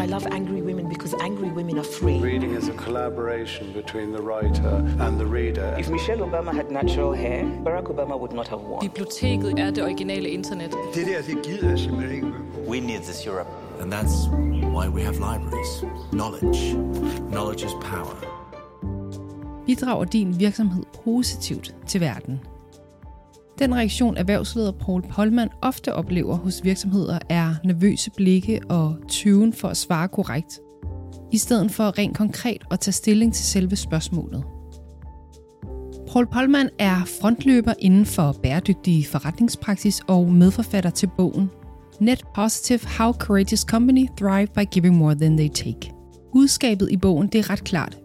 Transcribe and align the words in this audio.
I 0.00 0.06
love 0.06 0.26
angry 0.26 0.62
women 0.62 0.88
because 0.88 1.14
angry 1.20 1.50
women 1.50 1.78
are 1.78 1.84
free. 1.84 2.18
Reading 2.18 2.54
is 2.54 2.68
a 2.68 2.72
collaboration 2.72 3.70
between 3.74 4.12
the 4.12 4.22
writer 4.22 4.76
and 4.98 5.20
the 5.20 5.26
reader. 5.26 5.76
If 5.78 5.90
Michelle 5.90 6.20
Obama 6.20 6.54
had 6.54 6.70
natural 6.70 7.12
hair, 7.12 7.44
Barack 7.44 7.88
Obama 7.94 8.18
would 8.18 8.32
not 8.32 8.48
have 8.48 8.60
won. 8.60 8.80
Biblioteket 8.80 9.58
er 9.58 9.70
det 9.70 9.84
originale 9.84 10.28
internet. 10.28 10.74
Det 10.94 11.06
der, 11.06 11.22
det 11.22 11.42
gider 11.44 11.68
jeg 11.68 11.78
simpelthen 11.78 12.14
ikke. 12.14 12.26
We 12.68 12.80
need 12.80 13.00
this 13.00 13.26
Europe. 13.26 13.48
And 13.80 13.92
that's 13.92 14.28
why 14.76 14.88
we 14.88 15.02
have 15.02 15.14
libraries. 15.14 15.84
Knowledge. 16.12 16.74
Knowledge 17.30 17.66
is 17.66 17.72
power. 17.72 18.16
Bidrager 19.66 20.04
din 20.04 20.40
virksomhed 20.40 20.84
positivt 21.04 21.74
til 21.86 22.00
verden? 22.00 22.40
Den 23.60 23.74
reaktion, 23.74 24.16
erhvervsleder 24.16 24.72
Paul 24.72 25.02
Polman 25.02 25.48
ofte 25.62 25.94
oplever 25.94 26.36
hos 26.36 26.64
virksomheder, 26.64 27.18
er 27.28 27.54
nervøse 27.64 28.10
blikke 28.10 28.60
og 28.68 28.96
tyven 29.08 29.52
for 29.52 29.68
at 29.68 29.76
svare 29.76 30.08
korrekt, 30.08 30.60
i 31.32 31.38
stedet 31.38 31.70
for 31.70 31.98
rent 31.98 32.16
konkret 32.16 32.62
at 32.70 32.80
tage 32.80 32.92
stilling 32.92 33.34
til 33.34 33.44
selve 33.44 33.76
spørgsmålet. 33.76 34.44
Paul 36.12 36.26
Polman 36.26 36.70
er 36.78 37.04
frontløber 37.20 37.74
inden 37.78 38.06
for 38.06 38.36
bæredygtig 38.42 39.06
forretningspraksis 39.06 40.00
og 40.08 40.32
medforfatter 40.32 40.90
til 40.90 41.08
bogen 41.16 41.50
Net 42.00 42.22
Positive 42.34 42.80
How 42.98 43.12
Courageous 43.12 43.60
Company 43.60 44.06
Thrive 44.18 44.46
by 44.46 44.70
Giving 44.70 44.96
More 44.96 45.14
Than 45.14 45.36
They 45.36 45.48
Take. 45.48 45.92
Budskabet 46.32 46.88
i 46.90 46.96
bogen 46.96 47.28
det 47.28 47.38
er 47.38 47.50
ret 47.50 47.64
klart. 47.64 47.98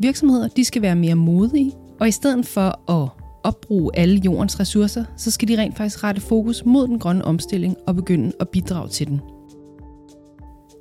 Virksomheder 0.00 0.48
de 0.48 0.64
skal 0.64 0.82
være 0.82 0.96
mere 0.96 1.14
modige, 1.14 1.72
og 2.00 2.08
i 2.08 2.10
stedet 2.10 2.46
for 2.46 2.90
at 2.90 3.17
opbruge 3.42 3.90
alle 3.94 4.20
jordens 4.24 4.60
ressourcer, 4.60 5.04
så 5.16 5.30
skal 5.30 5.48
de 5.48 5.58
rent 5.58 5.76
faktisk 5.76 6.04
rette 6.04 6.20
fokus 6.20 6.64
mod 6.64 6.88
den 6.88 6.98
grønne 6.98 7.24
omstilling 7.24 7.76
og 7.86 7.96
begynde 7.96 8.32
at 8.40 8.48
bidrage 8.48 8.88
til 8.88 9.06
den. 9.06 9.20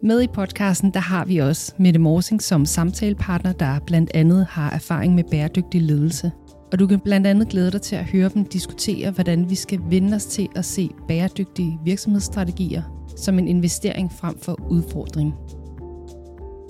Med 0.04 0.22
i 0.22 0.28
podcasten 0.28 0.92
der 0.94 1.00
har 1.00 1.26
vi 1.26 1.38
også 1.38 1.74
Mette 1.78 2.00
Morsing 2.00 2.42
som 2.42 2.66
samtalepartner, 2.66 3.52
der 3.52 3.80
blandt 3.80 4.12
andet 4.14 4.46
har 4.50 4.70
erfaring 4.70 5.16
med 5.16 5.24
bæredygtig 5.32 5.82
ledelse. 5.82 6.32
Og 6.72 6.80
du 6.80 6.88
kan 6.88 7.00
blandt 7.00 7.28
andet 7.28 7.50
glæde 7.50 7.72
dig 7.72 7.82
til 7.82 7.96
at 7.96 8.06
høre 8.06 8.30
dem 8.30 8.46
diskutere, 8.46 9.12
hvordan 9.12 9.50
vi 9.50 9.56
skal 9.56 9.80
vende 9.90 10.16
os 10.16 10.26
til 10.26 10.48
at 10.56 10.66
se 10.66 10.90
bæredygtige 11.08 11.80
virksomhedsstrategier 11.86 12.84
som 13.18 13.40
en 13.40 13.48
investering 13.48 14.12
frem 14.12 14.40
for 14.40 14.60
udfordring. 14.70 15.34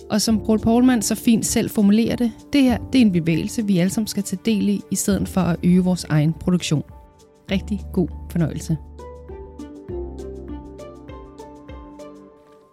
Og 0.10 0.22
som 0.22 0.40
Paul 0.46 0.60
Poulman 0.60 1.02
så 1.02 1.16
fint 1.16 1.46
selv 1.46 1.70
formulerer 1.70 2.16
det, 2.16 2.32
det 2.54 2.64
her 2.64 2.78
det 2.94 3.02
er 3.02 3.06
en 3.06 3.12
bevægelse, 3.12 3.66
vi 3.66 3.78
alle 3.78 3.90
sammen 3.90 4.08
skal 4.08 4.24
tage 4.24 4.40
del 4.46 4.70
i, 4.70 4.82
i 4.92 4.96
stedet 4.96 5.28
for 5.28 5.42
at 5.42 5.60
øge 5.64 5.84
vores 5.84 6.04
egen 6.04 6.34
produktion. 6.34 6.84
Rigtig 7.52 7.82
god 7.94 8.08
fornøjelse. 8.32 8.78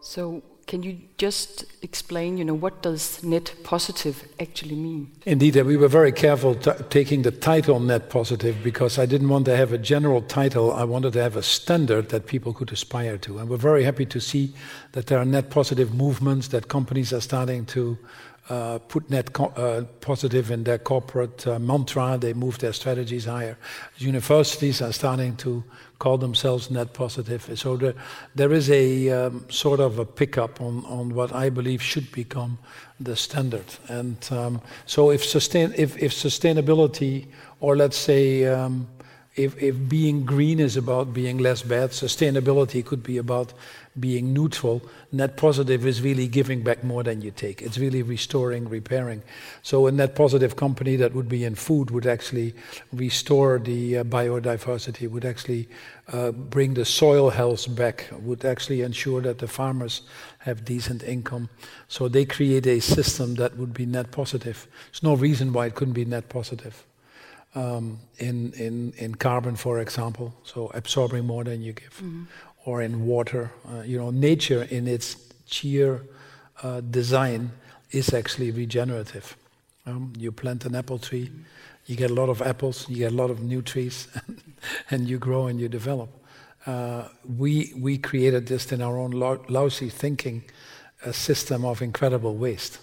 So 0.02 0.53
can 0.66 0.82
you 0.82 0.98
just 1.18 1.64
explain, 1.82 2.38
you 2.38 2.44
know, 2.44 2.54
what 2.54 2.82
does 2.82 3.22
net 3.22 3.54
positive 3.62 4.24
actually 4.40 4.74
mean? 4.74 5.10
Indeed, 5.26 5.56
we 5.56 5.76
were 5.76 5.88
very 5.88 6.12
careful 6.12 6.54
taking 6.54 7.22
the 7.22 7.30
title 7.30 7.80
net 7.80 8.10
positive 8.10 8.62
because 8.62 8.98
I 8.98 9.06
didn't 9.06 9.28
want 9.28 9.44
to 9.46 9.56
have 9.56 9.72
a 9.72 9.78
general 9.78 10.22
title. 10.22 10.72
I 10.72 10.84
wanted 10.84 11.12
to 11.14 11.22
have 11.22 11.36
a 11.36 11.42
standard 11.42 12.08
that 12.08 12.26
people 12.26 12.52
could 12.52 12.72
aspire 12.72 13.18
to. 13.18 13.38
And 13.38 13.48
we're 13.48 13.56
very 13.56 13.84
happy 13.84 14.06
to 14.06 14.20
see 14.20 14.54
that 14.92 15.06
there 15.06 15.18
are 15.18 15.24
net 15.24 15.50
positive 15.50 15.94
movements, 15.94 16.48
that 16.48 16.68
companies 16.68 17.12
are 17.12 17.20
starting 17.20 17.66
to 17.66 17.98
uh, 18.48 18.78
put 18.88 19.08
net 19.08 19.30
uh, 19.40 19.82
positive 20.00 20.50
in 20.50 20.64
their 20.64 20.78
corporate 20.78 21.46
uh, 21.46 21.58
mantra. 21.58 22.18
They 22.18 22.34
move 22.34 22.58
their 22.58 22.72
strategies 22.72 23.24
higher. 23.24 23.56
Universities 23.96 24.82
are 24.82 24.92
starting 24.92 25.36
to 25.36 25.64
call 25.98 26.18
themselves 26.18 26.70
net 26.70 26.92
positive. 26.92 27.50
So 27.58 27.76
there, 27.76 27.94
there 28.34 28.52
is 28.52 28.70
a 28.70 29.08
um, 29.10 29.46
sort 29.48 29.80
of 29.80 29.98
a 29.98 30.04
pickup 30.04 30.60
on, 30.60 30.84
on 30.84 31.14
what 31.14 31.32
I 31.32 31.48
believe 31.48 31.82
should 31.82 32.10
become 32.12 32.58
the 33.00 33.16
standard. 33.16 33.64
And 33.88 34.18
um, 34.30 34.60
so 34.86 35.10
if, 35.10 35.24
sustain, 35.24 35.72
if, 35.76 35.96
if 35.96 36.12
sustainability, 36.12 37.26
or 37.60 37.76
let's 37.76 37.96
say 37.96 38.44
um, 38.44 38.86
if, 39.36 39.60
if 39.60 39.88
being 39.88 40.24
green 40.24 40.60
is 40.60 40.76
about 40.76 41.12
being 41.12 41.38
less 41.38 41.62
bad, 41.62 41.90
sustainability 41.90 42.84
could 42.84 43.02
be 43.02 43.18
about 43.18 43.52
being 43.98 44.32
neutral. 44.32 44.80
Net 45.10 45.36
positive 45.36 45.86
is 45.86 46.02
really 46.02 46.28
giving 46.28 46.62
back 46.62 46.84
more 46.84 47.02
than 47.02 47.20
you 47.20 47.32
take. 47.32 47.60
It's 47.60 47.76
really 47.76 48.02
restoring, 48.02 48.68
repairing. 48.68 49.22
So 49.62 49.86
a 49.88 49.92
net 49.92 50.14
positive 50.14 50.54
company 50.54 50.94
that 50.96 51.14
would 51.14 51.28
be 51.28 51.44
in 51.44 51.56
food 51.56 51.90
would 51.90 52.06
actually 52.06 52.54
restore 52.92 53.58
the 53.58 53.98
uh, 53.98 54.04
biodiversity, 54.04 55.10
would 55.10 55.24
actually 55.24 55.68
uh, 56.12 56.30
bring 56.30 56.74
the 56.74 56.84
soil 56.84 57.30
health 57.30 57.74
back, 57.74 58.08
would 58.20 58.44
actually 58.44 58.82
ensure 58.82 59.20
that 59.22 59.38
the 59.38 59.48
farmers 59.48 60.02
have 60.38 60.64
decent 60.64 61.02
income. 61.02 61.48
So 61.88 62.06
they 62.06 62.24
create 62.24 62.66
a 62.68 62.78
system 62.78 63.34
that 63.36 63.56
would 63.56 63.74
be 63.74 63.86
net 63.86 64.12
positive. 64.12 64.68
There's 64.90 65.02
no 65.02 65.14
reason 65.14 65.52
why 65.52 65.66
it 65.66 65.74
couldn't 65.74 65.94
be 65.94 66.04
net 66.04 66.28
positive. 66.28 66.84
Um, 67.56 68.00
in, 68.18 68.52
in, 68.54 68.92
in 68.96 69.14
carbon, 69.14 69.54
for 69.54 69.78
example, 69.78 70.34
so 70.42 70.72
absorbing 70.74 71.24
more 71.24 71.44
than 71.44 71.62
you 71.62 71.72
give, 71.72 71.94
mm-hmm. 72.02 72.24
or 72.64 72.82
in 72.82 73.06
water. 73.06 73.52
Uh, 73.68 73.82
you 73.82 73.96
know, 73.96 74.10
nature 74.10 74.64
in 74.70 74.88
its 74.88 75.16
sheer 75.46 76.02
uh, 76.64 76.80
design 76.80 77.52
is 77.92 78.12
actually 78.12 78.50
regenerative. 78.50 79.36
Um, 79.86 80.12
you 80.18 80.32
plant 80.32 80.64
an 80.64 80.74
apple 80.74 80.98
tree, 80.98 81.30
you 81.86 81.96
get 81.96 82.10
a 82.10 82.14
lot 82.14 82.28
of 82.28 82.42
apples, 82.42 82.88
you 82.88 82.96
get 82.96 83.12
a 83.12 83.14
lot 83.14 83.30
of 83.30 83.42
new 83.42 83.62
trees, 83.62 84.08
and 84.90 85.08
you 85.08 85.18
grow 85.18 85.46
and 85.46 85.60
you 85.60 85.68
develop. 85.68 86.08
Uh, 86.66 87.08
we, 87.38 87.72
we 87.76 87.98
created 87.98 88.46
this 88.46 88.72
in 88.72 88.80
our 88.80 88.98
own 88.98 89.10
lousy 89.10 89.90
thinking 89.90 90.42
a 91.04 91.12
system 91.12 91.64
of 91.64 91.82
incredible 91.82 92.34
waste. 92.34 92.78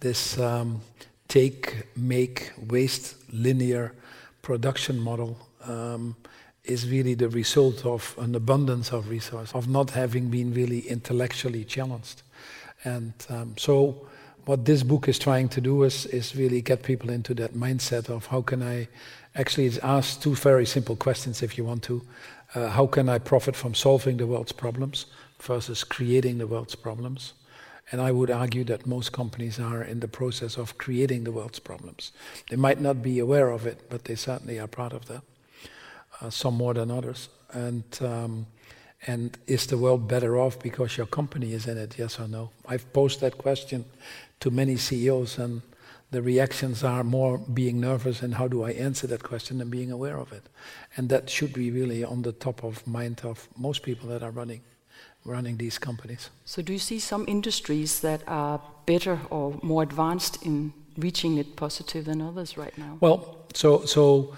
This 0.00 0.38
um, 0.38 0.80
take, 1.28 1.84
make, 1.96 2.52
waste, 2.68 3.16
linear 3.32 3.94
production 4.42 4.98
model 4.98 5.38
um, 5.64 6.16
is 6.64 6.88
really 6.88 7.14
the 7.14 7.28
result 7.28 7.84
of 7.84 8.14
an 8.18 8.34
abundance 8.34 8.92
of 8.92 9.08
resources, 9.08 9.54
of 9.54 9.68
not 9.68 9.90
having 9.90 10.28
been 10.28 10.52
really 10.52 10.80
intellectually 10.80 11.64
challenged. 11.64 12.22
And 12.84 13.12
um, 13.28 13.54
so, 13.56 14.06
what 14.44 14.64
this 14.64 14.82
book 14.82 15.08
is 15.08 15.18
trying 15.18 15.48
to 15.50 15.60
do 15.60 15.82
is, 15.82 16.06
is 16.06 16.34
really 16.34 16.62
get 16.62 16.82
people 16.82 17.10
into 17.10 17.34
that 17.34 17.52
mindset 17.52 18.08
of 18.08 18.26
how 18.26 18.40
can 18.40 18.62
I 18.62 18.88
actually 19.34 19.70
ask 19.82 20.22
two 20.22 20.34
very 20.34 20.64
simple 20.64 20.96
questions 20.96 21.42
if 21.42 21.58
you 21.58 21.64
want 21.64 21.82
to. 21.84 22.02
Uh, 22.54 22.68
how 22.68 22.86
can 22.86 23.10
I 23.10 23.18
profit 23.18 23.54
from 23.54 23.74
solving 23.74 24.16
the 24.16 24.26
world's 24.26 24.52
problems 24.52 25.06
versus 25.40 25.84
creating 25.84 26.38
the 26.38 26.46
world's 26.46 26.74
problems? 26.74 27.34
And 27.90 28.00
I 28.00 28.12
would 28.12 28.30
argue 28.30 28.64
that 28.64 28.86
most 28.86 29.12
companies 29.12 29.58
are 29.58 29.82
in 29.82 30.00
the 30.00 30.08
process 30.08 30.58
of 30.58 30.76
creating 30.76 31.24
the 31.24 31.32
world's 31.32 31.58
problems. 31.58 32.12
They 32.50 32.56
might 32.56 32.80
not 32.80 33.02
be 33.02 33.18
aware 33.18 33.48
of 33.50 33.66
it, 33.66 33.88
but 33.88 34.04
they 34.04 34.14
certainly 34.14 34.58
are 34.58 34.66
part 34.66 34.92
of 34.92 35.06
that, 35.06 35.22
uh, 36.20 36.30
some 36.30 36.54
more 36.54 36.74
than 36.74 36.90
others. 36.90 37.28
And, 37.52 37.84
um, 38.02 38.46
and 39.06 39.38
is 39.46 39.66
the 39.66 39.78
world 39.78 40.06
better 40.06 40.38
off 40.38 40.58
because 40.60 40.98
your 40.98 41.06
company 41.06 41.54
is 41.54 41.66
in 41.66 41.78
it, 41.78 41.98
yes 41.98 42.20
or 42.20 42.28
no? 42.28 42.50
I've 42.66 42.92
posed 42.92 43.20
that 43.20 43.38
question 43.38 43.86
to 44.40 44.50
many 44.50 44.76
CEOs, 44.76 45.38
and 45.38 45.62
the 46.10 46.20
reactions 46.20 46.84
are 46.84 47.04
more 47.04 47.38
being 47.38 47.80
nervous 47.80 48.22
and 48.22 48.34
how 48.34 48.48
do 48.48 48.64
I 48.64 48.70
answer 48.72 49.06
that 49.06 49.22
question 49.22 49.58
than 49.58 49.70
being 49.70 49.90
aware 49.90 50.18
of 50.18 50.32
it. 50.32 50.42
And 50.96 51.08
that 51.08 51.28
should 51.28 51.52
be 51.52 51.70
really 51.70 52.02
on 52.04 52.22
the 52.22 52.32
top 52.32 52.64
of 52.64 52.86
mind 52.86 53.22
of 53.24 53.48
most 53.56 53.82
people 53.82 54.08
that 54.10 54.22
are 54.22 54.30
running 54.30 54.62
running 55.28 55.58
these 55.58 55.78
companies. 55.78 56.30
So, 56.44 56.62
do 56.62 56.72
you 56.72 56.78
see 56.78 56.98
some 56.98 57.24
industries 57.28 58.00
that 58.00 58.22
are 58.26 58.60
better 58.86 59.20
or 59.30 59.58
more 59.62 59.82
advanced 59.82 60.42
in 60.42 60.72
reaching 60.96 61.38
it 61.38 61.56
positive 61.56 62.04
than 62.04 62.20
others 62.20 62.56
right 62.56 62.76
now? 62.78 62.96
Well, 63.00 63.46
so 63.54 63.84
so 63.84 64.34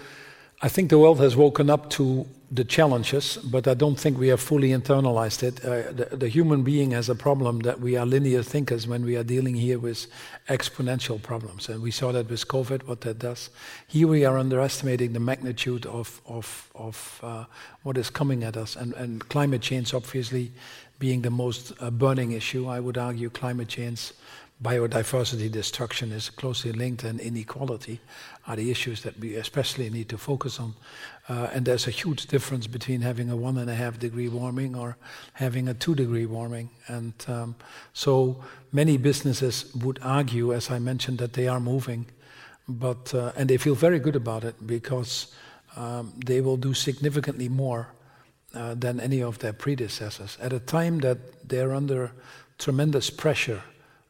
I 0.61 0.69
think 0.69 0.89
the 0.89 0.99
world 0.99 1.19
has 1.19 1.35
woken 1.35 1.69
up 1.69 1.89
to 1.91 2.27
the 2.51 2.65
challenges, 2.65 3.37
but 3.37 3.67
I 3.67 3.73
don't 3.73 3.97
think 3.97 4.19
we 4.19 4.27
have 4.27 4.41
fully 4.41 4.69
internalized 4.69 5.41
it. 5.41 5.63
Uh, 5.65 5.91
the, 5.91 6.17
the, 6.17 6.27
human 6.27 6.63
being 6.63 6.91
has 6.91 7.07
a 7.07 7.15
problem 7.15 7.59
that 7.59 7.79
we 7.79 7.95
are 7.95 8.05
linear 8.05 8.43
thinkers 8.43 8.85
when 8.85 9.05
we 9.05 9.15
are 9.15 9.23
dealing 9.23 9.55
here 9.55 9.79
with 9.79 10.07
exponential 10.49 11.19
problems. 11.21 11.69
And 11.69 11.81
we 11.81 11.91
saw 11.91 12.11
that 12.11 12.29
with 12.29 12.45
COVID, 12.47 12.87
what 12.87 13.01
that 13.01 13.19
does. 13.19 13.49
Here 13.87 14.07
we 14.07 14.25
are 14.25 14.37
underestimating 14.37 15.13
the 15.13 15.19
magnitude 15.21 15.85
of, 15.85 16.21
of, 16.27 16.69
of 16.75 17.19
uh, 17.23 17.45
what 17.83 17.97
is 17.97 18.09
coming 18.09 18.43
at 18.43 18.57
us. 18.57 18.75
And, 18.75 18.93
and 18.95 19.27
climate 19.29 19.61
change, 19.61 19.93
obviously, 19.93 20.51
being 21.01 21.23
the 21.23 21.31
most 21.31 21.73
uh, 21.79 21.89
burning 21.89 22.31
issue, 22.31 22.67
I 22.67 22.79
would 22.79 22.97
argue 22.97 23.31
climate 23.31 23.67
change 23.67 24.13
biodiversity 24.63 25.51
destruction 25.51 26.11
is 26.11 26.29
closely 26.29 26.71
linked 26.71 27.03
and 27.03 27.19
inequality 27.19 27.99
are 28.45 28.55
the 28.55 28.69
issues 28.69 29.01
that 29.01 29.19
we 29.19 29.35
especially 29.35 29.89
need 29.89 30.07
to 30.09 30.17
focus 30.17 30.59
on. 30.59 30.75
Uh, 31.27 31.49
and 31.53 31.65
there's 31.65 31.87
a 31.87 31.91
huge 31.91 32.27
difference 32.27 32.67
between 32.67 33.01
having 33.01 33.31
a 33.31 33.35
one 33.35 33.57
and 33.57 33.69
a 33.69 33.75
half 33.75 33.97
degree 33.97 34.29
warming 34.29 34.75
or 34.75 34.97
having 35.33 35.67
a 35.67 35.73
two 35.73 35.95
degree 35.95 36.27
warming. 36.27 36.69
And 36.87 37.13
um, 37.27 37.55
so 37.93 38.43
many 38.71 38.97
businesses 38.97 39.73
would 39.73 39.97
argue, 40.03 40.53
as 40.53 40.69
I 40.69 40.77
mentioned, 40.77 41.17
that 41.17 41.33
they 41.33 41.47
are 41.47 41.59
moving, 41.59 42.05
but 42.67 43.13
uh, 43.15 43.31
and 43.35 43.49
they 43.49 43.57
feel 43.57 43.75
very 43.75 43.97
good 43.97 44.15
about 44.15 44.43
it 44.43 44.55
because 44.67 45.33
um, 45.75 46.13
they 46.23 46.41
will 46.41 46.57
do 46.57 46.75
significantly 46.75 47.49
more 47.49 47.87
uh, 48.53 48.75
than 48.75 48.99
any 48.99 49.21
of 49.21 49.39
their 49.39 49.53
predecessors 49.53 50.37
at 50.41 50.53
a 50.53 50.59
time 50.59 50.99
that 50.99 51.47
they're 51.47 51.73
under 51.73 52.11
tremendous 52.57 53.09
pressure 53.09 53.61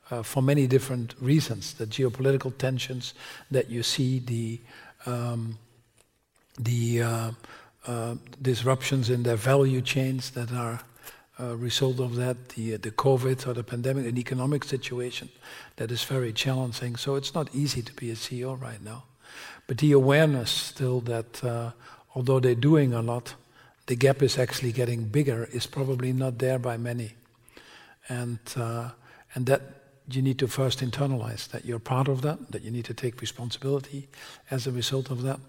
uh, 0.10 0.24
for 0.24 0.42
many 0.42 0.68
different 0.68 1.16
reasons. 1.20 1.74
The 1.74 1.86
geopolitical 1.86 2.56
tensions 2.58 3.14
that 3.50 3.70
you 3.70 3.84
see, 3.84 4.20
the 4.20 4.60
um, 5.06 5.58
the 6.60 7.02
uh, 7.02 7.32
uh, 7.88 8.16
disruptions 8.42 9.10
in 9.10 9.24
their 9.24 9.38
value 9.38 9.82
chains 9.82 10.32
that 10.32 10.52
are 10.52 10.82
a 11.40 11.56
result 11.56 12.00
of 12.00 12.16
that, 12.18 12.50
the 12.50 12.78
the 12.78 12.92
COVID 12.92 13.48
or 13.48 13.54
the 13.54 13.64
pandemic, 13.64 14.06
an 14.06 14.18
economic 14.18 14.64
situation 14.64 15.30
that 15.78 15.92
is 15.92 16.04
very 16.04 16.34
challenging. 16.34 16.98
So 16.98 17.16
it's 17.16 17.34
not 17.34 17.50
easy 17.56 17.82
to 17.82 17.94
be 17.94 18.12
a 18.12 18.16
CEO 18.16 18.60
right 18.62 18.84
now. 18.84 19.04
But 19.66 19.78
the 19.78 19.94
awareness 19.94 20.52
still 20.52 21.00
that 21.02 21.44
uh, 21.44 21.72
although 22.14 22.40
they're 22.40 22.56
doing 22.56 22.94
a 22.94 23.02
lot, 23.02 23.36
the 23.92 23.98
gap 23.98 24.24
is 24.24 24.38
actually 24.38 24.72
getting 24.72 25.04
bigger 25.04 25.50
is 25.52 25.68
probably 25.68 26.14
not 26.14 26.38
there 26.38 26.58
by 26.58 26.78
many. 26.78 27.12
And, 28.08 28.40
uh, 28.56 28.92
and 29.36 29.46
that 29.48 29.62
you 30.10 30.22
need 30.22 30.40
to 30.40 30.48
first 30.48 30.80
internalize 30.80 31.50
that 31.50 31.66
you're 31.66 31.78
part 31.78 32.08
of 32.08 32.22
that, 32.22 32.54
that 32.54 32.62
you 32.62 32.72
need 32.72 32.86
to 32.86 32.94
take 32.94 33.20
responsibility 33.20 34.08
as 34.50 34.66
a 34.66 34.72
result 34.72 35.12
of 35.12 35.24
that, 35.24 35.42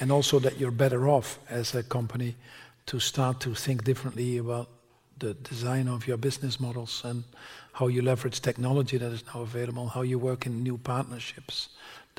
and 0.00 0.10
also 0.10 0.38
that 0.38 0.58
you're 0.58 0.70
better 0.70 1.10
off 1.10 1.38
as 1.50 1.74
a 1.74 1.82
company 1.82 2.36
to 2.86 2.98
start 2.98 3.38
to 3.40 3.54
think 3.54 3.84
differently 3.84 4.38
about 4.38 4.70
the 5.18 5.34
design 5.34 5.86
of 5.86 6.08
your 6.08 6.16
business 6.16 6.58
models 6.58 7.02
and 7.04 7.22
how 7.74 7.88
you 7.88 8.00
leverage 8.00 8.40
technology 8.40 8.96
that 8.96 9.12
is 9.12 9.24
now 9.34 9.42
available, 9.42 9.88
how 9.88 10.00
you 10.00 10.18
work 10.18 10.46
in 10.46 10.62
new 10.62 10.78
partnerships 10.78 11.68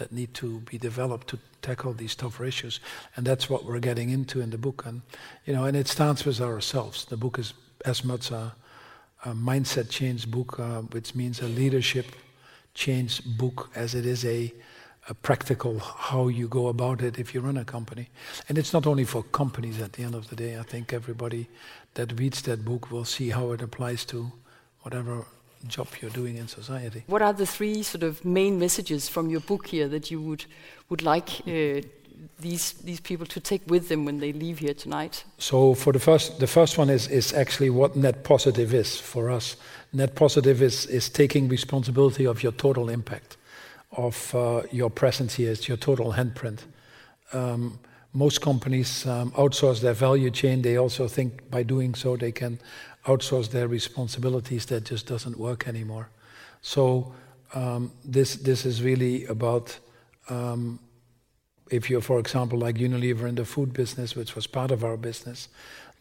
that 0.01 0.11
need 0.11 0.33
to 0.33 0.61
be 0.61 0.79
developed 0.79 1.27
to 1.27 1.37
tackle 1.61 1.93
these 1.93 2.15
tougher 2.15 2.43
issues. 2.43 2.79
And 3.15 3.23
that's 3.23 3.47
what 3.51 3.65
we're 3.65 3.79
getting 3.79 4.09
into 4.09 4.41
in 4.41 4.49
the 4.49 4.57
book. 4.57 4.83
And, 4.87 5.03
you 5.45 5.53
know, 5.53 5.65
and 5.65 5.77
it 5.77 5.87
starts 5.87 6.25
with 6.25 6.41
ourselves. 6.41 7.05
The 7.05 7.17
book 7.17 7.37
is 7.37 7.53
as 7.85 8.03
much 8.03 8.31
a, 8.31 8.55
a 9.25 9.33
mindset 9.33 9.89
change 9.89 10.29
book, 10.31 10.59
uh, 10.59 10.81
which 10.93 11.13
means 11.13 11.39
a 11.39 11.47
leadership 11.47 12.07
change 12.73 13.21
book 13.37 13.69
as 13.75 13.93
it 13.93 14.07
is 14.07 14.25
a, 14.25 14.51
a 15.07 15.13
practical 15.13 15.77
how 15.77 16.27
you 16.29 16.47
go 16.47 16.67
about 16.67 17.03
it 17.03 17.19
if 17.19 17.35
you 17.35 17.41
run 17.41 17.57
a 17.57 17.65
company. 17.65 18.09
And 18.49 18.57
it's 18.57 18.73
not 18.73 18.87
only 18.87 19.03
for 19.03 19.21
companies 19.21 19.79
at 19.79 19.93
the 19.93 20.03
end 20.03 20.15
of 20.15 20.29
the 20.29 20.35
day. 20.35 20.57
I 20.57 20.63
think 20.63 20.93
everybody 20.93 21.47
that 21.93 22.19
reads 22.19 22.41
that 22.41 22.65
book 22.65 22.89
will 22.89 23.05
see 23.05 23.29
how 23.29 23.51
it 23.51 23.61
applies 23.61 24.03
to 24.05 24.31
whatever 24.81 25.27
job 25.67 25.87
you're 26.01 26.11
doing 26.11 26.37
in 26.37 26.47
society. 26.47 27.03
What 27.07 27.21
are 27.21 27.33
the 27.33 27.45
three 27.45 27.83
sort 27.83 28.03
of 28.03 28.23
main 28.25 28.59
messages 28.59 29.09
from 29.09 29.29
your 29.29 29.41
book 29.41 29.67
here 29.67 29.87
that 29.87 30.11
you 30.11 30.21
would 30.21 30.45
would 30.89 31.01
like 31.01 31.29
uh, 31.47 31.81
these 32.39 32.73
these 32.83 32.99
people 32.99 33.25
to 33.25 33.39
take 33.39 33.61
with 33.67 33.87
them 33.87 34.05
when 34.05 34.19
they 34.19 34.33
leave 34.33 34.59
here 34.59 34.73
tonight? 34.73 35.23
So 35.37 35.73
for 35.73 35.93
the 35.93 35.99
first 35.99 36.39
the 36.39 36.47
first 36.47 36.77
one 36.77 36.89
is 36.89 37.07
is 37.07 37.33
actually 37.33 37.69
what 37.69 37.95
net 37.95 38.23
positive 38.23 38.73
is 38.73 38.99
for 38.99 39.29
us. 39.29 39.57
Net 39.93 40.15
positive 40.15 40.61
is 40.61 40.85
is 40.85 41.09
taking 41.09 41.49
responsibility 41.49 42.25
of 42.27 42.43
your 42.43 42.53
total 42.53 42.89
impact, 42.89 43.37
of 43.91 44.35
uh, 44.35 44.61
your 44.71 44.89
presence 44.89 45.35
here, 45.35 45.51
it's 45.51 45.67
your 45.67 45.77
total 45.77 46.13
handprint. 46.13 46.59
Um, 47.33 47.79
most 48.13 48.41
companies 48.41 49.05
um, 49.05 49.31
outsource 49.31 49.79
their 49.79 49.93
value 49.93 50.31
chain. 50.31 50.61
They 50.61 50.77
also 50.77 51.07
think 51.07 51.49
by 51.49 51.63
doing 51.63 51.95
so 51.95 52.17
they 52.17 52.31
can 52.31 52.59
outsource 53.05 53.49
their 53.49 53.67
responsibilities. 53.67 54.65
That 54.65 54.85
just 54.85 55.07
doesn't 55.07 55.37
work 55.37 55.67
anymore. 55.67 56.09
So 56.61 57.13
um, 57.53 57.91
this 58.05 58.35
this 58.35 58.65
is 58.65 58.81
really 58.81 59.25
about 59.25 59.79
um, 60.29 60.79
if 61.71 61.89
you're, 61.89 62.01
for 62.01 62.19
example, 62.19 62.59
like 62.59 62.75
Unilever 62.75 63.27
in 63.27 63.35
the 63.35 63.45
food 63.45 63.73
business, 63.73 64.15
which 64.15 64.35
was 64.35 64.45
part 64.45 64.71
of 64.71 64.83
our 64.83 64.97
business, 64.97 65.47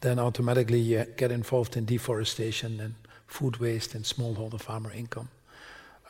then 0.01 0.19
automatically 0.19 0.81
you 0.81 1.07
get 1.17 1.31
involved 1.31 1.77
in 1.77 1.85
deforestation 1.85 2.81
and 2.81 2.95
food 3.27 3.59
waste 3.59 3.95
and 3.95 4.05
smallholder 4.05 4.61
farmer 4.61 4.93
income, 4.93 5.29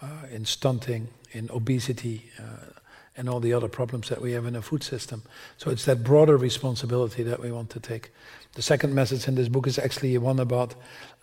uh, 0.01 0.27
in 0.33 0.47
stunting, 0.47 1.09
in 1.33 1.51
obesity, 1.51 2.31
uh, 2.39 2.73
and 3.17 3.29
all 3.29 3.41
the 3.41 3.53
other 3.53 3.69
problems 3.69 4.09
that 4.09 4.23
we 4.23 4.33
have 4.33 4.47
in 4.47 4.55
the 4.55 4.63
food 4.63 4.83
system. 4.83 5.23
So 5.59 5.71
it's 5.71 5.85
that 5.85 6.03
broader 6.03 6.39
responsibility 6.39 7.23
that 7.25 7.41
we 7.41 7.53
want 7.53 7.69
to 7.71 7.81
take. 7.81 8.13
The 8.55 8.63
second 8.63 8.95
message 8.95 9.29
in 9.29 9.37
this 9.37 9.49
book 9.49 9.67
is 9.67 9.79
actually 9.79 10.19
one 10.19 10.41
about 10.41 10.75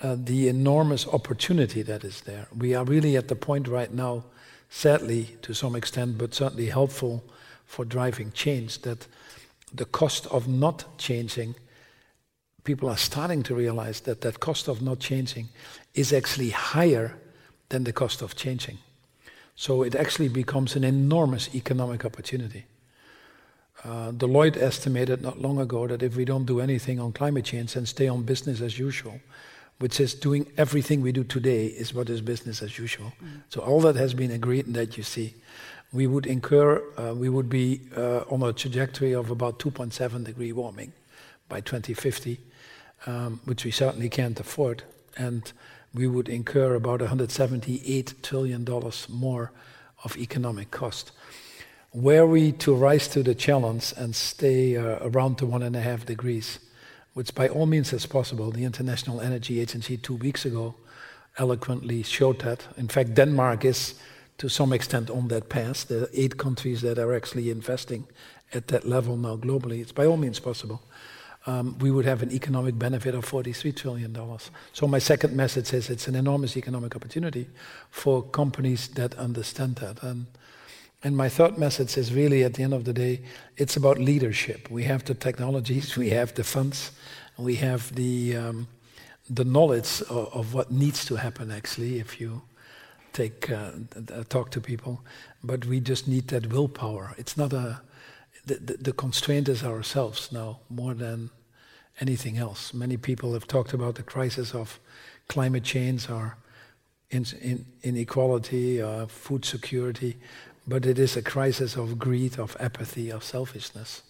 uh, 0.01 0.15
the 0.18 0.47
enormous 0.47 1.06
opportunity 1.07 1.81
that 1.81 2.03
is 2.03 2.21
there. 2.21 2.47
We 2.57 2.74
are 2.74 2.85
really 2.85 3.18
at 3.18 3.27
the 3.27 3.35
point 3.35 3.68
right 3.68 3.94
now, 3.94 4.24
sadly 4.69 5.35
to 5.41 5.53
some 5.53 5.75
extent, 5.75 6.18
but 6.18 6.33
certainly 6.33 6.68
helpful 6.68 7.24
for 7.65 7.83
driving 7.83 8.31
change, 8.31 8.81
that 8.83 9.07
the 9.74 9.85
cost 9.85 10.25
of 10.27 10.47
not 10.47 10.97
changing, 10.97 11.56
people 12.63 12.89
are 12.89 12.97
starting 12.97 13.44
to 13.44 13.56
realize 13.56 14.01
that 14.01 14.21
that 14.21 14.39
cost 14.39 14.69
of 14.69 14.81
not 14.81 15.00
changing 15.00 15.50
is 15.94 16.13
actually 16.13 16.51
higher 16.51 17.18
than 17.69 17.83
the 17.83 17.91
cost 17.91 18.21
of 18.21 18.35
changing. 18.35 18.77
So 19.56 19.83
it 19.83 19.95
actually 19.95 20.30
becomes 20.30 20.77
an 20.77 20.85
enormous 20.85 21.53
economic 21.53 22.06
opportunity. 22.06 22.65
Uh, 23.83 24.12
Deloitte 24.12 24.57
estimated 24.57 25.21
not 25.21 25.39
long 25.39 25.59
ago 25.59 25.88
that 25.88 26.01
if 26.01 26.15
we 26.15 26.25
don't 26.25 26.45
do 26.45 26.59
anything 26.59 27.00
on 27.00 27.12
climate 27.13 27.45
change 27.45 27.75
and 27.75 27.88
stay 27.88 28.07
on 28.07 28.24
business 28.24 28.59
as 28.62 28.79
usual, 28.79 29.19
which 29.79 30.00
is 30.00 30.13
doing 30.13 30.47
everything 30.57 31.01
we 31.01 31.12
do 31.12 31.24
today 31.24 31.68
is 31.68 31.94
what 31.94 32.09
is 32.09 32.21
business 32.21 32.62
as 32.62 32.77
usual. 32.79 33.13
Mm. 33.24 33.44
So 33.50 33.62
all 33.62 33.79
that 33.81 33.95
has 33.95 34.13
been 34.13 34.31
agreed 34.31 34.65
and 34.65 34.75
that 34.75 34.97
you 34.97 35.03
see. 35.03 35.35
We 35.94 36.07
would 36.07 36.25
incur, 36.25 36.83
uh, 36.97 37.13
we 37.13 37.29
would 37.29 37.50
be 37.50 37.81
uh, 37.95 38.21
on 38.29 38.44
a 38.44 38.51
trajectory 38.51 39.13
of 39.13 39.29
about 39.29 39.59
2.7 39.59 40.23
degree 40.23 40.51
warming 40.51 40.91
by 41.47 41.62
2050, 41.62 42.39
um, 43.06 43.39
which 43.45 43.63
we 43.63 43.71
certainly 43.71 44.09
can't 44.09 44.39
afford. 44.39 44.83
And 45.15 45.50
we 45.94 46.07
would 46.07 46.27
incur 46.27 46.75
about 46.75 47.00
178 47.00 48.13
trillion 48.21 48.63
dollars 48.63 49.07
more 49.09 49.51
of 50.03 50.18
economic 50.18 50.71
cost. 50.71 51.12
Were 51.94 52.25
we 52.25 52.51
to 52.54 52.75
rise 52.75 53.07
to 53.10 53.24
the 53.24 53.34
challenge 53.34 53.94
and 53.98 54.16
stay 54.16 54.75
uh, 54.75 55.00
around 55.01 55.38
the 55.38 55.45
one 55.45 55.63
and 55.63 55.75
a 55.75 55.81
half 55.81 56.06
degrees, 56.06 56.60
which 57.13 57.34
by 57.34 57.48
all 57.48 57.66
means 57.66 57.94
is 57.94 58.06
possible. 58.06 58.51
The 58.51 58.63
International 58.63 59.22
Energy 59.22 59.60
Agency 59.60 59.98
two 59.98 60.16
weeks 60.16 60.45
ago 60.45 60.75
eloquently 61.39 62.04
showed 62.04 62.39
that. 62.42 62.68
In 62.78 62.88
fact, 62.88 63.16
Denmark 63.16 63.66
is 63.66 63.95
to 64.38 64.50
some 64.50 64.72
extent 64.72 65.10
on 65.10 65.28
that 65.30 65.50
path. 65.50 65.88
There 65.88 66.04
are 66.04 66.10
eight 66.13 66.38
countries 66.38 66.81
that 66.81 67.00
are 67.00 67.16
actually 67.16 67.50
investing 67.50 68.06
at 68.54 68.68
that 68.68 68.88
level 68.88 69.18
now 69.18 69.36
globally. 69.36 69.81
It's 69.81 69.92
by 69.92 70.06
all 70.06 70.18
means 70.18 70.40
possible. 70.40 70.83
Um, 71.48 71.78
we 71.80 71.90
would 71.90 72.06
have 72.06 72.22
an 72.22 72.31
economic 72.31 72.78
benefit 72.78 73.16
of 73.16 73.25
$43 73.25 73.75
trillion. 73.75 74.16
So, 74.73 74.85
my 74.88 75.00
second 75.00 75.35
message 75.35 75.73
is 75.73 75.90
it's 75.90 76.07
an 76.07 76.16
enormous 76.16 76.57
economic 76.57 76.95
opportunity 76.95 77.47
for 77.90 78.21
companies 78.21 78.90
that 78.90 79.16
understand 79.16 79.78
that. 79.78 80.04
And, 80.04 80.28
and 81.04 81.16
my 81.16 81.30
third 81.30 81.57
message 81.57 81.97
is 81.97 82.13
really 82.13 82.44
at 82.44 82.56
the 82.56 82.63
end 82.63 82.73
of 82.73 82.83
the 82.83 82.94
day, 82.94 83.21
it's 83.56 83.77
about 83.77 83.99
leadership. 83.99 84.69
We 84.69 84.83
have 84.83 85.06
the 85.06 85.13
technologies, 85.13 85.95
we 85.95 86.09
have 86.09 86.33
the 86.33 86.44
funds, 86.44 86.92
we 87.37 87.56
have 87.56 87.94
the, 87.94 88.35
um, 88.35 88.68
the 89.30 89.45
knowledge 89.45 90.01
of, 90.09 90.33
of, 90.33 90.54
what 90.56 90.71
needs 90.71 91.06
to 91.06 91.16
happen 91.16 91.51
actually 91.51 91.99
if 91.99 92.19
you 92.19 92.42
take, 93.13 93.51
uh, 93.51 93.71
talk 94.30 94.49
to 94.51 94.61
people. 94.61 95.01
But 95.44 95.66
we 95.66 95.80
just 95.80 96.07
need 96.07 96.30
that 96.30 96.47
willpower. 96.47 97.13
It's 97.18 97.37
not 97.37 97.54
a, 97.54 97.81
the, 98.45 98.77
the, 98.80 98.94
constraint 98.94 99.49
is 99.49 99.63
ourselves 99.63 100.31
now 100.31 100.61
more 100.69 100.94
than 100.94 101.30
anything 101.99 102.37
else. 102.37 102.73
Many 102.73 102.97
people 102.97 103.33
have 103.33 103.45
talked 103.45 103.73
about 103.73 103.95
the 103.95 104.04
crisis 104.04 104.56
of 104.56 104.80
climate 105.27 105.63
change 105.63 106.09
or 106.09 106.37
in, 107.09 107.25
in, 107.42 107.66
inequality, 107.83 108.81
uh, 108.81 109.06
food 109.07 109.45
security, 109.45 110.18
but 110.68 110.86
it 110.86 111.00
is 111.00 111.16
a 111.16 111.21
crisis 111.21 111.76
of 111.76 111.97
greed, 111.97 112.38
of 112.38 112.57
apathy, 112.59 113.09
of 113.09 113.24
selfishness. 113.24 114.02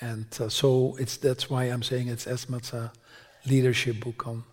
And 0.00 0.26
uh, 0.40 0.48
so 0.48 0.96
it's, 0.98 1.16
that's 1.16 1.50
why 1.50 1.64
I'm 1.64 1.82
saying 1.82 2.08
it's 2.08 2.26
as 2.26 2.48
much 2.48 2.72
a 2.72 2.92
leadership 3.46 4.00
book 4.00 4.26
on 4.26 4.44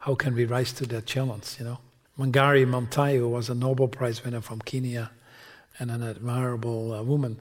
how 0.00 0.14
can 0.14 0.34
we 0.34 0.44
rise 0.44 0.72
to 0.74 0.86
that 0.86 1.06
challenge, 1.06 1.56
you 1.58 1.64
know. 1.64 1.78
Wangari 2.18 2.64
Maathai, 2.64 3.18
who 3.18 3.28
was 3.28 3.50
a 3.50 3.54
Nobel 3.54 3.88
Prize 3.88 4.24
winner 4.24 4.40
from 4.40 4.60
Kenya 4.60 5.10
and 5.78 5.90
an 5.90 6.02
admirable 6.02 6.94
uh, 6.94 7.02
woman, 7.02 7.40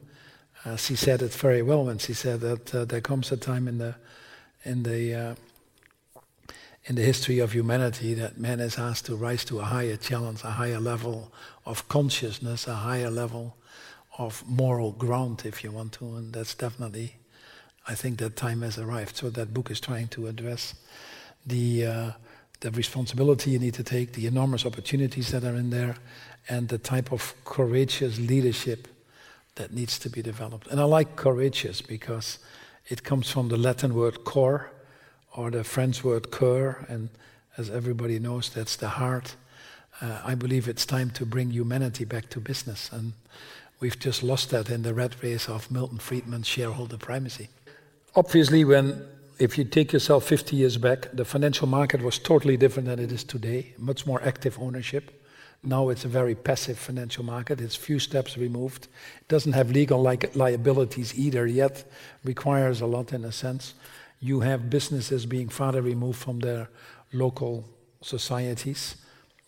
uh, 0.66 0.76
she 0.76 0.96
said 0.96 1.22
it 1.22 1.32
very 1.32 1.62
well 1.62 1.86
when 1.86 1.98
she 1.98 2.14
said 2.14 2.42
that 2.42 2.76
uh, 2.76 2.84
there 2.84 3.02
comes 3.02 3.32
a 3.32 3.38
time 3.38 3.68
in 3.68 3.78
the 3.78 3.96
in 4.64 4.82
the 4.84 5.14
uh, 5.14 5.36
in 6.86 6.96
the 6.96 7.02
history 7.02 7.40
of 7.40 7.54
humanity 7.54 8.14
that 8.14 8.38
man 8.38 8.60
is 8.60 8.78
asked 8.78 9.08
to 9.08 9.16
rise 9.16 9.44
to 9.46 9.60
a 9.60 9.64
higher 9.64 9.96
challenge, 9.96 10.44
a 10.44 10.52
higher 10.52 10.80
level 10.80 11.32
of 11.66 11.88
consciousness, 11.90 12.68
a 12.68 12.76
higher 12.76 13.10
level 13.10 13.56
of 14.18 14.44
moral 14.48 14.92
ground, 14.92 15.44
if 15.46 15.64
you 15.64 15.72
want 15.72 15.94
to, 15.94 16.06
and 16.16 16.34
that's 16.34 16.54
definitely 16.54 17.16
I 17.88 17.94
think 17.94 18.18
that 18.20 18.36
time 18.36 18.62
has 18.62 18.78
arrived. 18.78 19.16
So 19.16 19.30
that 19.30 19.54
book 19.54 19.70
is 19.70 19.80
trying 19.80 20.08
to 20.10 20.28
address 20.28 20.74
the 21.46 21.86
uh, 21.86 22.12
the 22.62 22.72
responsibility 22.72 23.52
you 23.52 23.60
need 23.60 23.74
to 23.76 23.84
take, 23.84 24.14
the 24.14 24.26
enormous 24.26 24.66
opportunities 24.66 25.30
that 25.32 25.44
are 25.44 25.56
in 25.56 25.70
there, 25.70 25.98
and 26.50 26.70
the 26.70 26.78
type 26.78 27.12
of 27.12 27.34
courageous 27.44 28.18
leadership 28.18 28.88
that 29.56 29.74
needs 29.74 30.00
to 30.00 30.10
be 30.10 30.22
developed. 30.22 30.68
And 30.68 30.80
I 30.80 30.84
like 30.84 31.16
courageous 31.16 31.82
because 31.82 32.40
it 32.88 33.04
comes 33.04 33.30
from 33.30 33.50
the 33.50 33.58
Latin 33.58 33.94
word 33.94 34.24
cor 34.24 34.72
or 35.36 35.52
the 35.52 35.64
French 35.64 36.04
word 36.04 36.32
cœur, 36.32 36.90
and 36.90 37.10
as 37.58 37.70
everybody 37.70 38.20
knows, 38.20 38.50
that's 38.50 38.76
the 38.76 38.90
heart. 38.90 39.36
Uh, 40.02 40.22
I 40.24 40.36
believe 40.36 40.68
it's 40.68 40.86
time 40.86 41.10
to 41.12 41.26
bring 41.26 41.52
humanity 41.52 42.06
back 42.06 42.30
to 42.32 42.40
business, 42.40 42.90
and 42.92 43.14
we've 43.80 44.00
just 44.00 44.24
lost 44.24 44.50
that 44.50 44.70
in 44.70 44.82
the 44.84 44.94
rat 44.94 45.16
race 45.22 45.48
of 45.48 45.72
Milton 45.72 46.00
Friedman's 46.00 46.48
shareholder 46.48 46.98
primacy. 46.98 47.50
Obviously, 48.16 48.64
when 48.66 49.06
if 49.38 49.58
you 49.58 49.66
take 49.66 49.92
yourself 49.92 50.24
50 50.26 50.56
years 50.56 50.78
back, 50.78 51.10
the 51.12 51.26
financial 51.26 51.68
market 51.68 52.02
was 52.02 52.18
totally 52.18 52.56
different 52.56 52.88
than 52.88 53.00
it 53.00 53.12
is 53.12 53.24
today, 53.24 53.74
much 53.78 54.06
more 54.06 54.22
active 54.24 54.58
ownership. 54.60 55.12
Now 55.62 55.90
it's 55.90 56.06
a 56.06 56.08
very 56.08 56.36
passive 56.36 56.78
financial 56.78 57.24
market. 57.24 57.60
It's 57.60 57.76
few 57.76 58.00
steps 58.00 58.38
removed. 58.38 58.88
It 59.20 59.28
doesn't 59.28 59.54
have 59.54 59.72
legal 59.72 60.02
li- 60.02 60.20
liabilities 60.36 61.18
either 61.18 61.48
yet, 61.48 61.84
requires 62.24 62.82
a 62.82 62.86
lot 62.86 63.12
in 63.12 63.26
a 63.26 63.32
sense. 63.32 63.74
You 64.20 64.40
have 64.42 64.70
businesses 64.70 65.26
being 65.26 65.50
farther 65.50 65.82
removed 65.82 66.20
from 66.20 66.40
their 66.40 66.70
local 67.14 67.66
societies. 68.02 68.96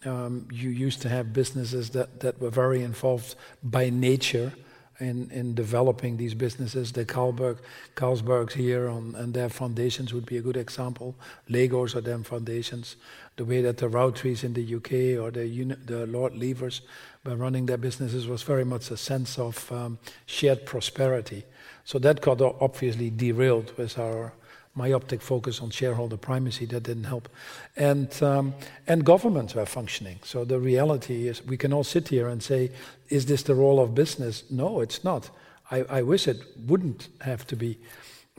Um, 0.05 0.47
you 0.51 0.69
used 0.69 1.01
to 1.01 1.09
have 1.09 1.33
businesses 1.33 1.89
that, 1.91 2.19
that 2.19 2.39
were 2.39 2.49
very 2.49 2.83
involved 2.83 3.35
by 3.63 3.89
nature 3.89 4.53
in, 4.99 5.29
in 5.31 5.53
developing 5.53 6.17
these 6.17 6.33
businesses. 6.33 6.91
The 6.91 7.05
Carlsberg, 7.05 7.59
Carlsbergs 7.95 8.53
here 8.53 8.89
on, 8.89 9.15
and 9.15 9.33
their 9.33 9.49
foundations 9.49 10.13
would 10.13 10.25
be 10.25 10.37
a 10.37 10.41
good 10.41 10.57
example. 10.57 11.15
Legos 11.49 11.95
are 11.95 12.01
them 12.01 12.23
foundations. 12.23 12.95
The 13.35 13.45
way 13.45 13.61
that 13.61 13.77
the 13.77 13.87
Rowntrees 13.87 14.43
in 14.43 14.53
the 14.53 14.75
UK 14.75 15.23
or 15.23 15.31
the, 15.31 15.47
uni- 15.47 15.75
the 15.85 16.07
Lord 16.07 16.35
Levers 16.35 16.81
were 17.23 17.35
running 17.35 17.65
their 17.67 17.77
businesses 17.77 18.27
was 18.27 18.43
very 18.43 18.65
much 18.65 18.89
a 18.91 18.97
sense 18.97 19.37
of 19.37 19.71
um, 19.71 19.99
shared 20.25 20.65
prosperity. 20.65 21.43
So 21.83 21.99
that 21.99 22.21
got 22.21 22.41
obviously 22.41 23.09
derailed 23.09 23.77
with 23.77 23.97
our 23.97 24.33
myopic 24.77 25.21
focus 25.21 25.61
on 25.61 25.69
shareholder 25.71 26.17
primacy 26.17 26.65
that 26.67 26.83
didn't 26.83 27.05
help. 27.05 27.27
And, 27.75 28.23
um, 28.23 28.53
and 28.87 29.03
governments 29.03 29.55
were 29.55 29.65
functioning. 29.65 30.19
So 30.23 30.45
the 30.45 30.59
reality 30.59 31.27
is 31.27 31.43
we 31.43 31.57
can 31.57 31.73
all 31.73 31.83
sit 31.83 32.07
here 32.09 32.27
and 32.27 32.41
say, 32.41 32.71
is 33.09 33.25
this 33.25 33.43
the 33.43 33.55
role 33.55 33.79
of 33.79 33.95
business? 33.95 34.43
No, 34.49 34.81
it's 34.81 35.03
not. 35.03 35.29
I, 35.71 35.83
I 35.89 36.01
wish 36.01 36.27
it 36.27 36.41
wouldn't 36.65 37.09
have 37.21 37.45
to 37.47 37.55
be. 37.55 37.77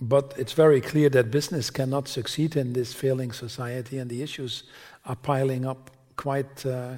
But 0.01 0.35
it's 0.37 0.53
very 0.53 0.81
clear 0.81 1.09
that 1.11 1.31
business 1.31 1.71
cannot 1.71 2.09
succeed 2.09 2.57
in 2.57 2.73
this 2.73 2.95
failing 2.95 3.33
society, 3.33 3.99
and 3.99 4.09
the 4.09 4.23
issues 4.23 4.63
are 5.05 5.17
piling 5.17 5.67
up 5.67 5.91
quite, 6.17 6.65
uh, 6.65 6.95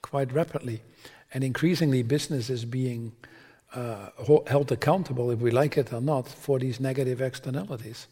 quite 0.00 0.32
rapidly. 0.32 0.80
And 1.34 1.44
increasingly, 1.44 2.02
business 2.02 2.48
is 2.48 2.64
being 2.64 3.12
uh, 3.74 4.08
held 4.46 4.72
accountable, 4.72 5.30
if 5.30 5.40
we 5.40 5.50
like 5.50 5.76
it 5.76 5.92
or 5.92 6.00
not, 6.00 6.26
for 6.26 6.58
these 6.58 6.80
negative 6.80 7.20
externalities. 7.20 8.06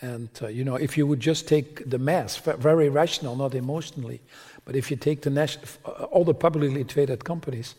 And 0.00 0.28
uh, 0.40 0.48
you 0.48 0.64
know, 0.64 0.76
if 0.76 0.96
you 0.96 1.06
would 1.06 1.20
just 1.20 1.46
take 1.46 1.88
the 1.88 1.98
mass, 1.98 2.36
very 2.36 2.88
rational, 2.88 3.36
not 3.36 3.54
emotionally, 3.54 4.20
but 4.64 4.74
if 4.74 4.90
you 4.90 4.96
take 4.96 5.22
the 5.22 5.30
national, 5.30 5.64
uh, 5.84 6.04
all 6.04 6.24
the 6.24 6.34
publicly 6.34 6.84
traded 6.84 7.24
companies, 7.24 7.74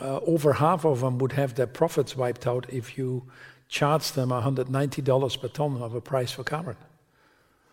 uh, 0.00 0.20
over 0.20 0.52
half 0.52 0.84
of 0.84 1.00
them 1.00 1.18
would 1.18 1.32
have 1.32 1.54
their 1.54 1.66
profits 1.66 2.16
wiped 2.16 2.46
out 2.46 2.66
if 2.70 2.96
you 2.96 3.24
charge 3.68 4.12
them 4.12 4.30
$190 4.30 5.40
per 5.40 5.48
ton 5.48 5.82
of 5.82 5.94
a 5.94 6.00
price 6.00 6.32
for 6.32 6.44
carbon. 6.44 6.76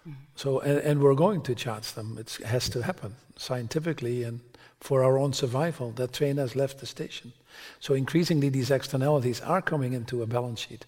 Mm-hmm. 0.08 0.12
So, 0.36 0.60
and, 0.60 0.80
and, 0.80 1.02
we're 1.02 1.16
going 1.16 1.42
to 1.42 1.56
charge 1.56 1.94
them. 1.94 2.18
It 2.20 2.38
has 2.46 2.70
to 2.70 2.84
happen 2.84 3.16
scientifically 3.36 4.24
and 4.24 4.40
for 4.80 5.04
our 5.04 5.18
own 5.18 5.34
survival. 5.34 5.92
That 5.92 6.14
train 6.14 6.38
has 6.38 6.56
left 6.56 6.80
the 6.80 6.86
station. 6.86 7.34
So 7.80 7.94
increasingly, 7.94 8.50
these 8.50 8.72
externalities 8.72 9.42
are 9.42 9.62
coming 9.62 9.94
into 9.94 10.22
a 10.22 10.28
balance 10.28 10.62
sheet, 10.62 10.86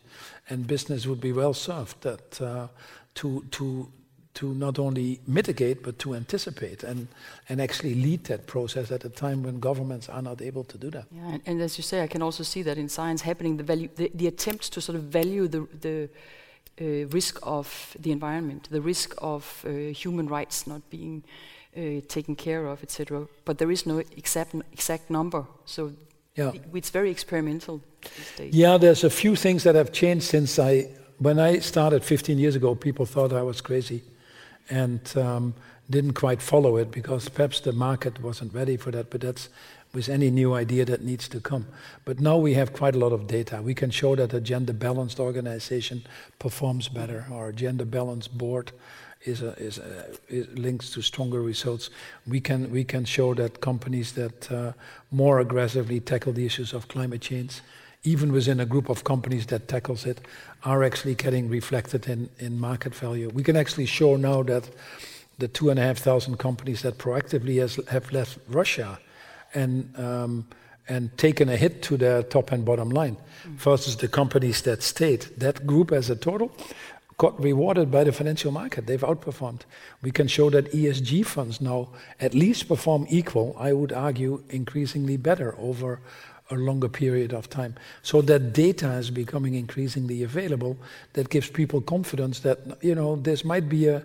and 0.49 0.67
business 0.67 1.05
would 1.05 1.21
be 1.21 1.31
well 1.31 1.53
served 1.53 2.01
that 2.01 2.41
uh, 2.41 2.67
to 3.15 3.45
to 3.51 3.91
to 4.35 4.53
not 4.53 4.79
only 4.79 5.19
mitigate 5.27 5.81
but 5.83 5.97
to 5.99 6.15
anticipate 6.15 6.83
and 6.83 7.07
and 7.49 7.59
actually 7.59 7.95
lead 7.95 8.23
that 8.25 8.45
process 8.45 8.91
at 8.91 9.03
a 9.05 9.09
time 9.09 9.43
when 9.43 9.59
governments 9.59 10.09
are 10.09 10.21
not 10.21 10.41
able 10.41 10.63
to 10.63 10.77
do 10.77 10.89
that. 10.91 11.05
Yeah, 11.11 11.33
and, 11.33 11.41
and 11.45 11.61
as 11.61 11.77
you 11.77 11.83
say, 11.83 12.03
I 12.03 12.07
can 12.07 12.21
also 12.21 12.43
see 12.43 12.63
that 12.63 12.77
in 12.77 12.89
science 12.89 13.23
happening. 13.23 13.57
The 13.57 13.63
value, 13.63 13.89
the, 13.95 14.11
the 14.13 14.27
attempts 14.27 14.69
to 14.69 14.81
sort 14.81 14.95
of 14.95 15.03
value 15.03 15.47
the 15.47 15.67
the 15.81 16.09
uh, 16.81 17.07
risk 17.07 17.39
of 17.43 17.97
the 17.99 18.11
environment, 18.11 18.67
the 18.71 18.81
risk 18.81 19.13
of 19.17 19.65
uh, 19.65 19.69
human 19.93 20.27
rights 20.27 20.67
not 20.67 20.81
being 20.89 21.23
uh, 21.77 22.01
taken 22.07 22.35
care 22.35 22.65
of, 22.65 22.83
etc. 22.83 23.27
But 23.45 23.57
there 23.57 23.71
is 23.71 23.85
no 23.85 23.99
exact 23.99 24.55
exact 24.73 25.09
number, 25.09 25.45
so 25.65 25.91
yeah. 26.39 26.51
It's 26.73 26.89
very 26.89 27.11
experimental 27.11 27.81
Yeah, 28.53 28.77
there's 28.77 29.03
a 29.03 29.09
few 29.09 29.35
things 29.35 29.63
that 29.63 29.75
have 29.75 29.91
changed 29.91 30.25
since 30.25 30.57
I, 30.57 30.87
when 31.17 31.37
I 31.39 31.59
started 31.59 32.03
15 32.03 32.37
years 32.37 32.55
ago, 32.55 32.75
people 32.75 33.05
thought 33.05 33.33
I 33.33 33.41
was 33.41 33.61
crazy 33.61 34.03
and 34.69 35.01
um, 35.17 35.53
didn't 35.89 36.13
quite 36.13 36.41
follow 36.41 36.77
it 36.77 36.91
because 36.91 37.27
perhaps 37.29 37.59
the 37.59 37.73
market 37.73 38.21
wasn't 38.21 38.53
ready 38.53 38.77
for 38.77 38.91
that, 38.91 39.09
but 39.09 39.21
that's 39.21 39.49
with 39.93 40.07
any 40.07 40.29
new 40.29 40.53
idea 40.53 40.85
that 40.85 41.01
needs 41.01 41.27
to 41.27 41.39
come. 41.39 41.65
But 42.05 42.19
now 42.19 42.37
we 42.37 42.53
have 42.53 42.71
quite 42.73 42.95
a 42.95 42.99
lot 42.99 43.11
of 43.11 43.27
data. 43.27 43.61
We 43.61 43.73
can 43.73 43.89
show 43.89 44.15
that 44.15 44.33
a 44.33 44.39
gender 44.39 44.73
balanced 44.73 45.19
organization 45.19 46.03
performs 46.37 46.87
better 46.89 47.25
or 47.31 47.49
a 47.49 47.53
gender 47.53 47.85
balanced 47.85 48.37
board 48.37 48.71
is, 49.25 49.41
a, 49.41 49.51
is, 49.57 49.77
a, 49.77 50.05
is 50.29 50.47
links 50.57 50.91
to 50.91 51.01
stronger 51.01 51.41
results. 51.41 51.89
We 52.27 52.39
can 52.39 52.71
we 52.71 52.83
can 52.83 53.05
show 53.05 53.33
that 53.35 53.61
companies 53.61 54.13
that 54.13 54.51
uh, 54.51 54.73
more 55.11 55.39
aggressively 55.39 55.99
tackle 55.99 56.33
the 56.33 56.45
issues 56.45 56.73
of 56.73 56.87
climate 56.87 57.21
change, 57.21 57.61
even 58.03 58.31
within 58.31 58.59
a 58.59 58.65
group 58.65 58.89
of 58.89 59.03
companies 59.03 59.45
that 59.47 59.67
tackles 59.67 60.05
it, 60.05 60.21
are 60.63 60.83
actually 60.83 61.15
getting 61.15 61.49
reflected 61.49 62.07
in, 62.07 62.29
in 62.39 62.59
market 62.59 62.95
value. 62.95 63.29
We 63.29 63.43
can 63.43 63.55
actually 63.55 63.87
show 63.87 64.15
now 64.15 64.43
that 64.43 64.69
the 65.37 65.47
two 65.47 65.69
and 65.69 65.79
a 65.79 65.83
half 65.83 65.97
thousand 65.97 66.37
companies 66.37 66.81
that 66.81 66.97
proactively 66.97 67.59
has, 67.59 67.79
have 67.87 68.11
left 68.11 68.39
Russia 68.47 68.99
and 69.53 69.97
um, 69.97 70.47
and 70.87 71.15
taken 71.17 71.49
a 71.49 71.55
hit 71.55 71.83
to 71.83 71.97
their 71.97 72.23
top 72.23 72.51
and 72.51 72.65
bottom 72.65 72.89
line 72.89 73.15
mm. 73.15 73.55
versus 73.57 73.95
the 73.97 74.07
companies 74.07 74.63
that 74.63 74.81
stayed. 74.81 75.21
That 75.37 75.67
group 75.67 75.91
as 75.91 76.09
a 76.09 76.15
total 76.15 76.51
got 77.19 77.39
rewarded 77.43 77.91
by 77.91 78.05
the 78.05 78.13
financial 78.13 78.49
market. 78.49 78.87
They've 78.87 79.01
outperformed. 79.01 79.61
We 80.01 80.09
can 80.09 80.27
show 80.27 80.49
that 80.51 80.71
ESG 80.71 81.25
funds 81.25 81.59
now 81.59 81.89
at 82.19 82.33
least 82.33 82.69
perform 82.69 83.05
equal, 83.09 83.55
I 83.59 83.73
would 83.73 83.91
argue, 83.91 84.41
increasingly 84.49 85.17
better 85.17 85.53
over 85.59 85.99
a 86.49 86.55
longer 86.55 86.87
period 86.87 87.33
of 87.33 87.49
time. 87.49 87.75
So 88.03 88.21
that 88.21 88.53
data 88.53 88.93
is 88.93 89.11
becoming 89.11 89.53
increasingly 89.55 90.23
available 90.23 90.77
that 91.13 91.29
gives 91.29 91.49
people 91.49 91.81
confidence 91.81 92.39
that, 92.39 92.59
you 92.81 92.95
know, 92.95 93.17
this 93.17 93.43
might 93.43 93.67
be 93.67 93.87
a, 93.87 94.01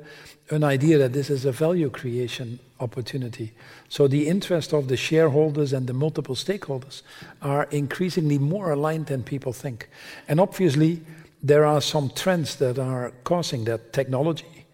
an 0.50 0.64
idea 0.64 0.98
that 0.98 1.12
this 1.12 1.30
is 1.30 1.44
a 1.44 1.52
value 1.52 1.90
creation 1.90 2.58
opportunity. 2.80 3.52
So 3.88 4.08
the 4.08 4.26
interest 4.26 4.74
of 4.74 4.88
the 4.88 4.96
shareholders 4.96 5.72
and 5.72 5.86
the 5.86 5.94
multiple 5.94 6.34
stakeholders 6.34 7.02
are 7.40 7.68
increasingly 7.70 8.38
more 8.38 8.72
aligned 8.72 9.06
than 9.06 9.22
people 9.22 9.52
think. 9.52 9.88
And 10.26 10.40
obviously, 10.40 11.00
there 11.44 11.66
are 11.66 11.82
some 11.82 12.08
trends 12.08 12.56
that 12.56 12.78
are 12.78 13.12
causing 13.22 13.64
that 13.64 13.92
technology. 13.92 14.64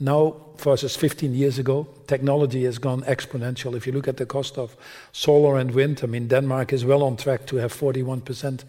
Now 0.00 0.34
versus 0.58 0.96
15 0.96 1.32
years 1.34 1.58
ago, 1.58 1.86
technology 2.08 2.64
has 2.64 2.78
gone 2.78 3.02
exponential. 3.02 3.76
If 3.76 3.86
you 3.86 3.92
look 3.92 4.08
at 4.08 4.16
the 4.16 4.26
cost 4.26 4.58
of 4.58 4.76
solar 5.12 5.56
and 5.56 5.70
wind, 5.70 6.00
I 6.02 6.06
mean, 6.06 6.26
Denmark 6.26 6.72
is 6.72 6.84
well 6.84 7.04
on 7.04 7.16
track 7.16 7.46
to 7.46 7.56
have 7.56 7.72
41% 7.72 8.64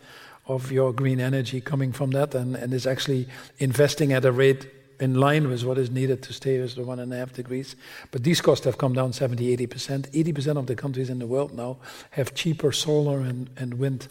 of 0.46 0.72
your 0.72 0.94
green 0.94 1.20
energy 1.20 1.60
coming 1.60 1.92
from 1.92 2.12
that 2.12 2.36
and, 2.36 2.56
and 2.56 2.74
is 2.74 2.86
actually 2.86 3.28
investing 3.58 4.14
at 4.14 4.24
a 4.24 4.32
rate 4.32 4.68
in 5.00 5.16
line 5.16 5.48
with 5.48 5.64
what 5.64 5.80
is 5.80 5.90
needed 5.90 6.22
to 6.24 6.34
stay 6.34 6.60
with 6.62 6.76
the 6.76 6.84
one 6.84 7.00
and 7.00 7.12
a 7.12 7.18
half 7.18 7.34
degrees. 7.34 7.76
But 8.12 8.24
these 8.24 8.40
costs 8.40 8.66
have 8.66 8.78
come 8.78 8.94
down 8.94 9.14
70, 9.14 9.58
80%. 9.58 10.12
80% 10.12 10.58
of 10.58 10.68
the 10.68 10.76
countries 10.76 11.10
in 11.10 11.18
the 11.18 11.28
world 11.28 11.56
now 11.56 11.78
have 12.12 12.36
cheaper 12.36 12.72
solar 12.72 13.20
and, 13.20 13.50
and 13.58 13.76
wind 13.76 14.08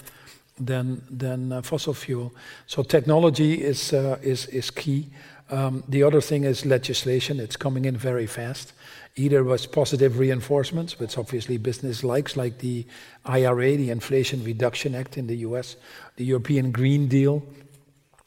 than 0.59 1.03
than 1.11 1.53
uh, 1.53 1.63
fossil 1.63 1.95
fuel. 1.95 2.33
So 2.67 2.83
technology 2.83 3.63
is 3.63 3.93
uh, 3.93 4.19
is 4.23 4.47
is 4.47 4.71
key. 4.71 5.09
Um, 5.49 5.85
the 5.89 6.03
other 6.03 6.21
thing 6.21 6.45
is 6.45 6.67
legislation. 6.67 7.39
It's 7.39 7.57
coming 7.57 7.85
in 7.85 7.97
very 7.97 8.27
fast. 8.27 8.73
Either 9.15 9.45
was 9.45 9.67
positive 9.67 10.19
reinforcements, 10.19 10.99
which 10.99 11.17
obviously 11.17 11.57
business 11.57 12.03
likes, 12.03 12.37
like 12.37 12.59
the 12.59 12.85
IRA, 13.25 13.77
the 13.77 13.91
Inflation 13.91 14.45
Reduction 14.45 14.95
Act 14.95 15.17
in 15.17 15.27
the 15.27 15.37
U.S., 15.37 15.77
the 16.17 16.25
European 16.25 16.73
Green 16.73 17.07
Deal, 17.07 17.43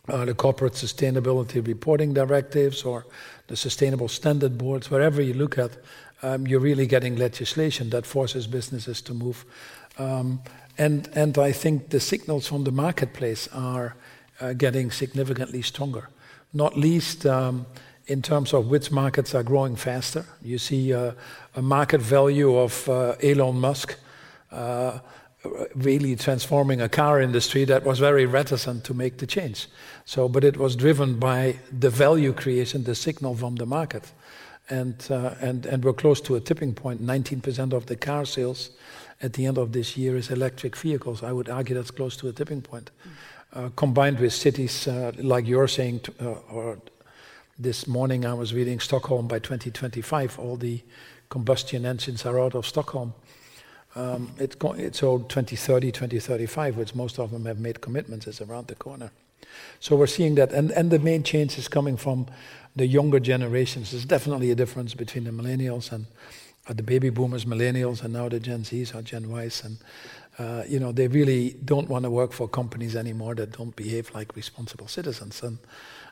uh, 0.08 0.26
the 0.26 0.34
Corporate 0.34 0.74
Sustainability 0.74 1.66
Reporting 1.68 2.14
Directives, 2.14 2.84
or 2.84 3.06
the 3.48 3.56
Sustainable 3.56 4.08
Standard 4.08 4.58
Boards. 4.58 4.90
Wherever 4.90 5.22
you 5.22 5.34
look 5.34 5.58
at, 5.58 5.78
um, 6.24 6.48
you're 6.48 6.60
really 6.60 6.88
getting 6.88 7.18
legislation 7.18 7.90
that 7.90 8.06
forces 8.06 8.48
businesses 8.48 9.02
to 9.02 9.14
move. 9.14 9.46
Um, 9.98 10.42
and, 10.80 11.10
and 11.14 11.38
I 11.38 11.52
think 11.52 11.90
the 11.90 12.00
signals 12.00 12.48
from 12.48 12.64
the 12.64 12.72
marketplace 12.72 13.50
are 13.54 13.96
uh, 14.40 14.54
getting 14.54 14.92
significantly 14.92 15.62
stronger, 15.62 16.10
not 16.54 16.78
least 16.78 17.26
um, 17.26 17.66
in 18.08 18.22
terms 18.22 18.54
of 18.54 18.68
which 18.68 18.90
markets 18.90 19.36
are 19.36 19.44
growing 19.44 19.76
faster. 19.76 20.26
You 20.42 20.58
see 20.58 20.94
uh, 20.94 21.12
a 21.56 21.62
market 21.62 22.02
value 22.02 22.58
of 22.58 22.88
uh, 22.88 23.16
Elon 23.22 23.60
Musk 23.60 23.96
uh, 24.52 25.00
really 25.76 26.16
transforming 26.16 26.82
a 26.82 26.90
car 26.90 27.22
industry 27.22 27.66
that 27.66 27.84
was 27.84 28.00
very 28.00 28.26
reticent 28.26 28.84
to 28.86 28.94
make 28.94 29.18
the 29.18 29.28
change. 29.28 29.68
So, 30.06 30.28
but 30.30 30.44
it 30.44 30.58
was 30.58 30.76
driven 30.76 31.20
by 31.20 31.60
the 31.78 31.90
value 31.90 32.34
creation, 32.34 32.86
the 32.86 32.96
signal 32.96 33.36
from 33.36 33.58
the 33.58 33.66
market. 33.66 34.12
and, 34.70 35.08
uh, 35.10 35.34
and, 35.42 35.66
and 35.66 35.84
we're 35.84 35.94
close 35.94 36.22
to 36.22 36.36
a 36.36 36.40
tipping 36.40 36.74
point. 36.74 37.02
19% 37.02 37.74
of 37.74 37.88
the 37.88 37.96
car 37.96 38.26
sales 38.26 38.72
at 39.22 39.34
the 39.34 39.46
end 39.46 39.58
of 39.58 39.72
this 39.72 39.98
year 39.98 40.16
is 40.16 40.30
electric 40.30 40.76
vehicles. 40.76 41.24
I 41.24 41.32
would 41.32 41.50
argue 41.50 41.76
that's 41.76 41.92
close 41.92 42.16
to 42.18 42.28
a 42.28 42.32
tipping 42.32 42.62
point. 42.62 42.92
Uh, 43.54 43.70
combined 43.76 44.20
with 44.20 44.34
cities 44.34 44.88
uh, 44.88 45.12
like 45.18 45.48
you're 45.48 45.68
saying, 45.68 46.02
t- 46.02 46.14
uh, 46.22 46.36
or 46.52 46.78
this 47.58 47.88
morning 47.88 48.26
I 48.26 48.34
was 48.34 48.54
reading 48.54 48.80
Stockholm 48.80 49.28
by 49.28 49.40
2025, 49.40 50.40
all 50.40 50.56
the 50.56 50.82
combustion 51.30 51.86
engines 51.86 52.26
are 52.26 52.40
out 52.40 52.56
of 52.56 52.66
Stockholm. 52.66 53.14
Um, 53.96 54.32
it's, 54.38 54.56
go- 54.56 54.74
it's 54.74 55.02
all 55.04 55.20
2030, 55.20 55.92
2035, 55.92 56.78
which 56.78 56.96
most 56.96 57.20
of 57.20 57.32
them 57.32 57.46
have 57.46 57.60
made 57.60 57.82
commitments, 57.82 58.28
is 58.28 58.40
around 58.40 58.68
the 58.68 58.76
corner. 58.76 59.12
So 59.80 59.96
we're 59.96 60.08
seeing 60.08 60.36
that, 60.36 60.52
and, 60.52 60.72
and 60.72 60.92
the 60.92 61.00
main 61.00 61.24
change 61.24 61.58
is 61.58 61.68
coming 61.68 61.98
from 61.98 62.28
the 62.76 62.86
younger 62.86 63.20
generations. 63.20 63.92
There's 63.92 64.06
definitely 64.06 64.52
a 64.52 64.56
difference 64.56 64.94
between 64.94 65.24
the 65.24 65.32
millennials 65.32 65.92
and 65.92 66.06
the 66.74 66.84
baby 66.84 67.10
boomers, 67.10 67.46
millennials, 67.46 68.04
and 68.04 68.14
now 68.14 68.30
the 68.30 68.40
Gen 68.40 68.64
Zs 68.64 68.96
or 68.96 69.02
Gen 69.02 69.30
Ys. 69.32 69.64
And, 69.64 69.78
uh, 70.38 70.64
you 70.68 70.80
know, 70.80 70.92
they 70.92 71.08
really 71.08 71.56
don't 71.66 71.90
want 71.90 72.04
to 72.04 72.10
work 72.10 72.32
for 72.32 72.48
companies 72.48 72.96
anymore 72.96 73.36
that 73.36 73.58
don't 73.58 73.76
behave 73.76 74.14
like 74.14 74.36
responsible 74.36 74.88
citizens. 74.88 75.44
And 75.44 75.58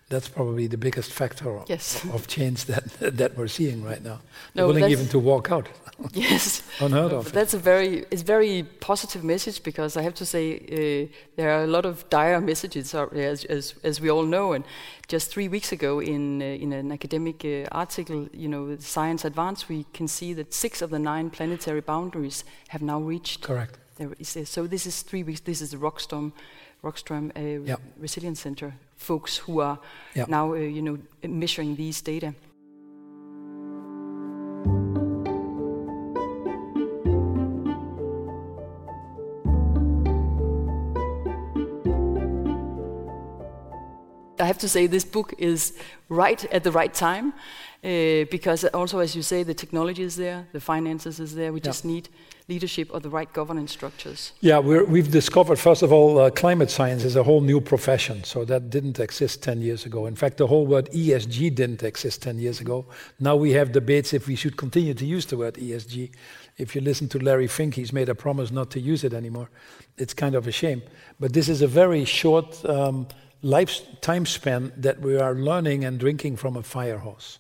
that's 0.10 0.30
probably 0.30 0.68
the 0.68 0.78
biggest 0.78 1.12
factor 1.12 1.60
Yes. 1.68 2.04
of, 2.14 2.28
change 2.28 2.66
that, 2.66 2.84
that 3.18 3.38
we're 3.38 3.48
seeing 3.50 3.84
right 3.84 4.02
now. 4.04 4.20
No, 4.56 4.68
willing 4.68 4.90
even 4.92 5.08
to 5.10 5.20
walk 5.20 5.52
out. 5.52 5.68
Yes. 6.14 6.62
Unheard 6.80 7.12
of. 7.12 7.24
but 7.24 7.34
that's 7.34 7.56
a 7.56 7.58
very 7.58 8.06
it's 8.12 8.22
very 8.22 8.64
positive 8.80 9.24
message 9.24 9.64
because 9.64 9.98
I 9.98 10.04
have 10.04 10.14
to 10.14 10.26
say 10.28 10.44
uh, 10.60 11.16
there 11.36 11.50
are 11.50 11.64
a 11.64 11.68
lot 11.68 11.86
of 11.86 12.08
dire 12.12 12.40
messages 12.40 12.94
out 12.94 13.12
there, 13.14 13.32
as, 13.32 13.46
as 13.46 13.74
as 13.84 14.00
we 14.00 14.12
all 14.12 14.26
know. 14.26 14.54
And 14.54 14.64
just 15.08 15.32
three 15.32 15.48
weeks 15.50 15.72
ago, 15.72 16.00
in 16.00 16.40
uh, 16.42 16.46
in 16.46 16.72
an 16.74 16.92
academic 16.92 17.44
uh, 17.44 17.66
article, 17.72 18.28
you 18.32 18.48
know, 18.48 18.78
Science 18.80 19.26
Advance, 19.26 19.68
we 19.70 19.86
can 19.92 20.08
see 20.08 20.34
that 20.36 20.54
six 20.54 20.82
of 20.84 20.90
the 20.92 21.00
nine 21.00 21.32
planetary 21.32 21.82
boundaries 21.82 22.44
have 22.68 22.84
now 22.84 23.00
reached. 23.00 23.42
Correct. 23.42 23.80
There 23.96 24.14
is, 24.20 24.38
so 24.50 24.68
this 24.68 24.86
is 24.86 25.02
three 25.02 25.24
weeks. 25.24 25.40
This 25.42 25.62
is 25.62 25.72
the 25.72 25.78
Rockstrom, 25.78 26.32
Rockstrom 26.84 27.32
uh, 27.36 27.64
Yep. 27.66 27.82
Resilience 28.00 28.40
Center 28.40 28.74
folks 28.96 29.38
who 29.38 29.60
are 29.62 29.80
Yep. 30.16 30.28
now, 30.30 30.54
uh, 30.54 30.58
you 30.58 30.82
know, 30.82 30.98
measuring 31.24 31.76
these 31.76 32.02
data. 32.02 32.34
I 44.40 44.46
have 44.46 44.60
to 44.60 44.70
say 44.70 44.86
this 44.88 45.04
book 45.04 45.34
is 45.40 45.74
right 46.10 46.44
at 46.54 46.64
the 46.64 46.72
right 46.72 46.94
time 46.94 47.34
uh, 47.84 48.26
because 48.32 48.66
also, 48.74 49.00
as 49.00 49.16
you 49.16 49.22
say, 49.22 49.44
the 49.44 49.54
technology 49.54 50.04
is 50.04 50.16
there, 50.16 50.48
the 50.52 50.60
finances 50.60 51.20
is 51.20 51.36
there. 51.36 51.52
We 51.54 51.60
Yeah. 51.60 51.66
just 51.70 51.86
need 51.86 52.10
leadership 52.50 52.90
or 52.94 53.00
the 53.02 53.10
right 53.10 53.32
governance 53.34 53.72
structures. 53.74 54.32
Yeah, 54.40 54.60
we're, 54.60 54.86
we've 54.86 55.12
discovered, 55.12 55.60
first 55.60 55.84
of 55.84 55.92
all, 55.92 56.18
uh, 56.18 56.30
climate 56.32 56.72
science 56.72 57.04
is 57.04 57.16
a 57.16 57.24
whole 57.24 57.42
new 57.42 57.60
profession. 57.62 58.24
So 58.24 58.46
that 58.46 58.70
didn't 58.70 59.00
exist 59.00 59.44
10 59.44 59.62
years 59.62 59.86
ago. 59.86 60.06
In 60.08 60.16
fact, 60.16 60.38
the 60.38 60.48
whole 60.48 60.66
word 60.66 60.90
ESG 60.92 61.54
didn't 61.54 61.84
exist 61.84 62.22
10 62.22 62.40
years 62.40 62.62
ago. 62.62 62.86
Now 63.20 63.36
we 63.36 63.52
have 63.52 63.72
debates 63.74 64.14
if 64.14 64.28
we 64.28 64.36
should 64.36 64.56
continue 64.56 64.94
to 64.94 65.06
use 65.06 65.26
the 65.26 65.38
word 65.38 65.56
ESG. 65.56 66.10
If 66.58 66.74
you 66.74 66.82
listen 66.82 67.08
to 67.10 67.20
Larry 67.20 67.48
Fink, 67.48 67.76
he's 67.76 67.92
made 67.94 68.10
a 68.10 68.16
promise 68.16 68.50
not 68.52 68.72
to 68.72 68.80
use 68.80 69.04
it 69.04 69.14
anymore. 69.14 69.50
It's 69.98 70.14
kind 70.14 70.34
of 70.36 70.48
a 70.48 70.52
shame. 70.52 70.82
But 71.20 71.34
this 71.34 71.50
is 71.50 71.62
a 71.62 71.68
very 71.68 72.06
short 72.06 72.64
um, 72.66 73.08
life 73.42 73.82
time 74.02 74.26
span 74.26 74.72
that 74.78 75.02
we 75.02 75.18
are 75.20 75.36
learning 75.36 75.84
and 75.86 76.00
drinking 76.00 76.38
from 76.38 76.56
a 76.56 76.64
fire 76.64 77.00
hose. 77.00 77.40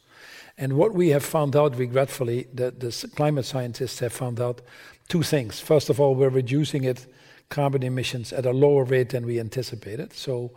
And 0.57 0.73
what 0.73 0.93
we 0.93 1.09
have 1.09 1.23
found 1.23 1.55
out, 1.55 1.77
regretfully, 1.77 2.47
that 2.53 2.79
the 2.79 3.09
climate 3.15 3.45
scientists 3.45 3.99
have 3.99 4.11
found 4.11 4.39
out 4.39 4.61
two 5.07 5.21
things. 5.21 5.59
First 5.59 5.89
of 5.89 5.99
all, 5.99 6.15
we're 6.15 6.29
reducing 6.29 6.83
it, 6.83 7.05
carbon 7.49 7.83
emissions, 7.83 8.33
at 8.33 8.45
a 8.45 8.51
lower 8.51 8.83
rate 8.83 9.09
than 9.09 9.25
we 9.25 9.39
anticipated. 9.39 10.13
So 10.13 10.51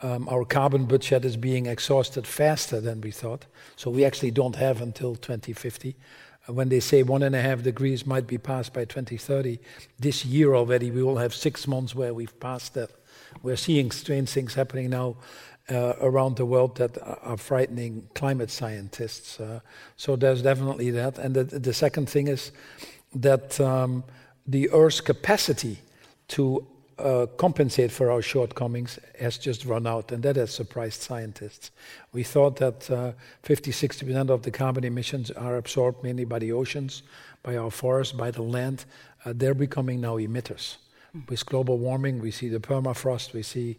um, 0.00 0.26
our 0.28 0.44
carbon 0.44 0.86
budget 0.86 1.24
is 1.24 1.36
being 1.36 1.66
exhausted 1.66 2.26
faster 2.26 2.80
than 2.80 3.00
we 3.02 3.10
thought. 3.10 3.44
So 3.76 3.90
we 3.90 4.04
actually 4.04 4.30
don't 4.30 4.56
have 4.56 4.80
until 4.80 5.14
2050. 5.16 5.96
Uh, 6.48 6.52
When 6.54 6.70
they 6.70 6.80
say 6.80 7.02
one 7.02 7.22
and 7.22 7.36
a 7.36 7.42
half 7.42 7.62
degrees 7.62 8.06
might 8.06 8.26
be 8.26 8.38
passed 8.38 8.72
by 8.72 8.86
2030, 8.86 9.58
this 9.98 10.24
year 10.24 10.54
already 10.54 10.90
we 10.90 11.02
will 11.02 11.18
have 11.18 11.34
six 11.34 11.68
months 11.68 11.94
where 11.94 12.14
we've 12.14 12.38
passed 12.40 12.74
that. 12.74 12.90
We're 13.42 13.56
seeing 13.56 13.90
strange 13.90 14.30
things 14.30 14.54
happening 14.54 14.90
now 14.90 15.16
uh, 15.70 15.94
around 16.00 16.36
the 16.36 16.44
world 16.44 16.76
that 16.76 16.98
are 17.22 17.36
frightening 17.36 18.08
climate 18.14 18.50
scientists. 18.50 19.38
Uh, 19.38 19.60
so 19.96 20.16
there's 20.16 20.42
definitely 20.42 20.90
that. 20.90 21.18
And 21.18 21.34
the, 21.34 21.44
the 21.44 21.72
second 21.72 22.08
thing 22.08 22.28
is 22.28 22.52
that 23.14 23.60
um, 23.60 24.04
the 24.46 24.70
Earth's 24.70 25.00
capacity 25.00 25.78
to 26.28 26.66
uh, 26.98 27.26
compensate 27.36 27.90
for 27.90 28.10
our 28.10 28.22
shortcomings 28.22 28.98
has 29.18 29.38
just 29.38 29.64
run 29.64 29.86
out, 29.86 30.12
and 30.12 30.22
that 30.22 30.36
has 30.36 30.52
surprised 30.52 31.00
scientists. 31.00 31.70
We 32.12 32.22
thought 32.22 32.56
that 32.56 32.90
uh, 32.90 33.12
50, 33.42 33.70
60% 33.70 34.30
of 34.30 34.42
the 34.42 34.50
carbon 34.50 34.84
emissions 34.84 35.30
are 35.30 35.56
absorbed 35.56 36.02
mainly 36.02 36.24
by 36.24 36.38
the 36.38 36.52
oceans, 36.52 37.02
by 37.42 37.56
our 37.56 37.70
forests, 37.70 38.12
by 38.12 38.30
the 38.30 38.42
land. 38.42 38.84
Uh, 39.24 39.32
they're 39.34 39.54
becoming 39.54 40.00
now 40.00 40.16
emitters. 40.16 40.76
With 41.28 41.44
global 41.44 41.78
warming, 41.78 42.20
we 42.20 42.30
see 42.30 42.48
the 42.48 42.60
permafrost, 42.60 43.32
we 43.32 43.42
see 43.42 43.78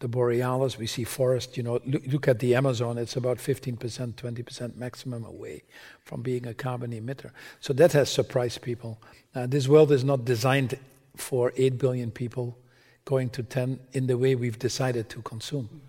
the 0.00 0.08
borealis, 0.08 0.78
we 0.78 0.86
see 0.86 1.04
forest. 1.04 1.56
You 1.56 1.62
know, 1.64 1.80
look, 1.84 2.02
look 2.06 2.28
at 2.28 2.38
the 2.38 2.54
Amazon; 2.54 2.98
it's 2.98 3.16
about 3.16 3.38
15%, 3.38 3.76
20% 4.14 4.76
maximum 4.76 5.24
away 5.24 5.64
from 6.04 6.22
being 6.22 6.46
a 6.46 6.54
carbon 6.54 6.92
emitter. 6.92 7.30
So 7.60 7.72
that 7.74 7.92
has 7.92 8.10
surprised 8.10 8.62
people. 8.62 9.00
Uh, 9.34 9.46
this 9.46 9.68
world 9.68 9.92
is 9.92 10.04
not 10.04 10.24
designed 10.24 10.78
for 11.16 11.52
8 11.56 11.78
billion 11.78 12.10
people 12.10 12.56
going 13.04 13.30
to 13.30 13.42
10 13.42 13.80
in 13.92 14.06
the 14.06 14.16
way 14.16 14.34
we've 14.34 14.58
decided 14.58 15.08
to 15.08 15.22
consume. 15.22 15.80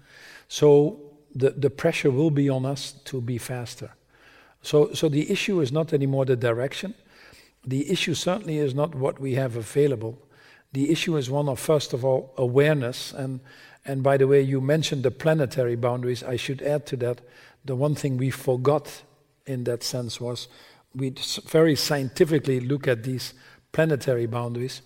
So 0.47 0.99
the, 1.35 1.51
the 1.51 1.69
pressure 1.69 2.09
will 2.09 2.31
be 2.31 2.49
on 2.49 2.65
us 2.65 2.93
to 3.05 3.21
be 3.21 3.37
faster. 3.37 3.91
So, 4.61 4.93
so 4.93 5.09
the 5.09 5.29
issue 5.31 5.61
is 5.61 5.71
not 5.71 5.93
anymore 5.93 6.25
the 6.25 6.35
direction. 6.35 6.95
The 7.65 7.91
issue 7.91 8.13
certainly 8.13 8.57
is 8.57 8.73
not 8.73 8.95
what 8.95 9.19
we 9.19 9.35
have 9.35 9.55
available. 9.55 10.17
The 10.71 10.91
issue 10.91 11.17
is 11.17 11.29
one 11.29 11.49
of, 11.49 11.59
first 11.59 11.93
of 11.93 12.05
all, 12.05 12.33
awareness. 12.37 13.13
And, 13.13 13.39
and 13.89 14.03
by 14.03 14.17
the 14.17 14.27
way, 14.27 14.39
you 14.39 14.61
mentioned 14.61 15.01
the 15.01 15.09
planetary 15.09 15.75
boundaries. 15.75 16.21
I 16.21 16.35
should 16.35 16.61
add 16.61 16.85
to 16.87 16.95
that 16.97 17.21
the 17.65 17.75
one 17.75 17.95
thing 17.95 18.17
we 18.17 18.29
forgot 18.29 19.01
in 19.47 19.63
that 19.63 19.81
sense 19.81 20.21
was 20.21 20.47
we 20.93 21.15
very 21.47 21.75
scientifically 21.75 22.59
look 22.59 22.87
at 22.87 23.01
these 23.01 23.33
planetary 23.71 24.27
boundaries. 24.27 24.83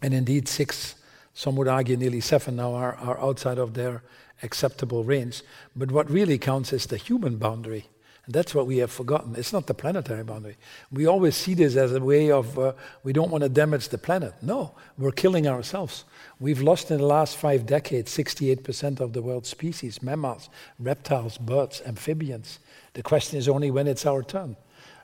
And 0.00 0.14
indeed, 0.14 0.48
six, 0.48 0.94
some 1.34 1.54
would 1.56 1.68
argue 1.68 1.98
nearly 1.98 2.22
seven 2.22 2.56
now, 2.56 2.72
are, 2.72 2.94
are 2.94 3.20
outside 3.20 3.58
of 3.58 3.74
their 3.74 4.02
acceptable 4.42 5.04
range. 5.04 5.42
But 5.76 5.92
what 5.92 6.10
really 6.10 6.38
counts 6.38 6.72
is 6.72 6.86
the 6.86 6.96
human 6.96 7.36
boundary. 7.36 7.88
And 8.26 8.34
that's 8.34 8.54
what 8.54 8.66
we 8.66 8.78
have 8.78 8.90
forgotten. 8.90 9.34
It's 9.36 9.52
not 9.52 9.66
the 9.66 9.74
planetary 9.74 10.24
boundary. 10.24 10.56
We 10.90 11.06
always 11.06 11.36
see 11.36 11.54
this 11.54 11.76
as 11.76 11.92
a 11.92 12.00
way 12.00 12.30
of 12.30 12.58
uh, 12.58 12.72
we 13.02 13.12
don't 13.12 13.30
want 13.30 13.42
to 13.42 13.50
damage 13.50 13.88
the 13.88 13.98
planet. 13.98 14.34
No, 14.40 14.74
we're 14.96 15.12
killing 15.12 15.46
ourselves. 15.46 16.04
We've 16.40 16.62
lost 16.62 16.90
in 16.90 16.98
the 16.98 17.06
last 17.06 17.36
five 17.36 17.66
decades 17.66 18.16
68% 18.16 19.00
of 19.00 19.12
the 19.12 19.22
world's 19.22 19.50
species 19.50 20.02
mammals, 20.02 20.48
reptiles, 20.78 21.36
birds, 21.36 21.82
amphibians. 21.84 22.60
The 22.94 23.02
question 23.02 23.38
is 23.38 23.48
only 23.48 23.70
when 23.70 23.86
it's 23.86 24.06
our 24.06 24.22
turn. 24.22 24.56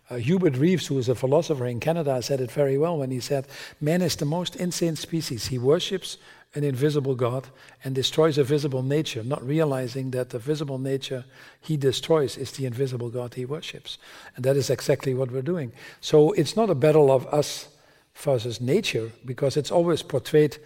Uh, 0.08 0.16
Hubert 0.16 0.56
Reeves, 0.56 0.88
who 0.88 0.98
is 0.98 1.08
a 1.08 1.14
philosopher 1.14 1.66
in 1.66 1.78
Canada, 1.78 2.20
said 2.20 2.40
it 2.40 2.50
very 2.50 2.76
well 2.76 2.98
when 2.98 3.12
he 3.12 3.20
said, 3.20 3.46
Man 3.80 4.02
is 4.02 4.16
the 4.16 4.24
most 4.24 4.56
insane 4.56 4.96
species. 4.96 5.46
He 5.46 5.58
worships 5.58 6.16
an 6.54 6.64
invisible 6.64 7.14
God 7.14 7.46
and 7.84 7.94
destroys 7.94 8.36
a 8.36 8.44
visible 8.44 8.82
nature, 8.82 9.22
not 9.22 9.46
realizing 9.46 10.10
that 10.10 10.30
the 10.30 10.38
visible 10.38 10.78
nature 10.78 11.24
he 11.60 11.76
destroys 11.76 12.36
is 12.36 12.50
the 12.52 12.66
invisible 12.66 13.08
God 13.08 13.34
he 13.34 13.44
worships. 13.44 13.98
And 14.34 14.44
that 14.44 14.56
is 14.56 14.68
exactly 14.68 15.14
what 15.14 15.30
we're 15.30 15.42
doing. 15.42 15.72
So 16.00 16.32
it's 16.32 16.56
not 16.56 16.70
a 16.70 16.74
battle 16.74 17.10
of 17.12 17.26
us 17.32 17.68
versus 18.14 18.60
nature, 18.60 19.12
because 19.24 19.56
it's 19.56 19.70
always 19.70 20.02
portrayed 20.02 20.58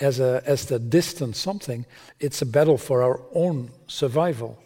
as, 0.00 0.20
a, 0.20 0.42
as 0.44 0.66
the 0.66 0.78
distant 0.78 1.36
something. 1.36 1.86
It's 2.20 2.42
a 2.42 2.46
battle 2.46 2.78
for 2.78 3.02
our 3.02 3.20
own 3.34 3.70
survival. 3.86 4.58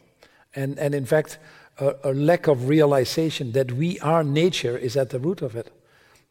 And, 0.55 0.79
and 0.79 0.95
in 0.95 1.07
fact, 1.07 1.39
a, 1.79 1.95
a 2.05 2.13
lack 2.13 2.49
of 2.49 2.69
realization 2.69 3.53
that 3.53 3.73
we 3.73 4.01
are 4.01 4.25
nature 4.25 4.77
is 4.77 4.97
at 4.97 5.11
the 5.11 5.21
root 5.21 5.41
of 5.41 5.55
it. 5.55 5.73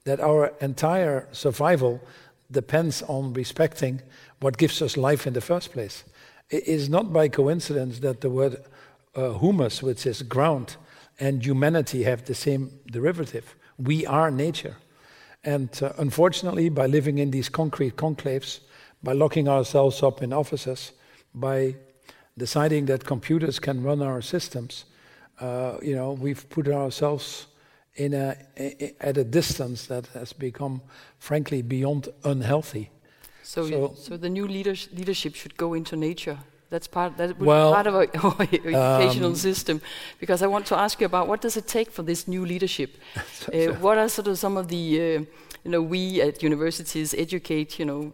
That 0.03 0.19
our 0.19 0.53
entire 0.60 1.27
survival 1.32 2.01
depends 2.51 3.01
on 3.03 3.34
respecting 3.34 4.01
what 4.43 4.58
gives 4.58 4.82
us 4.82 4.97
life 4.97 5.25
in 5.25 5.34
the 5.34 5.41
first 5.41 5.71
place. 5.71 6.03
It 6.49 6.67
is 6.67 6.89
not 6.89 7.13
by 7.13 7.29
coincidence 7.29 7.99
that 7.99 8.19
the 8.19 8.29
word 8.29 8.58
uh, 9.15 9.34
humus, 9.39 9.82
which 9.82 10.06
is 10.06 10.21
ground, 10.21 10.75
and 11.19 11.45
humanity 11.45 12.03
have 12.03 12.25
the 12.25 12.36
same 12.36 12.71
derivative. 12.91 13.56
We 13.77 14.06
are 14.06 14.29
nature. 14.29 14.75
And 15.43 15.69
uh, 15.82 15.93
unfortunately, 15.97 16.69
by 16.69 16.88
living 16.88 17.19
in 17.19 17.32
these 17.32 17.49
concrete 17.49 17.95
conclaves, 17.95 18.60
by 19.01 19.13
locking 19.13 19.47
ourselves 19.47 20.03
up 20.03 20.21
in 20.21 20.34
offices, 20.34 20.91
by 21.34 21.75
deciding 22.38 22.86
that 22.88 23.06
computers 23.06 23.60
can 23.60 23.82
run 23.82 24.01
our 24.01 24.21
systems, 24.21 24.86
uh, 25.39 25.77
you 25.82 25.95
know, 25.95 26.12
we've 26.12 26.49
put 26.49 26.67
ourselves 26.67 27.47
in 27.95 28.13
a, 28.13 28.36
at 28.99 29.17
a 29.17 29.23
distance 29.23 29.86
that 29.88 30.08
has 30.08 30.34
become, 30.34 30.82
frankly, 31.19 31.62
beyond 31.62 32.10
unhealthy. 32.23 32.89
So, 33.43 33.67
so, 33.67 33.93
so 33.95 34.17
the 34.17 34.29
new 34.29 34.47
leadership 34.47 35.36
should 35.36 35.58
go 35.58 35.73
into 35.73 35.95
nature. 35.95 36.39
That's 36.69 36.88
part. 36.88 37.17
That 37.17 37.38
would 37.38 37.47
well, 37.47 37.69
be 37.69 37.73
part 37.75 37.88
of 37.88 37.95
our, 38.39 38.41
educational 38.41 39.29
um, 39.29 39.36
system. 39.36 39.79
Because 40.19 40.41
I 40.41 40.47
want 40.47 40.65
to 40.67 40.75
ask 40.75 40.99
you 40.99 41.06
about 41.06 41.27
what 41.27 41.39
does 41.39 41.56
it 41.56 41.67
take 41.67 41.91
for 41.91 42.01
this 42.01 42.27
new 42.27 42.43
leadership? 42.45 42.97
uh, 43.53 43.73
what 43.73 43.99
are 43.99 44.10
sort 44.10 44.27
of 44.27 44.39
some 44.39 44.58
of 44.58 44.69
the, 44.69 44.99
uh, 44.99 45.03
you 45.63 45.71
know, 45.71 45.84
we 45.84 46.19
at 46.19 46.41
universities 46.41 47.13
educate, 47.13 47.77
you 47.77 47.86
know, 47.86 48.13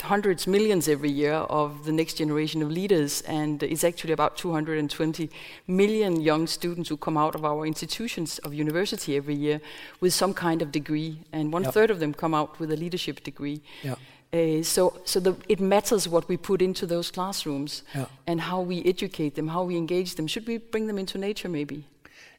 hundreds, 0.00 0.46
millions 0.46 0.88
every 0.88 1.10
year 1.10 1.34
of 1.34 1.84
the 1.84 1.92
next 1.92 2.14
generation 2.14 2.62
of 2.62 2.70
leaders, 2.70 3.22
and 3.22 3.62
it's 3.62 3.84
actually 3.84 4.12
about 4.12 4.36
220 4.36 5.30
million 5.66 6.20
young 6.20 6.46
students 6.46 6.88
who 6.88 6.96
come 6.96 7.16
out 7.16 7.34
of 7.34 7.44
our 7.44 7.66
institutions 7.66 8.38
of 8.38 8.54
university 8.54 9.16
every 9.16 9.34
year 9.34 9.60
with 10.00 10.12
some 10.12 10.34
kind 10.34 10.62
of 10.62 10.72
degree, 10.72 11.20
and 11.32 11.52
one 11.52 11.64
yep. 11.64 11.74
third 11.74 11.90
of 11.90 12.00
them 12.00 12.12
come 12.12 12.34
out 12.34 12.58
with 12.58 12.70
a 12.72 12.76
leadership 12.76 13.22
degree. 13.22 13.60
Yep. 13.82 13.98
Uh, 14.32 14.62
so, 14.62 15.00
so 15.04 15.20
the, 15.20 15.36
it 15.48 15.60
matters 15.60 16.08
what 16.08 16.28
we 16.28 16.36
put 16.36 16.60
into 16.60 16.84
those 16.86 17.10
classrooms 17.10 17.82
and 18.26 18.40
how 18.40 18.60
we 18.60 18.84
educate 18.84 19.34
them, 19.34 19.48
how 19.48 19.62
we 19.62 19.76
engage 19.76 20.16
them. 20.16 20.26
Should 20.26 20.46
we 20.46 20.58
bring 20.58 20.86
them 20.88 20.98
into 20.98 21.16
nature, 21.16 21.48
maybe? 21.48 21.84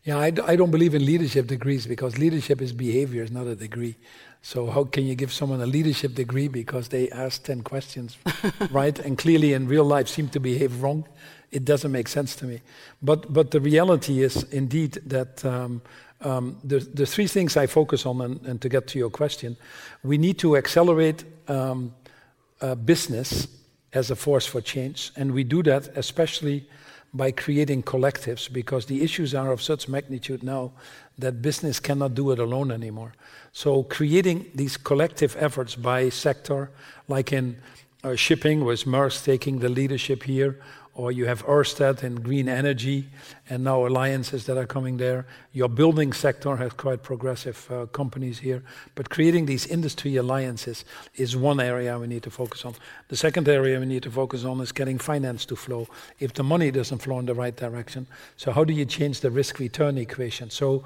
Yeah, 0.03 0.19
I 0.19 0.29
d- 0.29 0.41
I 0.45 0.55
don't 0.55 0.71
believe 0.71 0.95
in 0.95 1.05
leadership 1.05 1.47
degrees 1.47 1.85
because 1.85 2.17
leadership 2.17 2.61
is 2.61 2.71
behavior, 2.71 3.23
it's 3.23 3.31
not 3.31 3.47
a 3.47 3.55
degree. 3.55 3.95
So 4.41 4.67
how 4.67 4.85
can 4.85 5.05
you 5.05 5.15
give 5.15 5.33
someone 5.33 5.61
a 5.61 5.65
leadership 5.65 6.13
degree 6.13 6.47
because 6.47 6.87
they 6.87 7.09
asked 7.09 7.45
10 7.45 7.63
questions, 7.63 8.17
right? 8.71 8.97
And 8.99 9.17
clearly 9.17 9.53
in 9.53 9.67
real 9.67 9.83
life 9.83 10.07
seem 10.07 10.29
to 10.29 10.39
behave 10.39 10.81
wrong. 10.81 11.05
It 11.51 11.65
doesn't 11.65 11.91
make 11.91 12.07
sense 12.07 12.35
to 12.37 12.45
me. 12.45 12.61
But, 13.01 13.33
but 13.33 13.51
the 13.51 13.59
reality 13.59 14.23
is 14.23 14.43
indeed 14.43 14.99
that 15.05 15.43
um, 15.43 15.81
um, 16.21 16.57
the, 16.63 16.79
the 16.79 17.05
three 17.05 17.27
things 17.27 17.57
I 17.57 17.67
focus 17.67 18.05
on, 18.05 18.21
and, 18.21 18.41
and, 18.45 18.61
to 18.61 18.69
get 18.69 18.87
to 18.87 18.99
your 18.99 19.09
question, 19.09 19.57
we 20.03 20.17
need 20.17 20.39
to 20.39 20.57
accelerate 20.57 21.23
um, 21.47 21.93
uh, 22.61 22.75
business 22.75 23.47
as 23.93 24.11
a 24.11 24.15
force 24.15 24.45
for 24.45 24.61
change. 24.61 25.11
And 25.15 25.33
we 25.33 25.43
do 25.43 25.63
that 25.63 25.87
especially 25.95 26.67
by 27.13 27.31
creating 27.31 27.83
collectives 27.83 28.51
because 28.51 28.85
the 28.85 29.01
issues 29.01 29.33
are 29.33 29.51
of 29.51 29.61
such 29.61 29.87
magnitude 29.87 30.43
now 30.43 30.71
that 31.17 31.41
business 31.41 31.79
cannot 31.79 32.13
do 32.13 32.31
it 32.31 32.39
alone 32.39 32.71
anymore. 32.71 33.13
So, 33.53 33.83
creating 33.83 34.51
these 34.53 34.77
collective 34.77 35.35
efforts 35.39 35.75
by 35.75 36.09
sector, 36.09 36.69
like 37.07 37.33
in 37.33 37.57
uh, 38.03 38.15
shipping, 38.15 38.63
with 38.63 38.83
Maersk 38.83 39.23
taking 39.23 39.59
the 39.59 39.69
leadership 39.69 40.23
here, 40.23 40.59
or 40.97 41.11
you 41.11 41.27
have 41.27 41.45
Ørsted 41.45 42.03
in 42.03 42.15
green 42.15 42.49
energy, 42.49 43.07
and 43.49 43.63
now 43.63 43.85
alliances 43.85 44.45
that 44.47 44.57
are 44.57 44.65
coming 44.65 44.97
there. 44.97 45.27
Your 45.53 45.69
building 45.69 46.11
sector 46.11 46.55
has 46.55 46.73
quite 46.73 47.03
progressive 47.03 47.67
uh, 47.71 47.85
companies 47.85 48.39
here, 48.39 48.63
but 48.95 49.11
creating 49.11 49.45
these 49.45 49.67
industry 49.67 50.15
alliances 50.15 50.85
is 51.13 51.37
one 51.37 51.59
area 51.59 51.99
we 51.99 52.07
need 52.07 52.23
to 52.23 52.31
focus 52.31 52.65
on. 52.65 52.73
The 53.09 53.15
second 53.15 53.47
area 53.47 53.79
we 53.79 53.85
need 53.85 54.03
to 54.03 54.11
focus 54.11 54.43
on 54.43 54.59
is 54.59 54.71
getting 54.71 54.97
finance 54.97 55.45
to 55.45 55.55
flow. 55.55 55.87
If 56.17 56.33
the 56.33 56.43
money 56.43 56.71
doesn't 56.71 57.03
flow 57.03 57.19
in 57.19 57.27
the 57.27 57.35
right 57.35 57.55
direction, 57.55 58.07
so 58.35 58.51
how 58.51 58.63
do 58.63 58.73
you 58.73 58.85
change 58.85 59.21
the 59.21 59.29
risk-return 59.29 59.99
equation? 59.99 60.49
So 60.49 60.83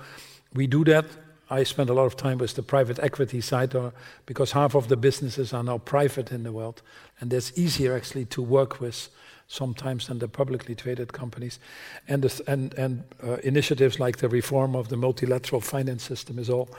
we 0.54 0.68
do 0.68 0.84
that. 0.84 1.06
I 1.52 1.64
spend 1.64 1.90
a 1.90 1.94
lot 1.94 2.06
of 2.06 2.16
time 2.16 2.38
with 2.38 2.56
the 2.56 2.64
private 2.64 2.98
equity 3.00 3.42
side, 3.42 3.76
or, 3.76 3.88
uh, 3.88 3.92
because 4.26 4.54
half 4.54 4.74
of 4.74 4.88
the 4.88 4.96
businesses 4.96 5.54
are 5.54 5.64
now 5.64 5.78
private 5.78 6.32
in 6.32 6.44
the 6.44 6.52
world, 6.52 6.82
and 7.20 7.32
it's 7.34 7.52
easier 7.58 7.96
actually 7.96 8.26
to 8.26 8.42
work 8.42 8.80
with 8.80 9.10
sometimes 9.48 10.08
than 10.08 10.20
the 10.20 10.30
publicly 10.30 10.74
traded 10.76 11.12
companies. 11.12 11.60
And, 12.08 12.24
the, 12.24 12.42
and, 12.48 12.74
and 12.76 13.04
uh, 13.22 13.36
initiatives 13.44 14.00
like 14.00 14.18
the 14.18 14.30
reform 14.30 14.76
of 14.76 14.88
the 14.88 14.96
multilateral 14.96 15.60
finance 15.60 16.04
system 16.04 16.40
is 16.40 16.50
all 16.50 16.70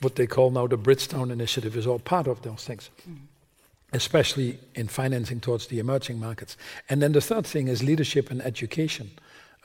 what 0.00 0.14
they 0.14 0.26
call 0.26 0.50
now 0.50 0.66
the 0.66 0.76
Bridgetown 0.76 1.30
Initiative 1.30 1.76
is 1.76 1.86
all 1.86 1.98
part 1.98 2.26
of 2.28 2.42
those 2.42 2.64
things. 2.64 2.90
Mm. 3.08 3.16
Especially 3.92 4.58
in 4.74 4.88
financing 4.88 5.40
towards 5.40 5.66
the 5.68 5.78
emerging 5.78 6.20
markets. 6.20 6.56
And 6.88 7.00
then 7.00 7.12
the 7.12 7.20
third 7.20 7.46
thing 7.46 7.68
is 7.68 7.82
leadership 7.82 8.30
and 8.30 8.42
education. 8.42 9.10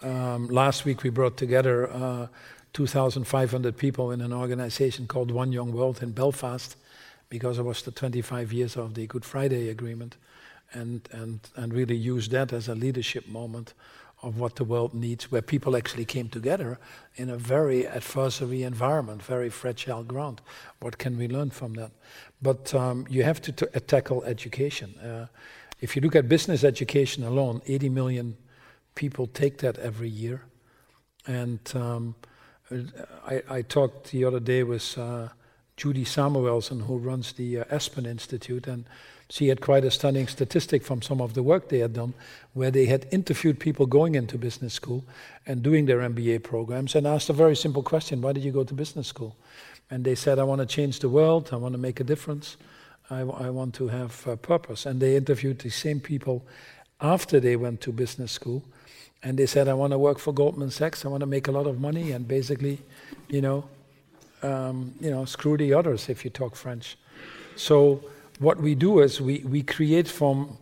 Um, 0.01 0.47
last 0.47 0.85
week 0.85 1.03
we 1.03 1.09
brought 1.09 1.35
together 1.35 1.91
uh, 1.91 2.27
2,500 2.79 3.75
people 3.75 4.09
in 4.09 4.21
an 4.21 4.31
organization 4.31 5.05
called 5.05 5.31
One 5.31 5.51
Young 5.51 5.73
World 5.73 6.01
in 6.01 6.11
Belfast 6.11 6.77
because 7.27 7.59
it 7.59 7.63
was 7.63 7.81
the 7.81 7.91
25 7.91 8.53
years 8.53 8.77
of 8.77 8.93
the 8.93 9.05
Good 9.05 9.25
Friday 9.25 9.67
Agreement 9.67 10.15
and, 10.71 11.01
and, 11.11 11.41
and 11.57 11.73
really 11.73 11.97
use 11.97 12.29
that 12.29 12.53
as 12.53 12.69
a 12.69 12.75
leadership 12.75 13.27
moment 13.27 13.73
of 14.23 14.39
what 14.39 14.55
the 14.55 14.63
world 14.63 14.93
needs, 14.93 15.29
where 15.29 15.41
people 15.41 15.75
actually 15.75 16.05
came 16.05 16.29
together 16.29 16.79
in 17.17 17.29
a 17.29 17.35
very 17.35 17.85
adversary 17.85 18.63
environment, 18.63 19.21
very 19.23 19.49
fragile 19.49 20.03
ground. 20.03 20.39
What 20.79 20.97
can 20.97 21.17
we 21.17 21.27
learn 21.27 21.49
from 21.49 21.73
that? 21.73 21.91
But 22.41 22.73
um, 22.73 23.05
you 23.09 23.23
have 23.23 23.41
to 23.41 23.69
uh, 23.75 23.79
tackle 23.87 24.23
education. 24.23 24.97
Uh, 24.99 25.25
if 25.81 25.97
you 25.97 26.01
look 26.01 26.15
at 26.15 26.29
business 26.29 26.63
education 26.63 27.25
alone, 27.25 27.61
80 27.67 27.89
million 27.89 28.37
people 28.95 29.27
take 29.27 29.57
that 29.57 29.77
every 29.79 30.07
year. 30.07 30.43
And 31.27 31.59
um, 31.75 32.15
I, 32.71 33.41
I, 33.49 33.61
talked 33.63 34.11
the 34.11 34.25
other 34.25 34.39
day 34.39 34.63
with 34.63 34.97
uh, 34.97 35.29
Judy 35.75 36.05
Samuelson, 36.05 36.81
who 36.81 36.97
runs 36.97 37.33
the 37.33 37.59
uh, 37.59 37.63
Aspen 37.71 38.05
Institute, 38.05 38.67
and 38.67 38.85
she 39.29 39.47
had 39.47 39.61
quite 39.61 39.85
a 39.85 39.91
stunning 39.91 40.27
statistic 40.27 40.83
from 40.83 41.01
some 41.01 41.21
of 41.21 41.33
the 41.33 41.41
work 41.41 41.69
they 41.69 41.79
had 41.79 41.93
done, 41.93 42.13
where 42.53 42.71
they 42.71 42.85
had 42.85 43.07
interviewed 43.11 43.59
people 43.59 43.85
going 43.85 44.15
into 44.15 44.37
business 44.37 44.73
school 44.73 45.03
and 45.45 45.63
doing 45.63 45.85
their 45.85 45.99
MBA 45.99 46.43
programs 46.43 46.95
and 46.95 47.07
asked 47.07 47.29
a 47.29 47.33
very 47.33 47.55
simple 47.55 47.83
question 47.83 48.21
Why 48.21 48.33
did 48.33 48.43
you 48.43 48.51
go 48.51 48.63
to 48.63 48.73
business 48.73 49.07
school? 49.07 49.35
And 49.89 50.03
they 50.03 50.15
said, 50.15 50.37
I 50.37 50.43
want 50.43 50.61
to 50.61 50.67
change 50.67 50.99
the 50.99 51.09
world, 51.09 51.49
I 51.51 51.55
want 51.55 51.73
to 51.73 51.79
make 51.79 51.99
a 51.99 52.03
difference, 52.03 52.57
I, 53.09 53.21
I 53.21 53.49
want 53.49 53.73
to 53.75 53.87
have 53.87 54.27
a 54.27 54.37
purpose. 54.37 54.85
And 54.85 54.99
they 54.99 55.15
interviewed 55.15 55.59
the 55.59 55.71
same 55.71 55.99
people 55.99 56.45
after 57.01 57.39
they 57.39 57.55
went 57.55 57.81
to 57.81 57.91
business 57.91 58.31
school. 58.31 58.63
And 59.21 59.37
they 59.37 59.45
said, 59.45 59.67
I 59.67 59.73
want 59.73 59.91
to 59.91 59.99
work 59.99 60.17
for 60.17 60.33
Goldman 60.33 60.71
Sachs, 60.71 61.05
I 61.05 61.09
want 61.09 61.21
to 61.21 61.27
make 61.27 61.47
a 61.47 61.51
lot 61.51 61.67
of 61.67 61.79
money, 61.79 62.11
and 62.11 62.27
basically, 62.27 62.79
you 63.27 63.41
know, 63.41 63.67
um, 64.41 64.93
you 65.01 65.11
know, 65.11 65.25
screw 65.25 65.57
the 65.57 65.73
others 65.73 66.07
if 66.07 66.23
you 66.23 66.31
talk 66.31 66.55
French. 66.55 66.97
So 67.55 68.03
what 68.39 68.61
we 68.61 68.75
do 68.75 68.99
is 68.99 69.19
we, 69.19 69.39
we 69.39 69.61
create 69.63 70.07
from 70.07 70.57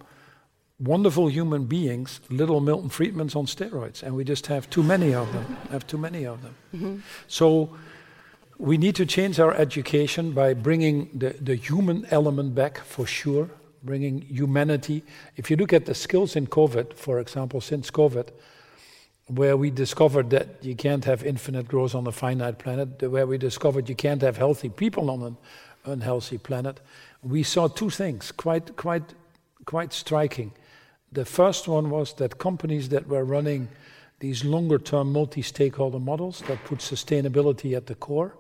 wonderful 0.80 1.28
human 1.28 1.66
beings 1.66 2.20
little 2.30 2.60
Milton 2.60 2.90
Friedmans 2.90 3.36
on 3.36 3.46
steroids, 3.46 4.04
and 4.04 4.16
we 4.16 4.24
just 4.24 4.48
have 4.48 4.70
too 4.70 4.84
many 4.84 5.14
of 5.14 5.32
them. 5.34 5.58
have 5.72 5.86
too 5.86 5.98
many 5.98 6.26
of 6.26 6.42
them. 6.42 6.56
Mm-hmm. 6.76 6.98
So 7.28 7.76
we 8.58 8.78
need 8.78 8.96
to 8.96 9.06
change 9.06 9.40
our 9.40 9.54
education 9.54 10.32
by 10.32 10.54
bringing 10.54 11.10
the, 11.14 11.36
the 11.40 11.56
human 11.56 12.06
element 12.10 12.56
back 12.56 12.80
for 12.80 13.06
sure, 13.06 13.50
bringing 13.84 14.22
humanity. 14.22 15.04
If 15.36 15.50
you 15.50 15.58
look 15.58 15.74
at 15.74 15.86
the 15.86 15.96
skills 15.96 16.36
in 16.36 16.48
COVID, 16.48 16.94
for 16.94 17.20
example, 17.20 17.62
since 17.62 17.92
COVID, 17.92 18.30
where 19.28 19.58
we 19.58 19.70
discovered 19.72 20.30
that 20.30 20.64
you 20.64 20.76
can't 20.76 21.06
have 21.06 21.24
infinite 21.24 21.68
growth 21.68 21.94
on 21.94 22.08
a 22.08 22.12
finite 22.12 22.60
planet, 22.60 23.02
where 23.10 23.28
we 23.28 23.38
discovered 23.38 23.90
you 23.90 23.96
can't 23.96 24.22
have 24.22 24.38
healthy 24.38 24.70
people 24.70 25.10
on 25.10 25.22
an 25.24 25.38
unhealthy 25.86 26.38
planet, 26.38 26.80
we 27.22 27.44
saw 27.44 27.68
two 27.68 27.90
things 27.90 28.32
quite, 28.32 28.76
quite, 28.76 29.14
quite 29.66 29.92
striking. 29.92 30.52
The 31.12 31.26
first 31.26 31.68
one 31.68 31.90
was 31.90 32.14
that 32.14 32.38
companies 32.38 32.90
that 32.90 33.08
were 33.08 33.24
running 33.24 33.68
these 34.20 34.44
longer 34.44 34.80
term 34.80 35.12
multi 35.12 35.42
stakeholder 35.42 36.00
models 36.00 36.42
that 36.48 36.64
put 36.64 36.80
sustainability 36.80 37.76
at 37.76 37.86
the 37.86 37.96
core 37.96 38.34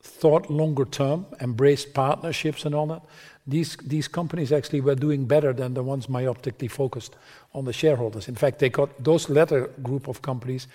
thought 0.00 0.50
longer 0.50 0.84
term, 0.84 1.26
embraced 1.40 1.92
partnerships 1.94 2.64
and 2.64 2.74
all 2.74 2.86
that. 2.86 3.02
These, 3.48 3.78
these 3.78 4.08
companies 4.08 4.52
actually 4.52 4.82
were 4.82 4.94
doing 4.94 5.24
better 5.24 5.54
than 5.54 5.72
the 5.72 5.82
ones 5.82 6.06
myopically 6.06 6.70
focused 6.70 7.16
on 7.54 7.64
the 7.64 7.72
shareholders. 7.72 8.28
In 8.28 8.34
fact, 8.34 8.58
they 8.58 8.68
got 8.68 9.02
those 9.02 9.30
latter 9.30 9.68
group 9.82 10.06
of 10.06 10.20
companies 10.20 10.68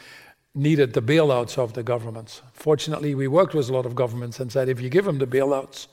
needed 0.55 0.93
the 0.93 1.01
bailouts 1.01 1.59
of 1.59 1.73
the 1.73 1.83
governments. 1.83 2.41
Fortunately, 2.53 3.13
we 3.13 3.27
worked 3.27 3.53
with 3.53 3.69
a 3.69 3.73
lot 3.73 3.85
of 3.85 3.93
governments 3.93 4.39
and 4.39 4.51
said 4.51 4.69
if 4.69 4.81
you 4.81 4.89
give 4.89 5.05
them 5.05 5.19
the 5.19 5.27
bailouts, 5.27 5.87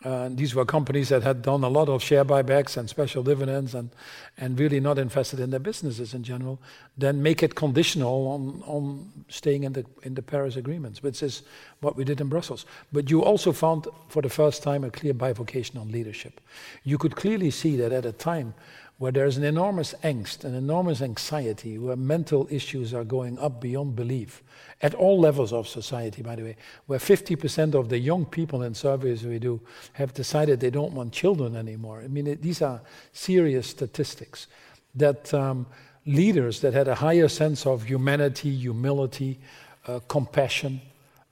these 0.00 0.54
were 0.54 0.64
companies 0.64 1.08
that 1.08 1.22
had 1.22 1.42
done 1.42 1.64
a 1.64 1.68
lot 1.68 1.88
of 1.88 2.02
share 2.02 2.24
buybacks 2.24 2.76
and 2.76 2.88
special 2.88 3.22
dividends 3.22 3.74
and, 3.74 3.90
and 4.36 4.58
really 4.58 4.78
not 4.78 4.98
invested 4.98 5.40
in 5.40 5.50
their 5.50 5.60
businesses 5.60 6.14
in 6.14 6.22
general, 6.22 6.60
then 6.96 7.20
make 7.22 7.42
it 7.42 7.54
conditional 7.56 8.28
on, 8.28 8.62
on 8.66 9.10
staying 9.28 9.64
in 9.64 9.72
the, 9.72 9.84
in 10.04 10.14
the 10.14 10.22
Paris 10.22 10.56
agreements, 10.56 11.02
which 11.02 11.22
is 11.22 11.42
what 11.80 11.96
we 11.96 12.04
did 12.04 12.20
in 12.20 12.28
Brussels. 12.28 12.64
But 12.92 13.10
you 13.10 13.24
also 13.24 13.52
found 13.52 13.88
for 14.08 14.22
the 14.22 14.28
first 14.28 14.62
time 14.62 14.84
a 14.84 14.90
clear 14.90 15.14
bifurcation 15.14 15.78
on 15.78 15.90
leadership. 15.90 16.40
You 16.84 16.96
could 16.96 17.16
clearly 17.16 17.50
see 17.50 17.76
that 17.76 17.92
at 17.92 18.06
a 18.06 18.12
time 18.12 18.54
where 18.98 19.12
there's 19.12 19.36
an 19.36 19.44
enormous 19.44 19.94
angst, 20.02 20.44
an 20.44 20.54
enormous 20.54 21.00
anxiety, 21.00 21.78
where 21.78 21.96
mental 21.96 22.48
issues 22.50 22.92
are 22.92 23.04
going 23.04 23.38
up 23.38 23.60
beyond 23.60 23.94
belief 23.94 24.42
at 24.82 24.94
all 24.94 25.18
levels 25.20 25.52
of 25.52 25.68
society, 25.68 26.20
by 26.20 26.34
the 26.34 26.42
way, 26.42 26.56
where 26.86 26.98
50% 26.98 27.74
of 27.74 27.88
the 27.88 27.98
young 27.98 28.24
people 28.24 28.62
in 28.62 28.74
surveys 28.74 29.24
we 29.24 29.38
do 29.38 29.60
have 29.92 30.12
decided 30.14 30.58
they 30.58 30.70
don't 30.70 30.92
want 30.92 31.12
children 31.12 31.56
anymore. 31.56 32.00
I 32.04 32.08
mean, 32.08 32.26
it, 32.26 32.42
these 32.42 32.60
are 32.60 32.80
serious 33.12 33.68
statistics 33.68 34.48
that 34.96 35.32
um, 35.32 35.66
leaders 36.04 36.60
that 36.60 36.74
had 36.74 36.88
a 36.88 36.96
higher 36.96 37.28
sense 37.28 37.66
of 37.66 37.84
humanity, 37.84 38.50
humility, 38.50 39.38
uh, 39.86 40.00
compassion, 40.08 40.80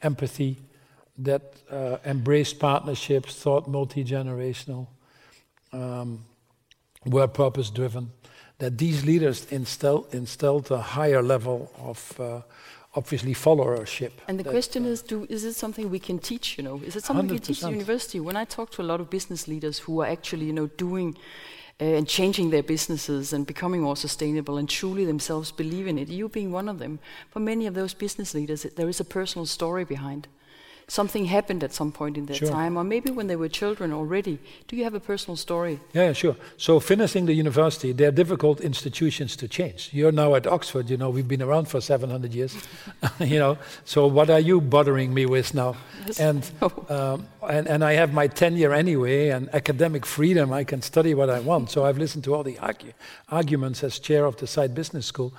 empathy, 0.02 0.56
that 1.18 1.54
uh, 1.70 1.96
embraced 2.04 2.58
partnerships, 2.60 3.34
thought 3.34 3.66
multi 3.66 4.04
generational, 4.04 4.86
um, 5.72 6.22
were 7.06 7.26
purpose 7.26 7.70
driven, 7.70 8.10
that 8.58 8.78
these 8.78 9.04
leaders 9.04 9.46
instill, 9.50 10.06
instilled 10.12 10.70
a 10.70 10.80
higher 10.80 11.22
level 11.22 11.70
of 11.78 12.20
uh, 12.20 12.40
obviously 12.94 13.34
followership. 13.34 14.12
And 14.28 14.40
the 14.40 14.44
question 14.44 14.86
is, 14.86 15.02
do, 15.02 15.26
is 15.28 15.44
it 15.44 15.54
something 15.54 15.90
we 15.90 15.98
can 15.98 16.18
teach? 16.18 16.56
You 16.56 16.64
know, 16.64 16.80
is 16.84 16.96
it 16.96 17.04
something 17.04 17.28
we 17.28 17.38
can 17.38 17.46
teach 17.46 17.62
at 17.62 17.70
100%. 17.70 17.72
university? 17.72 18.20
When 18.20 18.36
I 18.36 18.44
talk 18.44 18.70
to 18.72 18.82
a 18.82 18.84
lot 18.84 19.00
of 19.00 19.10
business 19.10 19.46
leaders 19.46 19.78
who 19.80 20.00
are 20.00 20.06
actually, 20.06 20.46
you 20.46 20.52
know, 20.52 20.66
doing 20.66 21.16
uh, 21.78 21.84
and 21.84 22.08
changing 22.08 22.50
their 22.50 22.62
businesses 22.62 23.34
and 23.34 23.46
becoming 23.46 23.82
more 23.82 23.96
sustainable 23.96 24.56
and 24.56 24.68
truly 24.68 25.04
themselves 25.04 25.52
believe 25.52 25.86
in 25.86 25.98
it, 25.98 26.08
you 26.08 26.28
being 26.28 26.50
one 26.50 26.70
of 26.70 26.78
them. 26.78 26.98
For 27.30 27.40
many 27.40 27.66
of 27.66 27.74
those 27.74 27.92
business 27.92 28.32
leaders, 28.32 28.62
there 28.62 28.88
is 28.88 28.98
a 28.98 29.04
personal 29.04 29.44
story 29.44 29.84
behind. 29.84 30.26
Something 30.88 31.24
happened 31.24 31.64
at 31.64 31.72
some 31.72 31.90
point 31.90 32.16
in 32.16 32.26
their 32.26 32.36
Sure. 32.36 32.48
time, 32.48 32.76
or 32.76 32.84
maybe 32.84 33.10
when 33.10 33.26
they 33.26 33.34
were 33.34 33.48
children 33.48 33.92
already. 33.92 34.38
Do 34.68 34.76
you 34.76 34.84
have 34.84 34.94
a 34.94 35.00
personal 35.00 35.36
story? 35.36 35.80
Yeah, 35.92 36.12
sure. 36.12 36.36
So 36.58 36.78
finishing 36.78 37.26
the 37.26 37.32
university, 37.32 37.90
they're 37.92 38.12
difficult 38.12 38.60
institutions 38.60 39.34
to 39.36 39.48
change. 39.48 39.90
You're 39.92 40.12
now 40.12 40.36
at 40.36 40.46
Oxford, 40.46 40.88
you 40.88 40.96
know, 40.96 41.10
we've 41.10 41.26
been 41.26 41.42
around 41.42 41.66
for 41.66 41.80
700 41.80 42.32
years, 42.32 42.54
you 43.18 43.40
know. 43.40 43.58
So 43.84 44.06
what 44.06 44.30
are 44.30 44.38
you 44.38 44.60
bothering 44.60 45.12
me 45.12 45.26
with 45.26 45.54
now? 45.54 45.74
Yes. 46.06 46.20
And, 46.20 46.50
um, 46.88 47.26
and, 47.48 47.66
and 47.66 47.82
I 47.82 47.94
have 47.94 48.12
my 48.12 48.28
tenure 48.28 48.72
anyway, 48.72 49.30
and 49.30 49.52
academic 49.52 50.06
freedom, 50.06 50.52
I 50.52 50.62
can 50.62 50.82
study 50.82 51.14
what 51.14 51.30
I 51.30 51.40
want. 51.40 51.68
So 51.70 51.84
I've 51.84 51.98
listened 51.98 52.22
to 52.24 52.34
all 52.34 52.44
the 52.44 52.54
argu- 52.62 52.92
arguments 53.28 53.82
as 53.82 53.98
chair 53.98 54.24
of 54.24 54.36
the 54.36 54.46
Saïd 54.46 54.72
Business 54.72 55.06
School. 55.06 55.34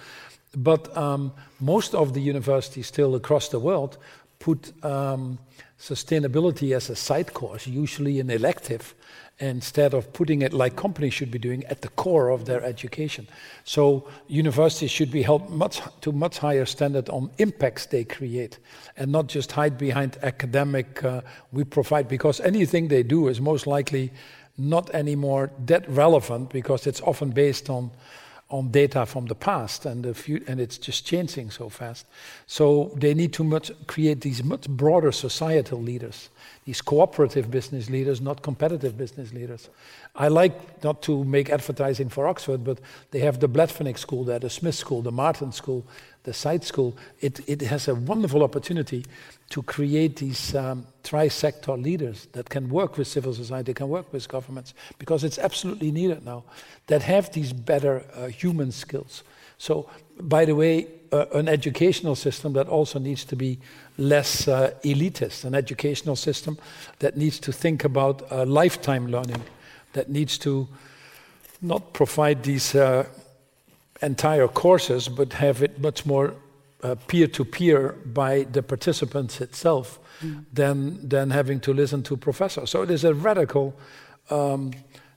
But 0.57 0.95
um, 0.97 1.31
most 1.62 1.95
of 1.95 2.13
the 2.13 2.21
universities 2.21 2.88
still 2.88 3.15
across 3.15 3.47
the 3.47 3.60
world 3.60 3.97
put 4.39 4.73
um, 4.84 5.39
sustainability 5.80 6.76
as 6.76 6.89
a 6.89 6.95
side 6.95 7.34
course, 7.34 7.67
usually 7.67 8.19
an 8.19 8.30
elective, 8.30 8.95
instead 9.39 9.93
of 9.93 10.12
putting 10.13 10.41
it 10.41 10.52
like 10.52 10.76
companies 10.76 11.13
should 11.13 11.30
be 11.30 11.38
doing 11.38 11.63
at 11.65 11.82
the 11.82 11.89
core 11.89 12.30
of 12.30 12.45
their 12.45 12.63
education. 12.63 13.28
So 13.65 14.08
universities 14.28 14.89
should 14.89 15.12
be 15.12 15.21
held 15.21 15.50
much 15.50 15.80
to 16.02 16.12
much 16.12 16.39
higher 16.39 16.65
standard 16.65 17.08
on 17.10 17.30
impacts 17.38 17.86
they 17.86 18.04
create, 18.04 18.58
and 18.95 19.12
not 19.12 19.28
just 19.28 19.52
hide 19.52 19.78
behind 19.78 20.17
academic. 20.23 21.04
Uh, 21.04 21.21
we 21.52 21.63
provide 21.63 22.08
because 22.08 22.39
anything 22.39 22.88
they 22.88 23.04
do 23.04 23.28
is 23.28 23.39
most 23.39 23.67
likely 23.67 24.12
not 24.58 24.89
anymore 24.89 25.52
that 25.65 25.88
relevant 25.88 26.50
because 26.50 26.88
it's 26.88 27.02
often 27.02 27.30
based 27.30 27.69
on 27.69 27.91
on 28.49 28.71
data 28.71 29.05
from 29.05 29.25
the 29.25 29.36
past 29.36 29.86
and 29.86 30.03
the 30.03 30.13
few, 30.13 30.41
and 30.47 30.60
it's 30.60 30.77
just 30.77 31.05
changing 31.05 31.51
so 31.51 31.67
fast. 31.67 32.05
So 32.45 32.91
they 32.95 33.13
need 33.13 33.33
to 33.33 33.43
much 33.43 33.71
create 33.88 34.21
these 34.21 34.43
much 34.43 34.69
broader 34.69 35.12
societal 35.12 35.81
leaders, 35.81 36.29
these 36.65 36.81
cooperative 36.81 37.51
business 37.51 37.89
leaders, 37.89 38.21
not 38.21 38.41
competitive 38.41 38.97
business 38.97 39.33
leaders. 39.33 39.69
I 40.15 40.29
like 40.29 40.81
not 40.83 41.01
to 41.03 41.25
make 41.25 41.49
advertising 41.49 42.07
for 42.07 42.25
Oxford, 42.27 42.63
but 42.63 42.79
they 43.12 43.19
have 43.19 43.39
the 43.39 43.49
Blavatnik 43.49 43.97
School 43.97 44.23
there, 44.23 44.39
the 44.39 44.49
Smith 44.49 44.75
School, 44.75 45.01
the 45.01 45.12
Martin 45.12 45.51
School, 45.51 45.86
the 46.27 46.33
Saïd 46.33 46.63
School. 46.63 46.93
It, 47.21 47.39
it 47.47 47.61
has 47.61 47.87
a 47.87 47.95
wonderful 47.95 48.43
opportunity 48.43 49.05
to 49.49 49.63
create 49.63 50.17
these 50.17 50.53
um, 50.55 50.85
tri-sector 51.03 51.77
leaders 51.77 52.27
that 52.33 52.49
can 52.49 52.69
work 52.69 52.97
with 52.97 53.07
civil 53.07 53.33
society, 53.33 53.73
can 53.73 53.87
work 53.87 54.11
with 54.11 54.27
governments, 54.27 54.73
because 54.99 55.23
it's 55.23 55.39
absolutely 55.39 55.89
needed 55.89 56.25
now, 56.25 56.43
that 56.87 57.01
have 57.01 57.31
these 57.31 57.53
better 57.53 58.03
uh, 58.13 58.27
human 58.27 58.73
skills. 58.73 59.23
So, 59.57 59.89
by 60.19 60.43
the 60.43 60.53
way, 60.53 60.87
uh, 61.13 61.27
an 61.33 61.47
educational 61.47 62.15
system 62.15 62.51
that 62.53 62.67
also 62.67 62.99
needs 62.99 63.23
to 63.25 63.37
be 63.37 63.57
less 63.97 64.49
uh, 64.49 64.73
elitist, 64.83 65.45
an 65.45 65.55
educational 65.55 66.17
system 66.17 66.57
that 66.99 67.15
needs 67.15 67.39
to 67.39 67.53
think 67.53 67.85
about 67.85 68.29
uh, 68.29 68.43
lifetime 68.45 69.07
learning, 69.07 69.41
that 69.93 70.09
needs 70.09 70.37
to 70.39 70.67
not 71.61 71.93
provide 71.93 72.43
these 72.43 72.75
uh, 72.75 73.05
entire 74.01 74.47
courses, 74.47 75.10
but 75.10 75.33
have 75.33 75.62
it 75.62 75.79
much 75.79 76.05
more 76.05 76.36
peer 77.07 77.27
to 77.27 77.43
peer 77.43 77.93
by 78.05 78.43
the 78.43 78.62
participants 78.62 79.41
itself 79.41 79.99
than, 80.53 81.07
than 81.07 81.31
having 81.31 81.60
to 81.60 81.73
listen 81.73 82.03
to 82.03 82.15
professors. 82.17 82.69
So 82.69 82.83
it 82.83 82.91
is 82.91 83.03
a 83.03 83.13
radical 83.13 83.75
um, 84.29 84.71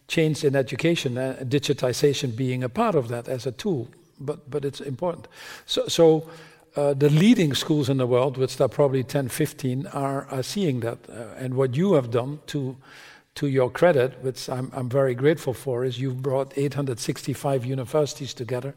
change 0.08 0.44
in 0.44 0.56
education, 0.56 1.16
uh, 1.16 1.36
digitization 1.42 2.34
being 2.34 2.64
a 2.64 2.68
part 2.68 2.94
of 2.94 3.08
that 3.08 3.28
as 3.28 3.46
a 3.46 3.52
tool, 3.52 3.88
but, 4.18 4.50
but 4.50 4.64
it's 4.64 4.80
important. 4.80 5.28
So, 5.66 5.86
so 5.88 6.28
uh, 6.76 6.94
the 6.94 7.08
leading 7.08 7.54
schools 7.54 7.88
in 7.88 7.96
the 7.96 8.06
world, 8.06 8.36
which 8.36 8.60
are 8.60 8.68
probably 8.68 9.04
10, 9.04 9.28
15, 9.28 9.86
are, 9.88 10.26
are 10.30 10.42
seeing 10.42 10.80
that. 10.80 10.98
Uh, 11.08 11.34
and 11.36 11.54
what 11.54 11.74
you 11.76 11.94
have 11.94 12.10
done 12.10 12.40
to, 12.48 12.76
to 13.36 13.46
your 13.46 13.70
credit, 13.70 14.22
which 14.22 14.48
I'm, 14.48 14.70
I'm 14.74 14.88
very 14.88 15.14
grateful 15.14 15.54
for, 15.54 15.84
is 15.84 16.00
you've 16.00 16.22
brought 16.22 16.52
865 16.56 17.64
universities 17.64 18.34
together 18.34 18.74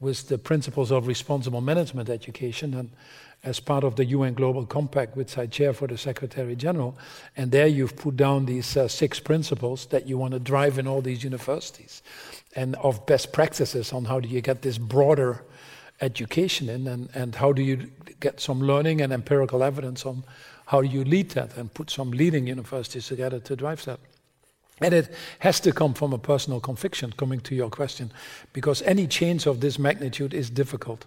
with 0.00 0.28
the 0.28 0.38
principles 0.38 0.92
of 0.92 1.06
responsible 1.06 1.60
management 1.60 2.08
education 2.08 2.74
and 2.74 2.90
as 3.44 3.60
part 3.60 3.84
of 3.84 3.96
the 3.96 4.04
UN 4.06 4.34
Global 4.34 4.66
Compact, 4.66 5.16
which 5.16 5.38
I 5.38 5.46
chair 5.46 5.72
for 5.72 5.86
the 5.86 5.96
Secretary 5.96 6.56
General. 6.56 6.96
And 7.36 7.52
there 7.52 7.66
you've 7.66 7.96
put 7.96 8.16
down 8.16 8.46
these 8.46 8.76
uh, 8.76 8.88
six 8.88 9.20
principles 9.20 9.86
that 9.86 10.08
you 10.08 10.18
want 10.18 10.34
to 10.34 10.40
drive 10.40 10.78
in 10.78 10.88
all 10.88 11.00
these 11.00 11.22
universities 11.22 12.02
and 12.56 12.74
of 12.76 13.06
best 13.06 13.32
practices 13.32 13.92
on 13.92 14.06
how 14.06 14.18
do 14.18 14.28
you 14.28 14.40
get 14.40 14.62
this 14.62 14.78
broader 14.78 15.44
education 16.00 16.68
in 16.68 16.86
and, 16.86 17.08
and 17.14 17.36
how 17.36 17.52
do 17.52 17.62
you 17.62 17.90
get 18.20 18.40
some 18.40 18.60
learning 18.60 19.00
and 19.00 19.12
empirical 19.12 19.62
evidence 19.62 20.04
on 20.04 20.24
how 20.68 20.80
you 20.80 21.02
lead 21.02 21.30
that 21.30 21.56
and 21.56 21.72
put 21.72 21.90
some 21.90 22.10
leading 22.10 22.46
universities 22.46 23.06
together 23.08 23.40
to 23.40 23.56
drive 23.56 23.82
that. 23.86 23.98
And 24.82 24.92
it 24.92 25.14
has 25.38 25.60
to 25.60 25.72
come 25.72 25.94
from 25.94 26.12
a 26.12 26.18
personal 26.18 26.60
conviction, 26.60 27.12
coming 27.16 27.40
to 27.40 27.54
your 27.54 27.70
question, 27.70 28.12
because 28.52 28.82
any 28.82 29.06
change 29.06 29.46
of 29.46 29.60
this 29.60 29.78
magnitude 29.78 30.34
is 30.34 30.50
difficult. 30.50 31.06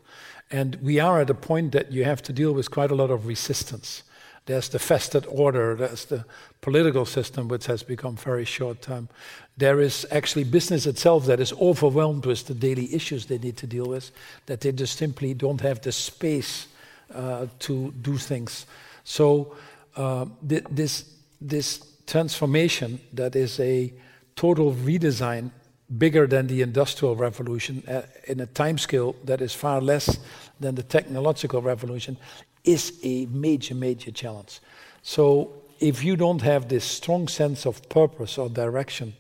And 0.50 0.76
we 0.82 1.00
are 1.00 1.22
at 1.22 1.30
a 1.30 1.36
point 1.36 1.74
that 1.74 1.92
you 1.92 2.04
have 2.06 2.24
to 2.24 2.34
deal 2.34 2.54
with 2.54 2.72
quite 2.72 2.90
a 2.90 2.96
lot 2.96 3.12
of 3.12 3.28
resistance. 3.28 4.02
There's 4.48 4.68
the 4.68 4.80
vested 4.80 5.28
order, 5.30 5.76
there's 5.76 6.06
the 6.06 6.26
political 6.62 7.06
system, 7.06 7.48
which 7.48 7.68
has 7.68 7.84
become 7.84 8.16
very 8.16 8.46
short 8.46 8.82
term. 8.82 9.10
There 9.58 9.80
is 9.80 10.08
actually 10.10 10.46
business 10.46 10.88
itself 10.88 11.28
that 11.28 11.40
is 11.40 11.54
overwhelmed 11.54 12.26
with 12.26 12.48
the 12.48 12.56
daily 12.56 12.94
issues 12.96 13.28
they 13.28 13.38
need 13.38 13.58
to 13.58 13.68
deal 13.68 13.86
with, 13.86 14.12
that 14.48 14.62
they 14.62 14.72
just 14.72 14.98
simply 14.98 15.36
don't 15.36 15.62
have 15.62 15.82
the 15.82 15.92
space 15.92 16.66
uh, 17.14 17.46
to 17.60 17.92
do 18.02 18.18
things. 18.18 18.66
So, 19.04 19.56
uh, 19.96 20.26
th- 20.48 20.66
this, 20.70 21.06
this 21.40 21.86
transformation 22.08 23.00
that 23.14 23.36
is 23.36 23.60
a 23.60 23.94
total 24.36 24.74
redesign 24.74 25.52
bigger 25.98 26.26
than 26.28 26.48
the 26.48 26.62
industrial 26.62 27.16
revolution 27.16 27.84
uh, 27.88 28.04
in 28.28 28.40
a 28.40 28.46
time 28.46 28.78
scale 28.78 29.16
that 29.26 29.42
is 29.42 29.54
far 29.54 29.82
less 29.82 30.20
than 30.60 30.76
the 30.76 30.84
technological 30.84 31.62
revolution 31.62 32.18
is 32.64 33.00
a 33.04 33.26
major 33.26 33.76
major 33.76 34.12
challenge. 34.12 34.60
So 35.02 35.52
if 35.80 36.04
you 36.04 36.16
don't 36.16 36.42
have 36.42 36.70
this 36.70 36.86
strong 36.86 37.28
sense 37.28 37.66
of 37.66 37.90
purpose 37.90 38.38
or 38.38 38.50
direction 38.50 39.14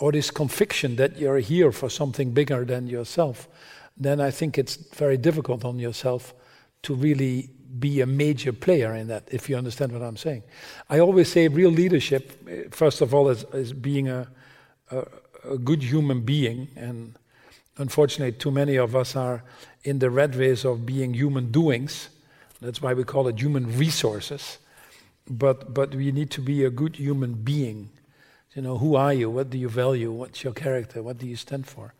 or 0.00 0.12
this 0.12 0.30
conviction 0.30 0.96
that 0.96 1.18
you're 1.18 1.38
here 1.38 1.72
for 1.72 1.88
something 1.88 2.30
bigger 2.32 2.64
than 2.64 2.86
yourself 2.86 3.48
then 3.96 4.20
i 4.20 4.30
think 4.30 4.58
it's 4.58 4.76
very 4.76 5.16
difficult 5.16 5.64
on 5.64 5.78
yourself 5.78 6.34
to 6.82 6.94
really 6.94 7.48
be 7.78 8.00
a 8.00 8.06
major 8.06 8.52
player 8.52 8.94
in 8.94 9.08
that, 9.08 9.24
if 9.30 9.48
you 9.48 9.56
understand 9.56 9.92
what 9.92 10.02
I'm 10.02 10.16
saying. 10.16 10.42
I 10.88 11.00
always 11.00 11.30
say 11.30 11.48
real 11.48 11.70
leadership, 11.70 12.32
eh, 12.48 12.64
first 12.70 13.00
of 13.00 13.14
all, 13.14 13.28
is, 13.28 13.44
is 13.52 13.72
being 13.72 14.08
a, 14.08 14.28
a, 14.90 15.04
a, 15.50 15.58
good 15.58 15.82
human 15.82 16.20
being. 16.20 16.68
And 16.76 17.14
unfortunately, 17.76 18.32
too 18.32 18.50
many 18.50 18.76
of 18.76 18.94
us 18.94 19.16
are 19.16 19.42
in 19.82 19.98
the 19.98 20.10
red 20.10 20.36
race 20.36 20.64
of 20.64 20.86
being 20.86 21.14
human 21.14 21.50
doings. 21.50 22.10
That's 22.60 22.80
why 22.80 22.94
we 22.94 23.04
call 23.04 23.28
it 23.28 23.40
human 23.40 23.76
resources. 23.76 24.58
But, 25.28 25.74
but 25.74 25.94
we 25.94 26.12
need 26.12 26.30
to 26.32 26.40
be 26.40 26.64
a 26.64 26.70
good 26.70 26.96
human 26.96 27.34
being. 27.34 27.90
You 28.54 28.62
know, 28.62 28.78
who 28.78 28.94
are 28.94 29.12
you? 29.12 29.30
What 29.30 29.50
do 29.50 29.58
you 29.58 29.68
value? 29.68 30.12
What's 30.12 30.44
your 30.44 30.52
character? 30.52 31.02
What 31.02 31.18
do 31.18 31.26
you 31.26 31.36
stand 31.36 31.66
for? 31.66 31.94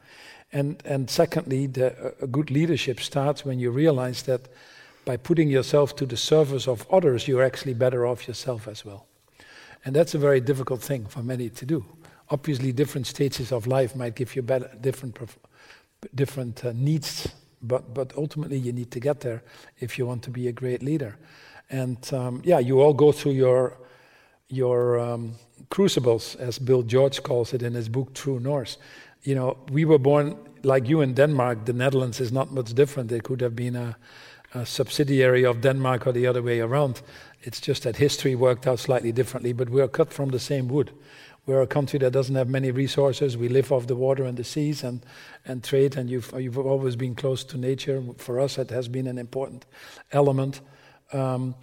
And, 0.53 0.81
and 0.85 1.11
secondly, 1.11 1.67
the, 1.67 2.15
a 2.21 2.29
good 2.29 2.51
leadership 2.51 3.01
starts 3.01 3.45
when 3.45 3.59
you 3.59 3.73
realize 3.73 4.23
that 4.25 4.49
by 5.05 5.17
putting 5.17 5.49
yourself 5.49 5.95
to 5.97 6.07
the 6.07 6.17
service 6.17 6.69
of 6.69 6.87
others, 6.91 7.29
you're 7.29 7.43
actually 7.43 7.75
better 7.75 8.07
off 8.07 8.27
yourself 8.27 8.69
as 8.69 8.85
well. 8.85 9.07
And 9.85 9.95
that's 9.95 10.15
a 10.15 10.19
very 10.19 10.41
difficult 10.41 10.83
thing 10.83 11.07
for 11.07 11.23
many 11.23 11.51
to 11.51 11.67
do. 11.67 11.85
Obviously, 12.31 12.73
different 12.73 13.07
stages 13.07 13.53
of 13.53 13.67
life 13.67 13.95
might 13.95 14.15
give 14.15 14.35
you 14.35 14.43
better, 14.43 14.71
different, 14.81 15.19
different 16.15 16.65
uh, 16.65 16.73
needs, 16.75 17.29
but, 17.63 17.93
but 17.93 18.13
ultimately, 18.17 18.57
you 18.59 18.73
need 18.73 18.91
to 18.93 19.01
get 19.01 19.21
there 19.21 19.43
if 19.79 19.99
you 19.99 20.07
want 20.07 20.23
to 20.23 20.31
be 20.31 20.49
a 20.49 20.53
great 20.53 20.83
leader. 20.83 21.17
And 21.69 21.99
um, 22.13 22.41
yeah, 22.45 22.59
you 22.59 22.81
all 22.81 22.95
go 22.95 23.13
through 23.13 23.33
your, 23.33 23.77
your 24.49 24.99
um, 24.99 25.35
crucibles, 25.69 26.35
as 26.37 26.59
Bill 26.59 26.83
George 26.83 27.23
calls 27.23 27.53
it 27.53 27.63
in 27.63 27.75
his 27.75 27.89
book, 27.89 28.15
True 28.15 28.41
North. 28.41 28.79
You 29.23 29.35
know, 29.35 29.59
we 29.71 29.85
were 29.85 29.99
born 29.99 30.37
like 30.63 30.89
you 30.89 31.03
in 31.03 31.15
Denmark, 31.15 31.67
the 31.67 31.73
Netherlands 31.75 32.21
is 32.21 32.33
not 32.33 32.53
much 32.53 32.73
different. 32.73 33.13
It 33.13 33.23
could 33.23 33.41
have 33.43 33.55
been 33.55 33.77
a, 33.77 33.97
a 34.55 34.65
subsidiary 34.65 35.45
of 35.45 35.61
Denmark 35.61 36.07
or 36.07 36.13
the 36.13 36.27
other 36.27 36.43
way 36.43 36.61
around. 36.61 37.03
It's 37.43 37.61
just 37.61 37.83
that 37.83 37.97
history 37.97 38.35
worked 38.35 38.67
out 38.67 38.79
slightly 38.79 39.13
differently, 39.13 39.53
but 39.53 39.69
we're 39.69 39.89
cut 39.89 40.13
from 40.13 40.31
the 40.31 40.39
same 40.39 40.69
wood. 40.69 40.93
We're 41.47 41.61
a 41.61 41.67
country 41.67 41.99
that 41.99 42.13
doesn't 42.13 42.37
have 42.37 42.49
many 42.49 42.71
resources. 42.71 43.37
We 43.37 43.49
live 43.49 43.71
off 43.71 43.87
the 43.87 43.97
water 43.97 44.25
and 44.25 44.39
the 44.39 44.45
seas 44.45 44.83
and, 44.83 45.05
and 45.45 45.63
trade, 45.63 45.97
and 45.97 46.09
you've, 46.09 46.33
you've 46.39 46.59
always 46.59 46.97
been 46.97 47.15
close 47.15 47.45
to 47.45 47.59
nature. 47.59 48.03
For 48.17 48.41
us, 48.41 48.57
it 48.57 48.71
has 48.71 48.89
been 48.89 49.07
an 49.07 49.19
important 49.19 49.67
element. 50.13 50.63
Um, 51.13 51.55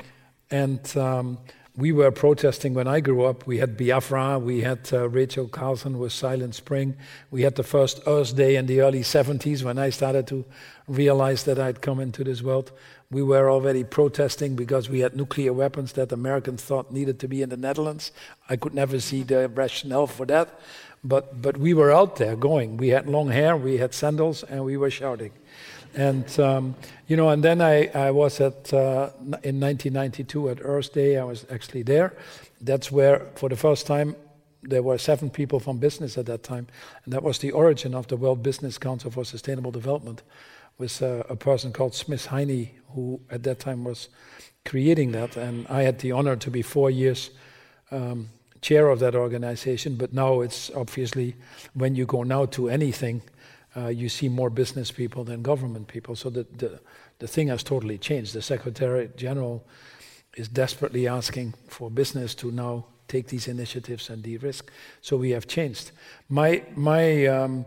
and 0.51 0.97
um, 0.97 1.39
we 1.75 1.91
were 1.91 2.11
protesting 2.11 2.73
when 2.73 2.87
I 2.87 2.99
grew 2.99 3.23
up. 3.23 3.47
We 3.47 3.57
had 3.57 3.77
Biafra, 3.77 4.39
we 4.39 4.61
had 4.61 4.89
uh, 4.91 5.07
Rachel 5.07 5.47
Carson 5.47 5.99
with 5.99 6.11
Silent 6.11 6.55
Spring, 6.55 6.97
we 7.29 7.43
had 7.43 7.55
the 7.55 7.63
first 7.63 8.01
Earth 8.05 8.35
Day 8.35 8.57
in 8.57 8.65
the 8.65 8.81
early 8.81 9.01
70s 9.01 9.63
when 9.63 9.77
I 9.77 9.89
started 9.89 10.27
to 10.27 10.43
realize 10.87 11.43
that 11.45 11.59
I'd 11.59 11.81
come 11.81 11.99
into 11.99 12.23
this 12.23 12.41
world. 12.41 12.71
We 13.09 13.23
were 13.23 13.49
already 13.49 13.83
protesting 13.83 14.55
because 14.55 14.89
we 14.89 14.99
had 14.99 15.15
nuclear 15.15 15.53
weapons 15.53 15.93
that 15.93 16.11
Americans 16.11 16.63
thought 16.63 16.91
needed 16.91 17.19
to 17.19 17.27
be 17.27 17.41
in 17.41 17.49
the 17.49 17.57
Netherlands. 17.57 18.11
I 18.49 18.55
could 18.55 18.73
never 18.73 18.99
see 18.99 19.23
the 19.23 19.49
rationale 19.49 20.07
for 20.07 20.25
that. 20.27 20.59
But, 21.03 21.41
but 21.41 21.57
we 21.57 21.73
were 21.73 21.91
out 21.91 22.17
there 22.17 22.35
going. 22.35 22.77
We 22.77 22.89
had 22.89 23.07
long 23.07 23.29
hair, 23.29 23.57
we 23.57 23.77
had 23.77 23.93
sandals, 23.93 24.43
and 24.43 24.63
we 24.63 24.77
were 24.77 24.91
shouting. 24.91 25.31
And 25.95 26.39
um, 26.39 26.75
you 27.07 27.17
know, 27.17 27.29
and 27.29 27.43
then 27.43 27.61
I, 27.61 27.87
I 27.87 28.11
was 28.11 28.39
at 28.39 28.73
uh, 28.73 29.09
in 29.43 29.59
1992 29.59 30.49
at 30.49 30.59
Earth 30.61 30.93
Day. 30.93 31.17
I 31.17 31.23
was 31.23 31.45
actually 31.51 31.83
there. 31.83 32.15
That's 32.61 32.91
where, 32.91 33.27
for 33.35 33.49
the 33.49 33.57
first 33.57 33.87
time, 33.87 34.15
there 34.63 34.83
were 34.83 34.97
seven 34.97 35.29
people 35.29 35.59
from 35.59 35.79
business 35.79 36.17
at 36.17 36.27
that 36.27 36.43
time, 36.43 36.67
and 37.03 37.13
that 37.13 37.23
was 37.23 37.39
the 37.39 37.51
origin 37.51 37.93
of 37.93 38.07
the 38.07 38.15
World 38.15 38.43
Business 38.43 38.77
Council 38.77 39.11
for 39.11 39.25
Sustainable 39.25 39.71
Development, 39.71 40.21
with 40.77 41.01
uh, 41.01 41.23
a 41.27 41.35
person 41.35 41.73
called 41.73 41.93
Schmidheiny, 41.93 42.69
who 42.93 43.19
at 43.29 43.43
that 43.43 43.59
time 43.59 43.83
was 43.83 44.07
creating 44.63 45.11
that, 45.11 45.35
and 45.35 45.67
I 45.67 45.81
had 45.83 45.99
the 45.99 46.11
honor 46.11 46.35
to 46.37 46.51
be 46.51 46.61
four 46.61 46.89
years. 46.89 47.31
Um, 47.91 48.29
chair 48.61 48.89
of 48.89 48.99
that 48.99 49.15
organization, 49.15 49.95
but 49.95 50.13
now 50.13 50.41
it's 50.41 50.69
obviously 50.75 51.35
when 51.73 51.95
you 51.95 52.05
go 52.05 52.23
now 52.23 52.45
to 52.45 52.69
anything, 52.69 53.21
uh, 53.75 53.87
you 53.87 54.09
see 54.09 54.27
more 54.27 54.49
business 54.49 54.91
people 54.91 55.23
than 55.23 55.41
government 55.41 55.87
people. 55.87 56.15
So 56.15 56.29
the, 56.29 56.45
the, 56.57 56.79
the 57.19 57.27
thing 57.27 57.47
has 57.47 57.63
totally 57.63 57.97
changed. 57.97 58.33
The 58.33 58.41
Secretary 58.41 59.09
General 59.15 59.65
is 60.35 60.47
desperately 60.47 61.07
asking 61.07 61.53
for 61.67 61.89
business 61.89 62.35
to 62.35 62.51
now 62.51 62.85
take 63.07 63.27
these 63.27 63.47
initiatives 63.47 64.09
and 64.09 64.23
de-risk. 64.23 64.71
So 65.01 65.17
we 65.17 65.31
have 65.31 65.47
changed. 65.47 65.91
My 66.29 66.63
my 66.75 67.25
um, 67.27 67.65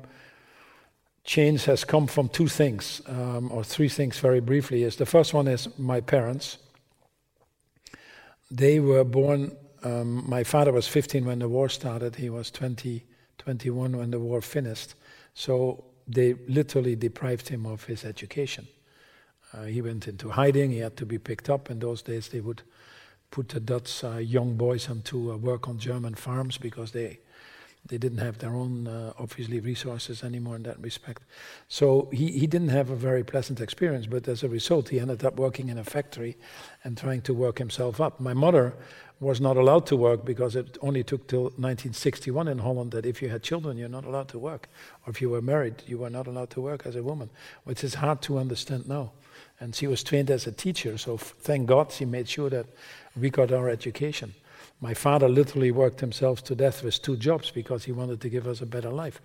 change 1.24 1.64
has 1.64 1.84
come 1.84 2.06
from 2.06 2.28
two 2.28 2.48
things, 2.48 3.02
um, 3.06 3.50
or 3.52 3.64
three 3.64 3.88
things 3.88 4.18
very 4.18 4.40
briefly. 4.40 4.82
Is 4.82 4.96
the 4.96 5.06
first 5.06 5.34
one 5.34 5.48
is 5.48 5.68
my 5.78 6.00
parents. 6.00 6.58
They 8.50 8.80
were 8.80 9.04
born. 9.04 9.56
Um, 9.82 10.24
my 10.28 10.44
father 10.44 10.72
was 10.72 10.88
15 10.88 11.24
when 11.26 11.38
the 11.40 11.48
war 11.48 11.68
started. 11.68 12.16
He 12.16 12.30
was 12.30 12.50
20, 12.50 13.04
21 13.36 13.96
when 13.96 14.10
the 14.10 14.18
war 14.18 14.40
finished. 14.40 14.94
So 15.34 15.84
they 16.06 16.34
literally 16.48 16.96
deprived 16.96 17.48
him 17.48 17.66
of 17.66 17.84
his 17.84 18.04
education. 18.04 18.66
Uh, 19.52 19.64
he 19.64 19.80
went 19.80 20.08
into 20.08 20.30
hiding, 20.30 20.70
he 20.70 20.78
had 20.78 20.96
to 20.96 21.06
be 21.06 21.18
picked 21.18 21.48
up. 21.48 21.70
In 21.70 21.78
those 21.78 22.02
days, 22.02 22.28
they 22.28 22.40
would 22.40 22.62
put 23.30 23.48
the 23.50 23.60
Dutch 23.60 24.04
uh, 24.04 24.16
young 24.16 24.56
boys 24.56 24.88
into 24.88 25.32
uh, 25.32 25.36
work 25.36 25.68
on 25.68 25.78
German 25.78 26.14
farms 26.14 26.58
because 26.58 26.92
they, 26.92 27.20
they 27.86 27.98
didn't 27.98 28.18
have 28.18 28.38
their 28.38 28.54
own, 28.54 28.86
uh, 28.86 29.12
obviously, 29.18 29.60
resources 29.60 30.24
anymore 30.24 30.56
in 30.56 30.62
that 30.62 30.80
respect. 30.80 31.22
So 31.68 32.08
he, 32.12 32.32
he 32.32 32.46
didn't 32.46 32.70
have 32.70 32.88
a 32.88 32.96
very 32.96 33.22
pleasant 33.22 33.60
experience, 33.60 34.06
but 34.06 34.26
as 34.26 34.42
a 34.42 34.48
result, 34.48 34.88
he 34.88 35.00
ended 35.00 35.22
up 35.24 35.36
working 35.36 35.68
in 35.68 35.76
a 35.76 35.84
factory 35.84 36.36
and 36.82 36.96
trying 36.96 37.20
to 37.22 37.34
work 37.34 37.58
himself 37.58 38.00
up. 38.00 38.20
My 38.20 38.32
mother 38.32 38.74
was 39.20 39.40
not 39.40 39.56
allowed 39.56 39.86
to 39.86 39.96
work 39.96 40.24
because 40.24 40.56
it 40.56 40.78
only 40.80 41.04
took 41.04 41.26
till 41.28 41.44
1961 41.44 42.48
in 42.48 42.58
Holland 42.58 42.92
that 42.92 43.06
if 43.06 43.20
you 43.20 43.28
had 43.28 43.42
children, 43.42 43.76
you're 43.76 43.88
not 43.88 44.04
allowed 44.04 44.28
to 44.28 44.38
work. 44.38 44.68
Or 45.06 45.10
if 45.10 45.20
you 45.20 45.28
were 45.28 45.42
married, 45.42 45.82
you 45.86 45.98
were 45.98 46.10
not 46.10 46.26
allowed 46.26 46.50
to 46.50 46.60
work 46.62 46.86
as 46.86 46.96
a 46.96 47.02
woman, 47.02 47.30
which 47.64 47.84
is 47.84 47.94
hard 47.94 48.22
to 48.22 48.38
understand 48.38 48.88
now. 48.88 49.12
And 49.60 49.74
she 49.74 49.86
was 49.86 50.02
trained 50.02 50.30
as 50.30 50.46
a 50.46 50.52
teacher, 50.52 50.96
so 50.98 51.16
thank 51.16 51.66
God 51.66 51.92
she 51.92 52.04
made 52.04 52.28
sure 52.28 52.50
that 52.50 52.66
we 53.16 53.30
got 53.30 53.52
our 53.52 53.68
education. 53.68 54.34
My 54.80 54.92
father 54.92 55.28
literally 55.28 55.70
worked 55.70 56.00
himself 56.00 56.44
to 56.44 56.54
death 56.54 56.82
with 56.82 57.00
two 57.00 57.16
jobs 57.16 57.50
because 57.50 57.84
he 57.84 57.92
wanted 57.92 58.20
to 58.20 58.28
give 58.28 58.46
us 58.46 58.60
a 58.60 58.66
better 58.66 58.90
life. 58.90 59.20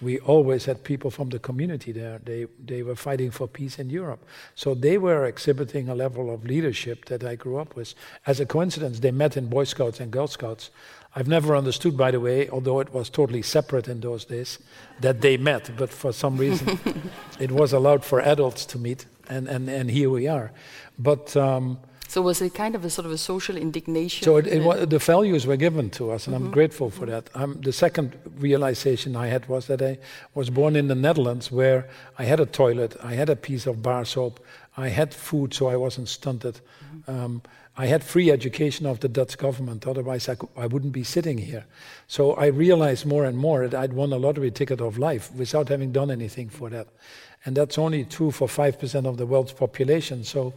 We 0.00 0.18
always 0.20 0.64
had 0.64 0.82
people 0.82 1.10
from 1.10 1.28
the 1.28 1.38
community 1.38 1.92
there. 1.92 2.18
They, 2.24 2.46
they 2.64 2.82
were 2.82 2.96
fighting 2.96 3.30
for 3.30 3.46
peace 3.46 3.78
in 3.78 3.90
Europe. 3.90 4.24
So 4.54 4.74
they 4.74 4.98
were 4.98 5.26
exhibiting 5.26 5.88
a 5.88 5.94
level 5.94 6.32
of 6.32 6.44
leadership 6.44 7.04
that 7.04 7.22
I 7.22 7.36
grew 7.36 7.58
up 7.58 7.76
with. 7.76 7.94
As 8.26 8.40
a 8.40 8.46
coincidence, 8.46 9.00
they 9.00 9.12
met 9.12 9.36
in 9.36 9.46
Boy 9.46 9.64
Scouts 9.64 10.00
and 10.00 10.10
Girl 10.10 10.26
Scouts. 10.26 10.70
I've 11.14 11.28
never 11.28 11.54
understood, 11.54 11.96
by 11.96 12.10
the 12.10 12.18
way, 12.18 12.48
although 12.48 12.80
it 12.80 12.92
was 12.92 13.08
totally 13.08 13.42
separate 13.42 13.86
in 13.86 14.00
those 14.00 14.24
days, 14.24 14.58
that 15.00 15.20
they 15.20 15.36
met, 15.36 15.70
but 15.76 15.90
for 15.90 16.12
some 16.12 16.36
reason 16.36 16.80
it 17.38 17.52
was 17.52 17.72
allowed 17.72 18.04
for 18.04 18.20
adults 18.20 18.66
to 18.66 18.78
meet, 18.78 19.06
and, 19.28 19.46
and, 19.46 19.68
and 19.68 19.90
here 19.90 20.10
we 20.10 20.26
are. 20.26 20.50
But 20.98 21.36
um, 21.36 21.78
so 22.14 22.22
was 22.22 22.40
it 22.40 22.54
kind 22.54 22.76
of 22.76 22.84
a 22.84 22.90
sort 22.90 23.06
of 23.06 23.10
a 23.10 23.18
social 23.18 23.56
indignation? 23.56 24.24
So 24.24 24.36
it, 24.36 24.46
it, 24.46 24.88
the 24.88 25.00
values 25.00 25.48
were 25.48 25.56
given 25.56 25.90
to 25.90 26.12
us, 26.12 26.28
and 26.28 26.36
mm-hmm. 26.36 26.46
I'm 26.46 26.52
grateful 26.52 26.88
for 26.88 27.06
that. 27.06 27.28
Um, 27.34 27.58
the 27.60 27.72
second 27.72 28.16
realization 28.38 29.16
I 29.16 29.26
had 29.26 29.48
was 29.48 29.66
that 29.66 29.82
I 29.82 29.98
was 30.32 30.48
born 30.48 30.76
in 30.76 30.86
the 30.86 30.94
Netherlands, 30.94 31.50
where 31.50 31.88
I 32.16 32.22
had 32.22 32.38
a 32.38 32.46
toilet, 32.46 32.96
I 33.02 33.14
had 33.14 33.30
a 33.30 33.34
piece 33.34 33.66
of 33.66 33.82
bar 33.82 34.04
soap, 34.04 34.38
I 34.76 34.90
had 34.90 35.12
food, 35.12 35.54
so 35.54 35.66
I 35.66 35.74
wasn't 35.74 36.08
stunted. 36.08 36.60
Mm-hmm. 36.60 37.10
Um, 37.10 37.42
I 37.76 37.86
had 37.86 38.04
free 38.04 38.30
education 38.30 38.86
of 38.86 39.00
the 39.00 39.08
Dutch 39.08 39.36
government, 39.36 39.84
otherwise 39.84 40.28
I, 40.28 40.36
I 40.56 40.68
wouldn't 40.68 40.92
be 40.92 41.02
sitting 41.02 41.38
here. 41.38 41.64
So 42.06 42.34
I 42.34 42.46
realized 42.46 43.06
more 43.06 43.24
and 43.24 43.36
more 43.36 43.66
that 43.66 43.80
I'd 43.82 43.92
won 43.92 44.12
a 44.12 44.18
lottery 44.18 44.52
ticket 44.52 44.80
of 44.80 44.98
life 44.98 45.34
without 45.34 45.68
having 45.68 45.90
done 45.90 46.12
anything 46.12 46.48
for 46.48 46.70
that. 46.70 46.86
And 47.44 47.56
that's 47.56 47.76
only 47.76 48.04
true 48.04 48.30
for 48.30 48.46
5% 48.46 49.06
of 49.06 49.16
the 49.16 49.26
world's 49.26 49.52
population. 49.52 50.22
So 50.22 50.54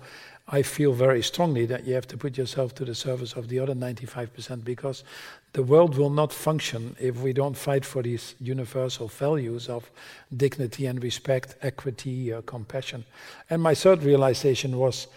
I 0.49 0.61
feel 0.61 0.93
very 0.93 1.21
strongly 1.21 1.65
that 1.65 1.85
you 1.85 1.93
have 1.95 2.07
to 2.07 2.17
put 2.17 2.37
yourself 2.37 2.73
to 2.75 2.85
the 2.85 2.95
service 2.95 3.33
of 3.33 3.49
the 3.49 3.59
other 3.59 3.73
95% 3.73 4.63
because 4.63 5.03
the 5.51 5.63
world 5.63 5.97
will 5.97 6.09
not 6.09 6.31
function 6.31 6.95
if 6.99 7.17
we 7.17 7.33
don't 7.33 7.57
fight 7.57 7.83
for 7.83 8.01
these 8.01 8.35
universal 8.39 9.09
values 9.09 9.67
of 9.67 9.91
dignity 10.35 10.85
and 10.85 11.03
respect, 11.03 11.55
equity, 11.61 12.31
uh, 12.31 12.41
compassion. 12.43 13.03
And 13.49 13.61
my 13.61 13.75
third 13.75 14.03
realization 14.03 14.77
was 14.77 15.07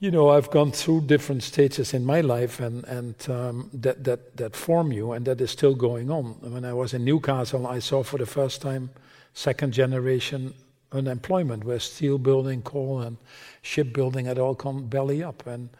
you 0.00 0.10
know, 0.10 0.30
I've 0.30 0.50
gone 0.50 0.72
through 0.72 1.02
different 1.02 1.42
stages 1.42 1.92
in 1.92 2.06
my 2.06 2.22
life 2.22 2.58
and, 2.58 2.84
and 2.84 3.14
um, 3.28 3.70
that, 3.74 4.02
that, 4.04 4.34
that 4.38 4.56
form 4.56 4.92
you, 4.92 5.12
and 5.12 5.26
that 5.26 5.42
is 5.42 5.50
still 5.50 5.74
going 5.74 6.10
on. 6.10 6.24
When 6.40 6.64
I 6.64 6.72
was 6.72 6.94
in 6.94 7.04
Newcastle, 7.04 7.66
I 7.66 7.80
saw 7.80 8.02
for 8.02 8.16
the 8.16 8.24
first 8.24 8.62
time 8.62 8.88
second 9.34 9.74
generation 9.74 10.54
unemployment, 10.92 11.64
where 11.64 11.78
steel 11.78 12.18
building, 12.18 12.62
coal, 12.62 13.00
and 13.00 13.16
shipbuilding 13.62 14.26
had 14.26 14.38
all 14.38 14.54
come 14.54 14.86
belly 14.86 15.22
up. 15.22 15.46
And 15.46 15.70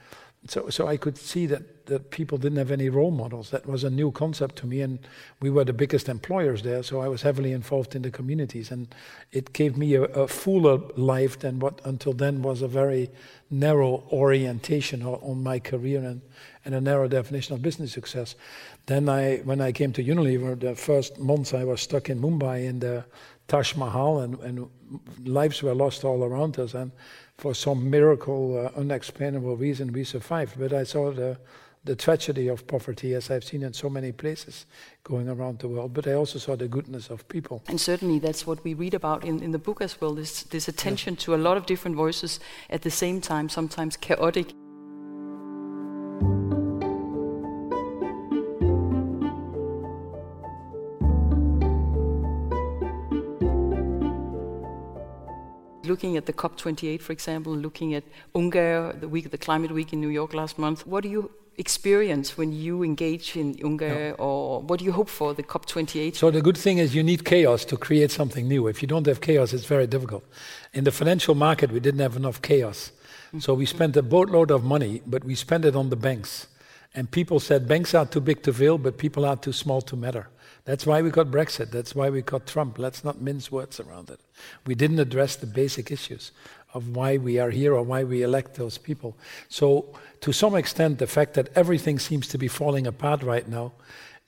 so, 0.46 0.70
so 0.70 0.86
I 0.86 0.96
could 0.96 1.18
see 1.18 1.44
that, 1.46 1.84
that 1.86 2.10
people 2.10 2.38
didn't 2.38 2.56
have 2.56 2.70
any 2.70 2.88
role 2.88 3.10
models. 3.10 3.50
That 3.50 3.66
was 3.66 3.84
a 3.84 3.90
new 3.90 4.10
concept 4.10 4.56
to 4.56 4.66
me, 4.66 4.80
and 4.80 4.98
we 5.40 5.50
were 5.50 5.64
the 5.64 5.74
biggest 5.74 6.08
employers 6.08 6.62
there, 6.62 6.82
so 6.82 7.00
I 7.00 7.08
was 7.08 7.22
heavily 7.22 7.52
involved 7.52 7.94
in 7.94 8.02
the 8.02 8.10
communities. 8.10 8.70
And 8.70 8.88
it 9.32 9.52
gave 9.52 9.76
me 9.76 9.94
a, 9.94 10.04
a 10.04 10.26
fuller 10.26 10.78
life 10.96 11.40
than 11.40 11.58
what 11.58 11.80
until 11.84 12.14
then 12.14 12.40
was 12.40 12.62
a 12.62 12.68
very 12.68 13.10
narrow 13.50 14.04
orientation 14.10 15.02
on, 15.02 15.20
on 15.20 15.42
my 15.42 15.58
career 15.58 16.02
and, 16.02 16.22
and 16.64 16.74
a 16.74 16.80
narrow 16.80 17.08
definition 17.08 17.54
of 17.54 17.60
business 17.60 17.92
success. 17.92 18.34
Then, 18.86 19.10
I, 19.10 19.38
when 19.38 19.60
I 19.60 19.72
came 19.72 19.92
to 19.92 20.02
Unilever, 20.02 20.58
the 20.58 20.74
first 20.74 21.18
months 21.18 21.52
I 21.52 21.64
was 21.64 21.82
stuck 21.82 22.08
in 22.08 22.18
Mumbai 22.18 22.64
in 22.64 22.78
the 22.78 23.04
Taj 23.46 23.76
Mahal, 23.76 24.20
and, 24.20 24.38
and 24.40 24.70
lives 25.24 25.62
were 25.62 25.74
lost 25.74 26.04
all 26.04 26.24
around 26.24 26.58
us. 26.58 26.74
And 26.74 26.92
for 27.36 27.54
some 27.54 27.88
miracle, 27.88 28.70
uh, 28.74 28.78
unexplainable 28.78 29.56
reason, 29.56 29.92
we 29.92 30.04
survived. 30.04 30.58
But 30.58 30.72
I 30.72 30.84
saw 30.84 31.10
the, 31.10 31.38
the 31.84 31.96
tragedy 31.96 32.48
of 32.48 32.66
poverty, 32.66 33.14
as 33.14 33.30
I've 33.30 33.44
seen 33.44 33.62
in 33.62 33.72
so 33.72 33.88
many 33.88 34.12
places 34.12 34.66
going 35.04 35.28
around 35.28 35.60
the 35.60 35.68
world. 35.68 35.94
But 35.94 36.06
I 36.06 36.12
also 36.12 36.38
saw 36.38 36.56
the 36.56 36.68
goodness 36.68 37.10
of 37.10 37.26
people. 37.28 37.62
And 37.68 37.80
certainly, 37.80 38.18
that's 38.18 38.46
what 38.46 38.62
we 38.64 38.74
read 38.74 38.94
about 38.94 39.24
in, 39.24 39.42
in 39.42 39.52
the 39.52 39.58
book 39.58 39.80
as 39.80 40.00
well 40.00 40.14
this, 40.14 40.42
this 40.44 40.68
attention 40.68 41.14
yeah. 41.14 41.20
to 41.20 41.34
a 41.34 41.36
lot 41.38 41.56
of 41.56 41.66
different 41.66 41.96
voices 41.96 42.40
at 42.68 42.82
the 42.82 42.90
same 42.90 43.20
time, 43.20 43.48
sometimes 43.48 43.96
chaotic. 43.96 44.52
Looking 56.00 56.16
at 56.16 56.24
the 56.24 56.32
COP28, 56.32 57.02
for 57.02 57.12
example, 57.12 57.54
looking 57.54 57.94
at 57.94 58.04
UNGA, 58.34 58.98
the 59.00 59.08
week, 59.08 59.30
the 59.30 59.36
climate 59.36 59.70
week 59.70 59.92
in 59.92 60.00
New 60.00 60.08
York 60.08 60.32
last 60.32 60.58
month, 60.58 60.86
what 60.86 61.02
do 61.02 61.10
you 61.10 61.30
experience 61.58 62.38
when 62.38 62.52
you 62.52 62.82
engage 62.82 63.36
in 63.36 63.54
UNGA, 63.56 64.14
or 64.18 64.62
what 64.62 64.78
do 64.78 64.86
you 64.86 64.92
hope 64.92 65.10
for 65.10 65.34
the 65.34 65.42
COP28? 65.42 66.16
So 66.16 66.30
the 66.30 66.40
good 66.40 66.56
thing 66.56 66.78
is 66.78 66.94
you 66.94 67.02
need 67.02 67.26
chaos 67.26 67.66
to 67.66 67.76
create 67.76 68.10
something 68.10 68.48
new. 68.48 68.66
If 68.66 68.80
you 68.80 68.88
don't 68.88 69.06
have 69.06 69.20
chaos, 69.20 69.52
it's 69.52 69.66
very 69.66 69.86
difficult. 69.86 70.24
In 70.72 70.84
the 70.84 70.90
financial 70.90 71.34
market, 71.34 71.70
we 71.70 71.80
didn't 71.80 72.00
have 72.00 72.16
enough 72.16 72.40
chaos. 72.40 72.92
Mm-hmm. 73.28 73.40
So 73.40 73.52
we 73.52 73.66
spent 73.66 73.94
a 73.98 74.02
boatload 74.02 74.50
of 74.50 74.64
money, 74.64 75.02
but 75.06 75.22
we 75.22 75.34
spent 75.34 75.66
it 75.66 75.76
on 75.76 75.90
the 75.90 75.96
banks. 75.96 76.46
And 76.94 77.10
people 77.10 77.40
said 77.40 77.68
banks 77.68 77.94
are 77.94 78.06
too 78.06 78.22
big 78.22 78.42
to 78.44 78.54
fail, 78.54 78.78
but 78.78 78.96
people 78.96 79.26
are 79.26 79.36
too 79.36 79.52
small 79.52 79.82
to 79.82 79.96
matter. 79.96 80.28
That's 80.64 80.86
why 80.86 81.02
we 81.02 81.10
got 81.10 81.28
Brexit. 81.28 81.70
That's 81.70 81.94
why 81.94 82.10
we 82.10 82.22
got 82.22 82.46
Trump. 82.46 82.78
Let's 82.78 83.02
not 83.04 83.20
mince 83.20 83.50
words 83.50 83.80
around 83.80 84.10
it. 84.10 84.20
We 84.66 84.74
didn't 84.74 84.98
address 84.98 85.36
the 85.36 85.46
basic 85.46 85.90
issues 85.90 86.32
of 86.74 86.94
why 86.94 87.16
we 87.16 87.38
are 87.38 87.50
here 87.50 87.74
or 87.74 87.82
why 87.82 88.04
we 88.04 88.22
elect 88.22 88.54
those 88.54 88.78
people. 88.78 89.16
So, 89.48 89.86
to 90.20 90.32
some 90.32 90.54
extent, 90.54 90.98
the 90.98 91.06
fact 91.06 91.34
that 91.34 91.48
everything 91.56 91.98
seems 91.98 92.28
to 92.28 92.38
be 92.38 92.48
falling 92.48 92.86
apart 92.86 93.22
right 93.22 93.48
now, 93.48 93.72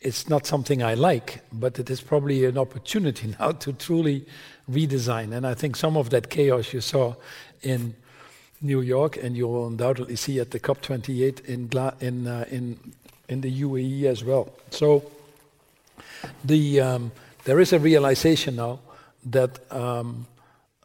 it's 0.01 0.29
not 0.29 0.47
something 0.47 0.83
I 0.83 0.95
like, 0.95 1.43
but 1.53 1.79
it 1.79 1.89
is 1.89 2.01
probably 2.01 2.45
an 2.45 2.59
opportunity 2.59 3.35
now 3.41 3.53
to 3.53 3.73
truly 3.73 4.27
redesign. 4.71 5.33
And 5.33 5.47
I 5.47 5.55
think 5.55 5.77
some 5.77 5.97
of 5.97 6.11
that 6.11 6.31
chaos 6.31 6.73
you 6.73 6.81
saw 6.81 7.15
in 7.63 7.95
New 8.61 8.81
York, 8.81 9.17
and 9.17 9.37
you 9.37 9.49
will 9.49 9.67
undoubtedly 9.67 10.17
see 10.17 10.41
at 10.41 10.51
the 10.51 10.61
COP28 10.61 11.45
in, 11.47 11.69
in, 12.01 12.27
uh, 12.27 12.45
in, 12.51 12.79
in 13.29 13.41
the 13.41 13.63
UAE 13.63 14.05
as 14.05 14.25
well. 14.25 14.53
So, 14.71 15.11
the, 16.45 16.81
um, 16.81 17.13
there 17.45 17.61
is 17.61 17.73
a 17.73 17.79
realization 17.79 18.57
now 18.57 18.81
that 19.25 19.61
um, 19.73 20.27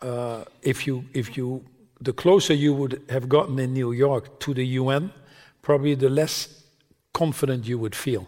uh, 0.01 0.43
if 0.61 0.85
you 0.85 1.05
if 1.13 1.35
you 1.37 1.63
the 2.01 2.13
closer 2.13 2.53
you 2.53 2.73
would 2.73 3.01
have 3.09 3.27
gotten 3.27 3.57
in 3.59 3.73
New 3.73 3.91
York 3.91 4.39
to 4.39 4.53
the 4.53 4.65
UN, 4.65 5.11
probably 5.61 5.95
the 5.95 6.09
less 6.09 6.63
confident 7.13 7.65
you 7.67 7.79
would 7.79 7.95
feel, 7.95 8.27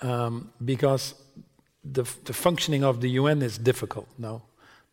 um, 0.00 0.52
because 0.64 1.14
the 1.84 2.04
the 2.24 2.32
functioning 2.32 2.84
of 2.84 3.00
the 3.00 3.10
UN 3.10 3.42
is 3.42 3.58
difficult 3.58 4.08
now. 4.18 4.42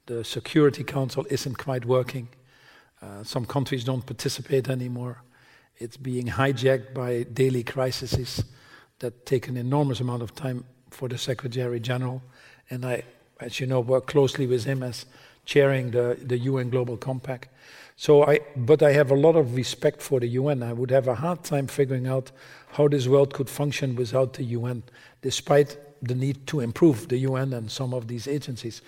The 0.07 0.24
Security 0.24 0.84
Council 0.84 1.26
isn't 1.30 1.57
quite 1.60 1.86
working. 1.86 2.30
Uh, 3.01 3.24
some 3.24 3.45
countries 3.45 3.84
don't 3.84 4.05
participate 4.05 4.68
anymore. 4.68 5.22
It's 5.78 5.97
being 5.97 6.28
hijacked 6.28 6.93
by 6.93 7.24
daily 7.24 7.64
crises 7.64 8.43
that 8.97 9.26
take 9.26 9.47
an 9.47 9.55
enormous 9.55 10.01
amount 10.01 10.24
of 10.24 10.34
time 10.34 10.66
for 10.90 11.08
the 11.08 11.18
Secretary 11.18 11.80
General, 11.80 12.22
and 12.70 12.86
I, 12.86 13.04
as 13.40 13.60
you 13.60 13.68
know, 13.68 13.80
work 13.80 14.08
closely 14.08 14.48
with 14.48 14.66
him 14.66 14.84
as 14.84 15.06
chairing 15.46 15.92
the, 15.92 16.18
the 16.22 16.38
UN 16.38 16.70
Global 16.70 16.98
Compact. 16.98 17.50
So 17.96 18.26
I, 18.26 18.40
but 18.56 18.82
I 18.82 18.94
have 18.94 19.12
a 19.12 19.16
lot 19.16 19.36
of 19.36 19.56
respect 19.56 20.02
for 20.02 20.20
the 20.20 20.28
UN. 20.28 20.64
I 20.64 20.74
would 20.74 20.92
have 20.92 21.08
a 21.08 21.16
hard 21.16 21.44
time 21.44 21.68
figuring 21.68 22.08
out 22.08 22.32
how 22.74 22.88
this 22.88 23.08
world 23.08 23.34
could 23.34 23.50
function 23.50 23.96
without 23.96 24.34
the 24.34 24.44
UN, 24.44 24.84
despite 25.22 25.78
the 26.02 26.16
need 26.16 26.48
to 26.48 26.62
improve 26.62 27.10
the 27.10 27.18
UN 27.18 27.52
and 27.54 27.70
some 27.70 27.94
of 27.94 28.08
these 28.08 28.28
agencies. 28.28 28.82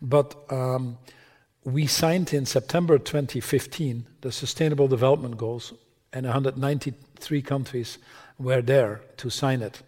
But 0.00 0.34
um, 0.50 0.96
we 1.64 1.86
signed 1.86 2.32
in 2.32 2.46
September 2.46 2.98
2015 2.98 4.06
the 4.20 4.32
Sustainable 4.32 4.88
Development 4.88 5.36
Goals, 5.36 5.74
and 6.12 6.24
193 6.24 7.42
countries 7.42 7.98
were 8.38 8.62
there 8.62 9.00
to 9.18 9.30
sign 9.30 9.62
it. 9.62 9.82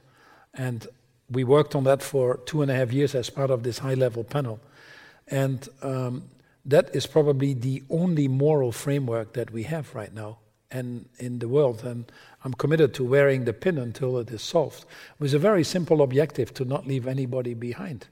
And 0.54 0.86
we 1.30 1.44
worked 1.44 1.74
on 1.74 1.84
that 1.84 2.02
for 2.02 2.38
two 2.46 2.62
and 2.62 2.70
a 2.70 2.74
half 2.74 2.92
years 2.92 3.14
as 3.14 3.30
part 3.30 3.50
of 3.50 3.62
this 3.62 3.78
high 3.78 3.94
level 3.94 4.24
panel. 4.24 4.60
And 5.28 5.68
um, 5.82 6.24
that 6.64 6.94
is 6.94 7.06
probably 7.06 7.54
the 7.54 7.82
only 7.90 8.28
moral 8.28 8.72
framework 8.72 9.32
that 9.34 9.50
we 9.50 9.64
have 9.64 9.94
right 9.94 10.12
now 10.14 10.38
and 10.70 11.08
in 11.18 11.38
the 11.38 11.48
world. 11.48 11.84
And 11.84 12.10
I'm 12.44 12.54
committed 12.54 12.94
to 12.94 13.04
wearing 13.04 13.44
the 13.44 13.52
pin 13.52 13.78
until 13.78 14.18
it 14.18 14.30
is 14.30 14.42
solved. 14.42 14.84
With 15.18 15.34
a 15.34 15.38
very 15.38 15.64
simple 15.64 16.02
objective 16.02 16.54
to 16.54 16.64
not 16.64 16.86
leave 16.86 17.06
anybody 17.06 17.54
behind. 17.54 18.06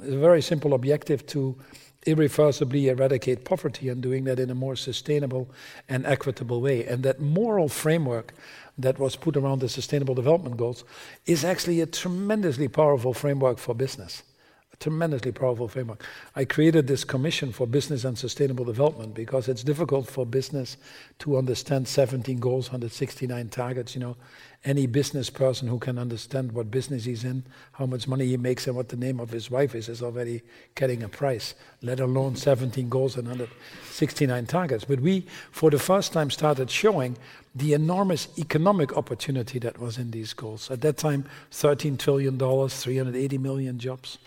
It's 0.00 0.14
a 0.14 0.18
very 0.18 0.42
simple 0.42 0.74
objective 0.74 1.26
to 1.28 1.56
irreversibly 2.06 2.88
eradicate 2.88 3.44
poverty 3.44 3.88
and 3.88 4.02
doing 4.02 4.24
that 4.24 4.38
in 4.38 4.50
a 4.50 4.54
more 4.54 4.76
sustainable 4.76 5.48
and 5.88 6.06
equitable 6.06 6.60
way. 6.60 6.84
And 6.84 7.02
that 7.02 7.20
moral 7.20 7.68
framework 7.68 8.32
that 8.78 8.98
was 8.98 9.16
put 9.16 9.36
around 9.36 9.60
the 9.60 9.68
Sustainable 9.68 10.14
Development 10.14 10.56
Goals 10.56 10.84
is 11.26 11.44
actually 11.44 11.80
a 11.80 11.86
tremendously 11.86 12.68
powerful 12.68 13.12
framework 13.12 13.58
for 13.58 13.74
business. 13.74 14.22
A 14.72 14.76
tremendously 14.76 15.32
powerful 15.32 15.66
framework. 15.66 16.04
I 16.36 16.44
created 16.44 16.86
this 16.86 17.02
commission 17.02 17.50
for 17.50 17.66
business 17.66 18.04
and 18.04 18.16
sustainable 18.16 18.64
development 18.64 19.14
because 19.14 19.48
it's 19.48 19.64
difficult 19.64 20.08
for 20.08 20.24
business 20.24 20.76
to 21.18 21.36
understand 21.36 21.88
17 21.88 22.38
goals, 22.38 22.68
169 22.68 23.48
targets. 23.48 23.94
You 23.96 24.00
know, 24.02 24.16
any 24.64 24.86
business 24.86 25.30
person 25.30 25.68
who 25.68 25.78
can 25.78 25.98
understand 25.98 26.52
what 26.52 26.70
business 26.70 27.04
he's 27.04 27.24
in, 27.24 27.44
how 27.72 27.86
much 27.86 28.08
money 28.08 28.26
he 28.26 28.36
makes, 28.36 28.66
and 28.66 28.74
what 28.74 28.88
the 28.88 28.96
name 28.96 29.20
of 29.20 29.30
his 29.30 29.50
wife 29.50 29.74
is, 29.74 29.88
is 29.88 30.02
already 30.02 30.42
getting 30.74 31.02
a 31.02 31.08
price, 31.08 31.54
let 31.80 32.00
alone 32.00 32.34
17 32.34 32.88
goals 32.88 33.16
and 33.16 33.28
169 33.28 34.46
targets. 34.46 34.84
But 34.84 35.00
we, 35.00 35.26
for 35.52 35.70
the 35.70 35.78
first 35.78 36.12
time, 36.12 36.30
started 36.30 36.70
showing 36.70 37.16
the 37.54 37.72
enormous 37.72 38.28
economic 38.36 38.96
opportunity 38.96 39.58
that 39.60 39.78
was 39.78 39.96
in 39.96 40.10
these 40.10 40.32
goals. 40.32 40.70
At 40.70 40.80
that 40.80 40.96
time, 40.96 41.24
$13 41.52 41.98
trillion, 41.98 42.38
380 42.38 43.38
million 43.38 43.78
jobs. 43.78 44.18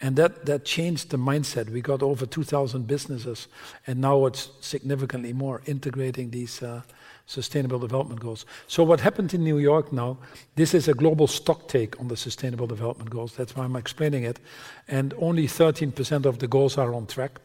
And 0.00 0.14
that, 0.16 0.46
that 0.46 0.64
changed 0.64 1.10
the 1.10 1.16
mindset. 1.16 1.70
We 1.70 1.80
got 1.80 2.02
over 2.02 2.24
2,000 2.24 2.86
businesses, 2.86 3.48
and 3.86 4.00
now 4.00 4.26
it's 4.26 4.50
significantly 4.60 5.32
more 5.32 5.62
integrating 5.66 6.30
these. 6.30 6.62
Uh, 6.62 6.82
Sustainable 7.28 7.78
Development 7.78 8.18
Goals. 8.18 8.46
So, 8.68 8.82
what 8.82 9.00
happened 9.00 9.34
in 9.34 9.44
New 9.44 9.58
York 9.58 9.92
now, 9.92 10.16
this 10.56 10.72
is 10.72 10.88
a 10.88 10.94
global 10.94 11.26
stock 11.26 11.68
take 11.68 12.00
on 12.00 12.08
the 12.08 12.16
Sustainable 12.16 12.66
Development 12.66 13.10
Goals. 13.10 13.36
That's 13.36 13.54
why 13.54 13.64
I'm 13.64 13.76
explaining 13.76 14.24
it. 14.24 14.40
And 14.88 15.12
only 15.18 15.46
13% 15.46 16.24
of 16.24 16.38
the 16.38 16.48
goals 16.48 16.78
are 16.78 16.94
on 16.94 17.06
track. 17.06 17.38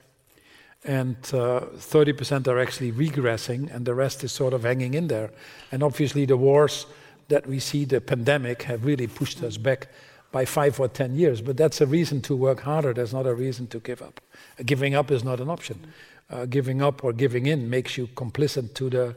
And 0.85 1.17
uh, 1.33 1.67
30% 1.75 2.47
are 2.47 2.59
actually 2.59 2.93
regressing, 2.93 3.73
and 3.75 3.85
the 3.85 3.93
rest 3.93 4.23
is 4.23 4.31
sort 4.31 4.53
of 4.53 4.63
hanging 4.63 4.93
in 4.93 5.07
there. 5.07 5.31
And 5.69 5.83
obviously, 5.83 6.25
the 6.25 6.37
wars 6.37 6.85
that 7.27 7.45
we 7.45 7.59
see, 7.59 7.83
the 7.83 7.99
pandemic, 7.99 8.63
have 8.63 8.85
really 8.85 9.07
pushed 9.07 9.43
us 9.43 9.57
back 9.57 9.89
by 10.31 10.45
five 10.45 10.79
or 10.79 10.87
10 10.87 11.15
years. 11.15 11.41
But 11.41 11.57
that's 11.57 11.81
a 11.81 11.85
reason 11.85 12.21
to 12.21 12.37
work 12.37 12.61
harder. 12.61 12.93
There's 12.93 13.13
not 13.13 13.27
a 13.27 13.33
reason 13.33 13.67
to 13.67 13.81
give 13.81 14.01
up. 14.01 14.21
Uh, 14.57 14.63
giving 14.65 14.95
up 14.95 15.11
is 15.11 15.25
not 15.25 15.41
an 15.41 15.49
option. 15.49 15.87
Uh, 16.29 16.45
giving 16.45 16.81
up 16.81 17.03
or 17.03 17.11
giving 17.11 17.47
in 17.47 17.69
makes 17.69 17.97
you 17.97 18.07
complicit 18.07 18.73
to 18.75 18.89
the 18.89 19.15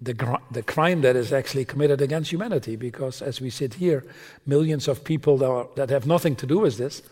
the, 0.00 0.14
gr- 0.14 0.34
the 0.50 0.62
crime 0.62 1.00
that 1.02 1.16
is 1.16 1.32
actually 1.32 1.64
committed 1.64 2.00
against 2.00 2.32
humanity. 2.32 2.76
Because 2.76 3.22
as 3.22 3.40
we 3.40 3.50
sit 3.50 3.74
here, 3.74 4.04
millions 4.46 4.88
of 4.88 5.04
people 5.04 5.38
that, 5.38 5.48
are, 5.48 5.68
that 5.76 5.90
have 5.90 6.06
nothing 6.06 6.36
to 6.36 6.46
do 6.46 6.58
with 6.58 6.78
this, 6.78 7.02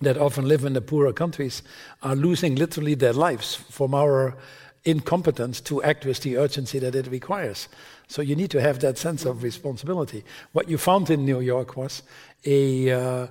that 0.00 0.18
often 0.18 0.46
live 0.46 0.64
in 0.64 0.72
the 0.72 0.80
poorer 0.80 1.12
countries, 1.12 1.62
are 2.02 2.16
losing 2.16 2.56
literally 2.56 2.94
their 2.94 3.12
lives 3.12 3.54
from 3.54 3.94
our 3.94 4.36
incompetence 4.84 5.60
to 5.62 5.82
act 5.82 6.04
with 6.04 6.20
the 6.20 6.36
urgency 6.36 6.78
that 6.78 6.94
it 6.94 7.06
requires. 7.06 7.68
So 8.06 8.20
you 8.20 8.36
need 8.36 8.50
to 8.50 8.60
have 8.60 8.80
that 8.80 8.98
sense 8.98 9.24
of 9.24 9.42
responsibility. 9.42 10.24
What 10.52 10.68
you 10.68 10.76
found 10.76 11.08
in 11.10 11.24
New 11.24 11.40
York 11.40 11.76
was 11.76 12.02
a 12.44 12.90
uh, 12.90 13.26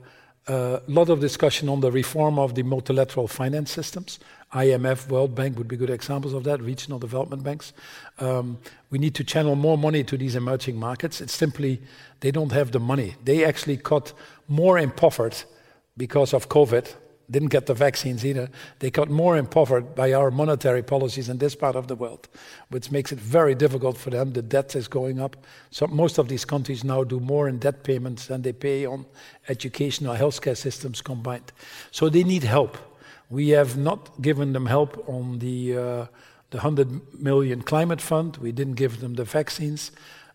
a 0.47 0.81
lot 0.87 1.09
of 1.09 1.19
discussion 1.19 1.69
on 1.69 1.79
the 1.79 1.91
reform 1.91 2.37
of 2.37 2.55
the 2.55 2.63
multilateral 2.63 3.27
finance 3.27 3.71
systems. 3.71 4.19
IMF, 4.53 5.09
World 5.09 5.35
Bank 5.35 5.57
would 5.57 5.67
be 5.67 5.77
good 5.77 5.89
examples 5.89 6.33
of 6.33 6.43
that, 6.43 6.61
regional 6.61 6.99
development 6.99 7.43
banks. 7.43 7.73
Um, 8.19 8.59
we 8.89 8.99
need 8.99 9.15
to 9.15 9.23
channel 9.23 9.55
more 9.55 9.77
money 9.77 10.03
to 10.03 10.17
these 10.17 10.35
emerging 10.35 10.77
markets. 10.77 11.21
It's 11.21 11.33
simply 11.33 11.81
they 12.19 12.31
don't 12.31 12.51
have 12.51 12.71
the 12.71 12.79
money. 12.79 13.15
They 13.23 13.43
actually 13.43 13.77
got 13.77 14.13
more 14.47 14.77
impoverished 14.77 15.45
because 15.97 16.33
of 16.33 16.49
COVID 16.49 16.93
didn't 17.29 17.49
get 17.49 17.65
the 17.65 17.73
vaccines 17.73 18.25
either. 18.25 18.49
They 18.79 18.91
got 18.91 19.09
more 19.09 19.37
impoverished 19.37 19.95
by 19.95 20.13
our 20.13 20.29
monetary 20.29 20.83
policies 20.83 21.29
in 21.29 21.37
this 21.37 21.55
part 21.55 21.75
of 21.75 21.87
the 21.87 21.95
world, 21.95 22.27
which 22.69 22.91
makes 22.91 23.11
it 23.11 23.19
very 23.19 23.55
difficult 23.55 23.97
for 23.97 24.09
them. 24.09 24.33
The 24.33 24.41
debt 24.41 24.75
is 24.75 24.87
going 24.87 25.19
up. 25.19 25.37
So 25.71 25.87
most 25.87 26.17
of 26.17 26.27
these 26.27 26.45
countries 26.45 26.83
now 26.83 27.03
do 27.03 27.19
more 27.19 27.47
in 27.47 27.59
debt 27.59 27.83
payments 27.83 28.27
than 28.27 28.41
they 28.41 28.53
pay 28.53 28.85
on 28.85 29.05
education 29.47 30.07
or 30.07 30.15
healthcare 30.15 30.57
systems 30.57 31.01
combined. 31.01 31.51
So 31.91 32.09
they 32.09 32.23
need 32.23 32.43
help. 32.43 32.77
We 33.33 33.49
have 33.49 33.77
not 33.77 34.21
given 34.21 34.53
them 34.53 34.67
help 34.67 35.09
on 35.09 35.39
the 35.39 35.77
uh, 35.77 36.05
the 36.51 36.59
100 36.59 37.19
million 37.19 37.63
climate 37.63 37.99
fund. 37.99 38.37
We 38.37 38.51
didn't 38.51 38.75
give 38.75 38.99
them 38.99 39.15
the 39.15 39.23
vaccines. 39.23 39.91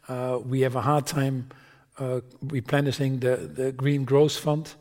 Uh, 0.09 0.41
we 0.45 0.63
have 0.63 0.75
a 0.75 0.81
hard 0.81 1.07
time 1.07 1.49
uh, 2.01 2.23
replenishing 2.43 3.21
the, 3.21 3.37
the 3.37 3.71
green 3.71 4.05
growth 4.05 4.37
fund. 4.37 4.75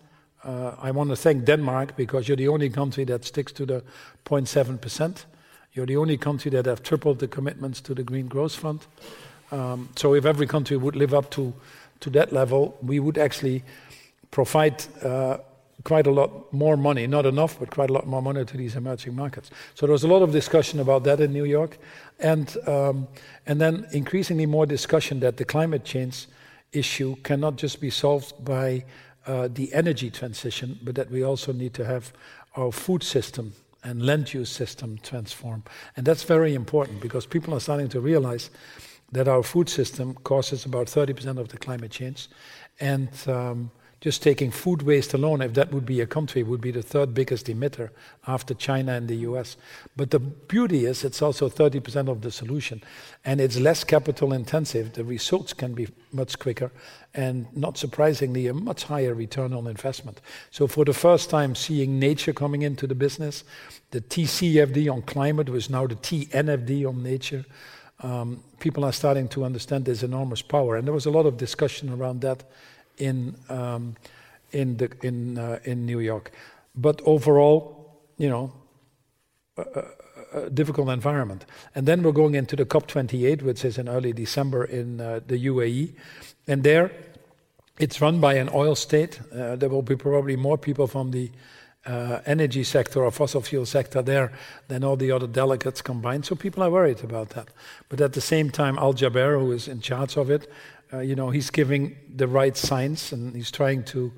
Uh, 0.44 0.72
I 0.82 0.90
want 0.90 1.12
to 1.12 1.16
thank 1.16 1.46
Denmark 1.46 1.96
because 1.96 2.28
you're 2.28 2.38
the 2.38 2.48
only 2.48 2.72
country 2.72 3.04
that 3.04 3.24
sticks 3.24 3.52
to 3.52 3.68
the 3.68 3.84
0.7%. 4.26 5.26
You're 5.74 5.86
the 5.86 5.98
only 5.98 6.18
country 6.18 6.50
that 6.50 6.66
have 6.66 6.82
tripled 6.82 7.20
the 7.20 7.28
commitments 7.28 7.82
to 7.82 7.94
the 7.94 8.04
Green 8.04 8.28
Growth 8.28 8.56
Fund. 8.56 8.88
Um, 9.52 9.90
so 9.96 10.16
if 10.16 10.26
every 10.26 10.48
country 10.48 10.76
would 10.76 10.96
live 10.96 11.14
up 11.14 11.30
to, 11.32 11.54
to 12.00 12.10
that 12.12 12.34
level, 12.34 12.80
we 12.82 13.00
would 13.00 13.20
actually 13.20 13.64
provide 14.32 14.84
uh, 15.04 15.38
quite 15.84 16.08
a 16.08 16.12
lot 16.12 16.52
more 16.52 16.76
money, 16.76 17.08
not 17.08 17.26
enough, 17.26 17.60
but 17.60 17.70
quite 17.70 17.90
a 17.90 17.94
lot 17.94 18.08
more 18.08 18.22
money 18.22 18.44
to 18.44 18.58
these 18.58 18.76
emerging 18.76 19.16
markets. 19.16 19.52
So 19.76 19.86
there 19.86 19.94
was 19.94 20.04
a 20.04 20.08
lot 20.08 20.22
of 20.22 20.32
discussion 20.32 20.80
about 20.80 21.04
that 21.04 21.20
in 21.20 21.32
New 21.32 21.46
York, 21.46 21.78
and 22.20 22.56
um, 22.68 23.08
and 23.46 23.62
then 23.62 23.88
increasingly 23.92 24.46
more 24.46 24.66
discussion 24.66 25.20
that 25.22 25.38
the 25.38 25.46
climate 25.46 25.86
change 25.86 26.28
issue 26.74 27.16
cannot 27.24 27.56
just 27.56 27.80
be 27.80 27.90
solved 27.90 28.34
by 28.44 28.84
uh, 29.26 29.48
the 29.52 29.74
energy 29.74 30.10
transition, 30.10 30.80
but 30.84 30.96
that 30.96 31.12
we 31.12 31.24
also 31.24 31.54
need 31.54 31.74
to 31.74 31.86
have 31.86 32.12
our 32.56 32.72
food 32.72 33.04
system 33.04 33.54
and 33.84 34.06
land 34.06 34.34
use 34.34 34.50
system 34.50 35.00
transform. 35.04 35.64
And 35.96 36.06
that's 36.06 36.24
very 36.24 36.56
important 36.56 37.02
because 37.02 37.26
people 37.26 37.54
are 37.54 37.60
starting 37.60 37.88
to 37.90 38.02
realize 38.02 38.50
that 39.12 39.28
our 39.28 39.44
food 39.44 39.70
system 39.70 40.16
causes 40.24 40.66
about 40.66 40.88
30% 40.88 41.38
of 41.38 41.48
the 41.50 41.58
climate 41.58 41.92
change. 41.92 42.28
And 42.80 43.10
um, 43.28 43.72
just 44.00 44.22
taking 44.22 44.52
food 44.52 44.84
waste 44.84 45.16
alone, 45.16 45.42
if 45.42 45.56
that 45.56 45.74
would 45.74 45.86
be 45.86 46.02
a 46.02 46.06
country, 46.06 46.44
would 46.44 46.62
be 46.62 46.70
the 46.70 46.84
third 46.84 47.16
biggest 47.16 47.48
emitter 47.48 47.90
after 48.28 48.54
China 48.54 48.94
and 48.94 49.08
the 49.08 49.16
US. 49.18 49.58
But 49.96 50.12
the 50.12 50.20
beauty 50.20 50.86
is 50.86 51.04
it's 51.04 51.22
also 51.22 51.50
30% 51.50 52.08
of 52.08 52.22
the 52.22 52.30
solution. 52.30 52.84
And 53.26 53.42
it's 53.42 53.58
less 53.58 53.84
capital 53.84 54.34
intensive. 54.34 54.94
The 54.94 55.04
results 55.04 55.54
can 55.54 55.74
be 55.74 55.88
much 56.12 56.38
quicker. 56.38 56.72
And 57.16 57.48
not 57.58 57.78
surprisingly, 57.80 58.46
a 58.46 58.54
much 58.54 58.84
higher 58.84 59.16
return 59.16 59.52
on 59.52 59.66
investment. 59.66 60.22
So, 60.52 60.68
for 60.68 60.86
the 60.86 60.94
first 60.94 61.32
time, 61.32 61.56
seeing 61.56 61.98
nature 61.98 62.34
coming 62.34 62.62
into 62.62 62.86
the 62.86 62.94
business, 62.94 63.44
the 63.90 64.02
TCFD 64.02 64.92
on 64.94 65.02
climate 65.02 65.50
was 65.50 65.72
now 65.72 65.88
the 65.88 65.96
TNFD 65.96 66.88
on 66.88 67.02
nature. 67.02 67.46
Um, 68.02 68.44
people 68.60 68.86
are 68.86 68.92
starting 68.92 69.28
to 69.30 69.44
understand 69.44 69.86
this 69.86 70.04
enormous 70.04 70.44
power. 70.44 70.76
And 70.76 70.86
there 70.86 70.94
was 70.94 71.08
a 71.08 71.12
lot 71.12 71.26
of 71.26 71.38
discussion 71.38 71.90
around 71.90 72.22
that 72.22 72.44
in 72.98 73.36
um, 73.50 73.96
in 74.52 74.78
the 74.78 74.90
in 75.02 75.38
uh, 75.38 75.60
in 75.64 75.86
New 75.86 76.00
York. 76.00 76.32
But 76.76 77.02
overall, 77.06 78.00
you 78.18 78.30
know, 78.30 78.54
a, 79.58 79.84
a, 80.34 80.50
difficult 80.50 80.90
environment. 80.90 81.46
And 81.74 81.88
then 81.88 82.04
we're 82.04 82.12
going 82.12 82.36
into 82.36 82.56
the 82.56 82.66
COP28, 82.66 83.42
which 83.42 83.66
is 83.66 83.78
in 83.78 83.90
early 83.90 84.14
December 84.14 84.66
in 84.66 85.02
uh, 85.02 85.22
the 85.26 85.46
UAE, 85.48 85.94
and 86.48 86.64
there. 86.64 86.92
It's 87.80 88.02
run 88.02 88.20
by 88.20 88.34
an 88.34 88.50
oil 88.54 88.74
state. 88.74 89.20
Uh, 89.32 89.56
there 89.56 89.70
will 89.70 89.84
be 89.84 89.96
probably 89.96 90.36
more 90.36 90.58
people 90.58 90.88
from 90.88 91.12
the 91.12 91.30
uh, 91.88 92.20
energy 92.26 92.64
sector 92.64 93.04
or 93.04 93.12
fossil 93.12 93.42
fuel 93.42 93.66
sector 93.66 94.02
there 94.02 94.32
than 94.68 94.84
all 94.84 94.96
the 94.96 95.12
other 95.12 95.28
delegates 95.28 95.82
combined. 95.82 96.26
So 96.26 96.36
people 96.36 96.64
are 96.64 96.72
worried 96.72 97.04
about 97.04 97.30
that. 97.30 97.50
But 97.88 98.02
at 98.02 98.14
the 98.14 98.22
same 98.22 98.50
time, 98.50 98.78
Al 98.78 98.94
Jaber, 98.94 99.40
who 99.40 99.52
is 99.52 99.68
in 99.68 99.80
charge 99.80 100.18
of 100.18 100.30
it, 100.30 100.52
uh, 100.94 101.00
you 101.00 101.16
know, 101.16 101.30
he's 101.30 101.50
giving 101.50 101.98
the 102.16 102.28
right 102.28 102.56
signs 102.56 103.12
and 103.12 103.36
he's 103.36 103.52
trying 103.52 103.84
to 103.84 104.12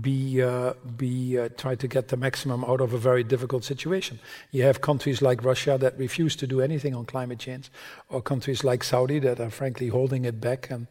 be 0.00 0.40
uh, 0.40 0.72
be 0.96 1.38
uh, 1.38 1.48
try 1.56 1.74
to 1.74 1.86
get 1.86 2.08
the 2.08 2.16
maximum 2.16 2.64
out 2.64 2.80
of 2.80 2.94
a 2.94 2.98
very 2.98 3.22
difficult 3.22 3.64
situation. 3.64 4.18
You 4.50 4.62
have 4.62 4.80
countries 4.80 5.20
like 5.20 5.44
Russia 5.44 5.76
that 5.78 5.98
refuse 5.98 6.34
to 6.36 6.46
do 6.46 6.60
anything 6.60 6.94
on 6.94 7.04
climate 7.04 7.38
change, 7.38 7.70
or 8.08 8.22
countries 8.22 8.64
like 8.64 8.84
Saudi 8.84 9.18
that 9.18 9.38
are 9.38 9.50
frankly 9.50 9.88
holding 9.88 10.24
it 10.24 10.40
back. 10.40 10.70
And 10.70 10.86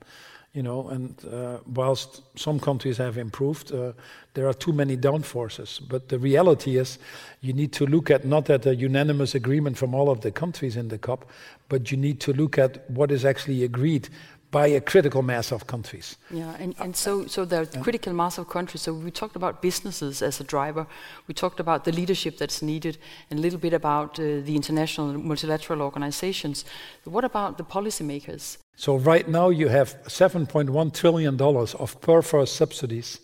you 0.54 0.62
know, 0.62 0.90
and 0.90 1.16
uh, 1.32 1.60
whilst 1.66 2.22
some 2.38 2.60
countries 2.60 2.98
have 2.98 3.18
improved, 3.18 3.74
uh, 3.74 3.94
there 4.34 4.48
are 4.48 4.54
too 4.54 4.74
many 4.74 4.98
downforces. 4.98 5.82
But 5.88 6.10
the 6.10 6.20
reality 6.20 6.78
is, 6.78 7.00
you 7.40 7.54
need 7.54 7.72
to 7.74 7.86
look 7.86 8.12
at 8.12 8.26
not 8.26 8.50
at 8.50 8.66
a 8.66 8.76
unanimous 8.76 9.34
agreement 9.34 9.78
from 9.78 9.96
all 9.96 10.10
of 10.10 10.22
the 10.22 10.32
countries 10.32 10.76
in 10.76 10.90
the 10.90 10.98
COP, 10.98 11.28
but 11.70 11.90
you 11.90 11.98
need 11.98 12.20
to 12.22 12.34
look 12.34 12.58
at 12.58 12.88
what 12.92 13.12
is 13.12 13.24
actually 13.24 13.64
agreed 13.64 14.10
by 14.52 14.68
a 14.68 14.82
critical 14.82 15.22
mass 15.22 15.52
of 15.52 15.66
countries. 15.66 16.18
Yeah, 16.30 16.54
and, 16.60 16.76
and 16.80 16.96
so, 16.96 17.26
so 17.26 17.46
the 17.46 17.70
yeah. 17.74 17.82
critical 17.82 18.14
mass 18.14 18.38
of 18.38 18.50
countries. 18.50 18.82
So 18.82 18.94
we 18.94 19.10
talked 19.10 19.38
about 19.38 19.62
businesses 19.62 20.22
as 20.22 20.42
a 20.42 20.44
driver. 20.44 20.86
We 21.28 21.34
talked 21.34 21.60
about 21.60 21.86
the 21.86 21.94
leadership 21.94 22.38
that's 22.38 22.62
needed, 22.62 22.98
and 23.30 23.40
a 23.40 23.42
little 23.42 23.60
bit 23.60 23.74
about 23.74 24.20
uh, 24.20 24.42
the 24.44 24.56
international 24.56 25.14
multilateral 25.14 25.82
organizations. 25.82 26.66
What 27.06 27.24
about 27.24 27.58
the 27.58 27.64
policymakers? 27.64 28.58
So 28.76 28.98
right 28.98 29.28
now 29.28 29.50
you 29.50 29.70
have 29.70 29.96
7.1 30.04 30.94
trillion 30.94 31.38
dollars 31.38 31.74
of 31.76 32.00
per 32.02 32.22
subsidies 32.46 33.20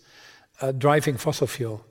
uh, 0.60 0.72
driving 0.72 1.16
fossil 1.16 1.46
fuel 1.46 1.84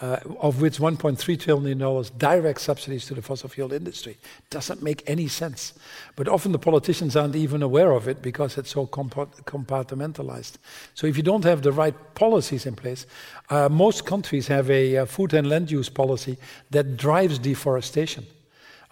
uh, 0.00 0.18
of 0.40 0.60
which 0.60 0.78
1.3 0.78 1.40
trillion 1.40 1.78
dollars 1.78 2.10
direct 2.10 2.60
subsidies 2.60 3.06
to 3.06 3.14
the 3.14 3.22
fossil 3.22 3.48
fuel 3.48 3.72
industry. 3.72 4.16
Doesn't 4.48 4.82
make 4.82 5.02
any 5.06 5.26
sense. 5.26 5.74
But 6.14 6.28
often 6.28 6.52
the 6.52 6.58
politicians 6.58 7.16
aren't 7.16 7.34
even 7.34 7.62
aware 7.62 7.90
of 7.92 8.06
it 8.06 8.22
because 8.22 8.58
it's 8.58 8.70
so 8.70 8.86
compartmentalized. 8.86 10.52
So 10.94 11.06
if 11.06 11.16
you 11.16 11.22
don't 11.22 11.44
have 11.44 11.62
the 11.62 11.72
right 11.72 11.94
policies 12.14 12.66
in 12.66 12.76
place, 12.76 13.06
uh, 13.50 13.68
most 13.68 14.06
countries 14.06 14.46
have 14.46 14.70
a, 14.70 14.94
a 14.96 15.06
food 15.06 15.34
and 15.34 15.48
land 15.48 15.70
use 15.70 15.88
policy 15.88 16.36
that 16.70 16.96
drives 16.96 17.38
deforestation. 17.38 18.24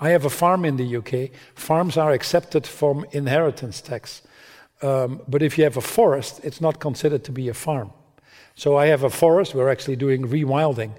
I 0.01 0.11
have 0.11 0.25
a 0.25 0.31
farm 0.31 0.65
in 0.65 0.77
the 0.77 0.97
UK. 0.97 1.31
Farms 1.55 1.97
are 1.97 2.13
accepted 2.13 2.67
from 2.67 3.07
inheritance 3.13 3.81
tax. 3.81 4.23
Um, 4.83 5.23
but 5.27 5.43
if 5.43 5.57
you 5.57 5.65
have 5.65 5.77
a 5.77 5.81
forest, 5.81 6.41
it's 6.43 6.61
not 6.61 6.81
considered 6.81 7.25
to 7.25 7.33
be 7.33 7.49
a 7.49 7.55
farm. 7.55 7.93
So 8.57 8.77
I 8.77 8.87
have 8.87 9.05
a 9.05 9.11
forest. 9.11 9.55
We're 9.55 9.71
actually 9.71 9.97
doing 9.97 10.27
rewilding 10.27 10.91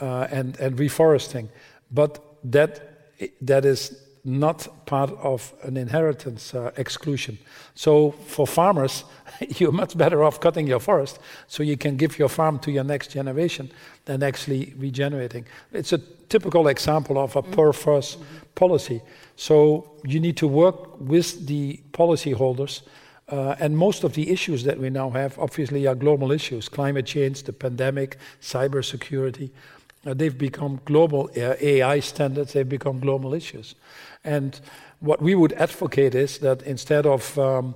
uh, 0.00 0.28
and, 0.30 0.58
and 0.60 0.76
reforesting, 0.76 1.48
but 1.90 2.22
that 2.44 2.84
that 3.40 3.64
is 3.64 4.04
not 4.24 4.68
part 4.86 5.10
of 5.22 5.54
an 5.62 5.76
inheritance 5.76 6.54
uh, 6.54 6.70
exclusion. 6.76 7.38
So 7.74 8.10
for 8.10 8.46
farmers, 8.46 9.04
you're 9.56 9.72
much 9.72 9.96
better 9.96 10.22
off 10.22 10.40
cutting 10.40 10.66
your 10.66 10.80
forest 10.80 11.18
so 11.46 11.62
you 11.62 11.76
can 11.76 11.96
give 11.96 12.18
your 12.18 12.28
farm 12.28 12.58
to 12.60 12.70
your 12.70 12.84
next 12.84 13.10
generation 13.10 13.70
than 14.04 14.22
actually 14.22 14.74
regenerating. 14.76 15.46
It's 15.72 15.92
a 15.92 15.98
typical 16.28 16.68
example 16.68 17.18
of 17.18 17.36
a 17.36 17.42
per 17.42 17.72
first 17.72 18.18
policy. 18.54 19.00
So 19.36 19.90
you 20.04 20.20
need 20.20 20.36
to 20.38 20.46
work 20.46 21.00
with 21.00 21.46
the 21.46 21.80
policyholders 21.92 22.82
uh, 23.28 23.56
and 23.60 23.76
most 23.76 24.04
of 24.04 24.14
the 24.14 24.30
issues 24.30 24.64
that 24.64 24.78
we 24.78 24.88
now 24.90 25.10
have, 25.10 25.38
obviously, 25.38 25.86
are 25.86 25.94
global 25.94 26.32
issues 26.32 26.68
climate 26.68 27.06
change, 27.06 27.42
the 27.42 27.52
pandemic, 27.52 28.16
cybersecurity. 28.40 29.50
Uh, 30.06 30.14
they've 30.14 30.38
become 30.38 30.80
global 30.84 31.30
uh, 31.36 31.54
AI 31.60 32.00
standards, 32.00 32.52
they've 32.52 32.68
become 32.68 33.00
global 33.00 33.34
issues. 33.34 33.74
And 34.24 34.58
what 35.00 35.20
we 35.20 35.34
would 35.34 35.52
advocate 35.54 36.14
is 36.14 36.38
that 36.38 36.62
instead 36.62 37.06
of 37.06 37.38
um, 37.38 37.74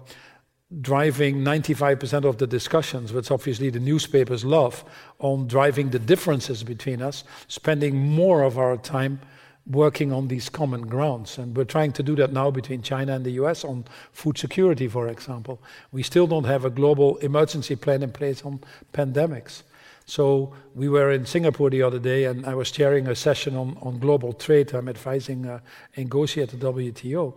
driving 0.81 1.39
95% 1.39 2.25
of 2.25 2.39
the 2.39 2.47
discussions, 2.47 3.13
which 3.13 3.31
obviously 3.31 3.69
the 3.71 3.81
newspapers 3.81 4.45
love, 4.45 4.85
on 5.19 5.47
driving 5.47 5.91
the 5.91 5.99
differences 5.99 6.65
between 6.65 7.03
us, 7.03 7.25
spending 7.49 7.97
more 7.97 8.43
of 8.43 8.59
our 8.59 8.77
time 8.77 9.21
working 9.67 10.13
on 10.13 10.29
these 10.29 10.49
common 10.49 10.83
grounds. 10.83 11.39
And 11.39 11.57
we're 11.57 11.65
trying 11.65 11.93
to 11.93 12.03
do 12.03 12.17
that 12.17 12.33
now 12.33 12.51
between 12.51 12.83
China 12.83 13.15
and 13.15 13.25
the 13.25 13.33
US 13.43 13.65
on 13.65 13.85
food 14.13 14.39
security, 14.39 14.89
for 14.89 15.09
example. 15.09 15.63
We 15.93 16.03
still 16.03 16.27
don't 16.27 16.45
have 16.45 16.65
a 16.65 16.71
global 16.71 17.17
emergency 17.19 17.77
plan 17.77 18.03
in 18.03 18.13
place 18.13 18.43
on 18.43 18.61
pandemics. 18.93 19.63
So 20.05 20.53
we 20.75 20.89
were 20.89 21.13
in 21.13 21.27
Singapore 21.27 21.71
the 21.71 21.83
other 21.83 22.01
day, 22.01 22.25
and 22.25 22.45
I 22.45 22.55
was 22.55 22.73
chairing 22.73 23.07
a 23.07 23.15
session 23.15 23.57
on, 23.57 23.79
on 23.81 24.01
global 24.01 24.33
trade. 24.33 24.75
I'm 24.75 24.89
advising 24.89 25.47
uh, 25.47 25.61
Ngozi 25.97 26.43
at 26.43 26.51
the 26.51 26.57
WTO. 26.57 27.35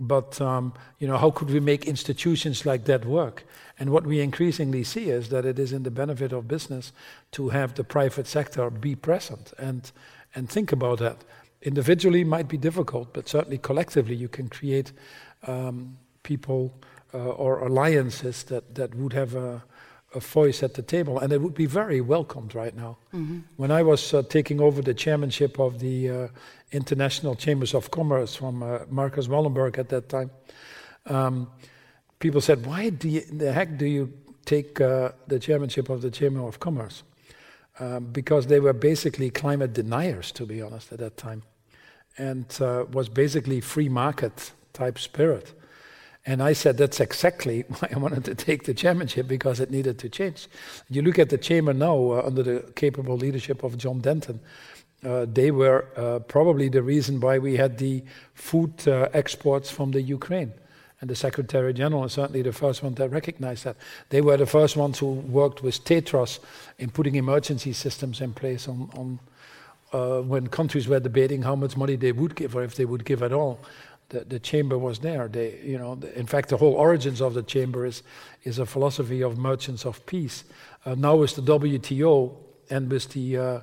But 0.00 0.40
um, 0.40 0.72
you 1.00 1.08
know, 1.08 1.18
how 1.18 1.30
could 1.30 1.50
we 1.50 1.60
make 1.60 1.86
institutions 1.86 2.64
like 2.64 2.84
that 2.84 3.04
work? 3.04 3.44
And 3.78 3.90
what 3.90 4.06
we 4.06 4.20
increasingly 4.20 4.84
see 4.84 5.10
is 5.10 5.28
that 5.28 5.44
it 5.44 5.58
is 5.58 5.72
in 5.72 5.82
the 5.82 5.90
benefit 5.90 6.32
of 6.32 6.48
business 6.48 6.92
to 7.32 7.50
have 7.50 7.74
the 7.74 7.84
private 7.84 8.26
sector 8.26 8.70
be 8.70 8.94
present 8.94 9.52
and 9.58 9.90
and 10.34 10.48
think 10.48 10.72
about 10.72 10.98
that 10.98 11.24
individually 11.62 12.24
might 12.24 12.48
be 12.48 12.56
difficult, 12.56 13.12
but 13.12 13.28
certainly 13.28 13.58
collectively 13.58 14.14
you 14.14 14.28
can 14.28 14.48
create 14.48 14.92
um, 15.46 15.98
people 16.22 16.74
uh, 17.14 17.18
or 17.18 17.60
alliances 17.60 18.44
that, 18.44 18.74
that 18.74 18.94
would 18.94 19.12
have 19.12 19.34
a, 19.34 19.62
a, 20.14 20.20
voice 20.20 20.62
at 20.62 20.74
the 20.74 20.82
table, 20.82 21.18
and 21.18 21.32
it 21.32 21.40
would 21.40 21.54
be 21.54 21.66
very 21.66 22.00
welcomed 22.00 22.54
right 22.54 22.76
now. 22.76 22.98
Mm-hmm. 23.14 23.38
When 23.56 23.70
I 23.70 23.82
was 23.82 24.12
uh, 24.12 24.22
taking 24.28 24.60
over 24.60 24.82
the 24.82 24.94
chairmanship 24.94 25.58
of 25.58 25.78
the 25.78 26.10
uh, 26.10 26.28
International 26.70 27.34
Chambers 27.34 27.74
of 27.74 27.90
Commerce 27.90 28.34
from 28.34 28.62
uh, 28.62 28.80
Marcus 28.90 29.26
Wallenberg 29.26 29.78
at 29.78 29.88
that 29.88 30.08
time, 30.08 30.30
um, 31.06 31.50
people 32.18 32.40
said, 32.40 32.66
"Why 32.66 32.90
do 32.90 33.08
you, 33.08 33.22
the 33.22 33.52
heck 33.52 33.78
do 33.78 33.86
you 33.86 34.12
take 34.44 34.80
uh, 34.80 35.12
the 35.26 35.38
chairmanship 35.38 35.88
of 35.88 36.02
the 36.02 36.10
Chamber 36.10 36.46
of 36.46 36.60
Commerce?" 36.60 37.04
Um, 37.80 38.06
because 38.06 38.46
they 38.46 38.60
were 38.60 38.72
basically 38.72 39.30
climate 39.30 39.72
deniers, 39.72 40.32
to 40.32 40.46
be 40.46 40.60
honest, 40.60 40.92
at 40.92 40.98
that 40.98 41.16
time, 41.16 41.42
and 42.16 42.46
uh, 42.60 42.84
was 42.92 43.08
basically 43.08 43.60
free 43.60 43.88
market 43.88 44.52
type 44.72 44.98
spirit. 44.98 45.52
And 46.26 46.42
I 46.42 46.52
said 46.52 46.76
that's 46.76 47.00
exactly 47.00 47.60
why 47.68 47.88
I 47.94 47.98
wanted 47.98 48.24
to 48.26 48.34
take 48.34 48.64
the 48.64 48.74
chairmanship 48.74 49.28
because 49.28 49.60
it 49.60 49.70
needed 49.70 49.98
to 50.00 50.08
change. 50.08 50.48
You 50.88 51.02
look 51.02 51.18
at 51.18 51.30
the 51.30 51.38
chamber 51.38 51.72
now 51.72 51.96
uh, 52.12 52.22
under 52.26 52.42
the 52.42 52.72
capable 52.74 53.16
leadership 53.16 53.62
of 53.62 53.78
John 53.78 54.00
Denton. 54.00 54.40
Uh, 55.04 55.26
they 55.32 55.52
were 55.52 55.86
uh, 55.96 56.18
probably 56.20 56.68
the 56.68 56.82
reason 56.82 57.20
why 57.20 57.38
we 57.38 57.56
had 57.56 57.78
the 57.78 58.02
food 58.34 58.88
uh, 58.88 59.08
exports 59.12 59.70
from 59.70 59.92
the 59.92 60.02
Ukraine 60.02 60.52
And 61.00 61.08
the 61.08 61.14
Secretary 61.14 61.72
General 61.72 62.04
is 62.04 62.14
certainly 62.14 62.42
the 62.42 62.52
first 62.52 62.82
one 62.82 62.94
that 62.94 63.10
recognized 63.10 63.64
that. 63.64 63.76
They 64.08 64.20
were 64.20 64.36
the 64.36 64.46
first 64.46 64.76
ones 64.76 64.98
who 64.98 65.06
worked 65.12 65.62
with 65.62 65.84
Tedros 65.84 66.40
in 66.78 66.90
putting 66.90 67.14
emergency 67.14 67.72
systems 67.72 68.20
in 68.20 68.32
place 68.32 68.66
on, 68.66 68.90
on 68.94 69.18
uh, 69.92 70.22
when 70.22 70.48
countries 70.48 70.88
were 70.88 71.00
debating 71.00 71.42
how 71.42 71.54
much 71.54 71.76
money 71.76 71.96
they 71.96 72.12
would 72.12 72.34
give 72.34 72.56
or 72.56 72.64
if 72.64 72.74
they 72.74 72.84
would 72.84 73.04
give 73.04 73.22
at 73.22 73.32
all. 73.32 73.60
The, 74.08 74.20
the 74.20 74.38
chamber 74.40 74.76
was 74.76 74.98
there. 74.98 75.28
They, 75.28 75.60
you 75.62 75.78
know, 75.78 75.94
the, 75.94 76.18
in 76.18 76.26
fact, 76.26 76.48
the 76.48 76.56
whole 76.56 76.74
origins 76.74 77.20
of 77.20 77.34
the 77.34 77.42
chamber 77.42 77.86
is, 77.86 78.02
is 78.42 78.58
a 78.58 78.66
philosophy 78.66 79.22
of 79.22 79.38
merchants 79.38 79.84
of 79.84 80.04
peace. 80.06 80.44
Uh, 80.84 80.94
now 80.96 81.16
with 81.16 81.36
the 81.36 81.42
WTO 81.42 82.34
and 82.70 82.90
with 82.90 83.10
the 83.10 83.36
uh, 83.36 83.60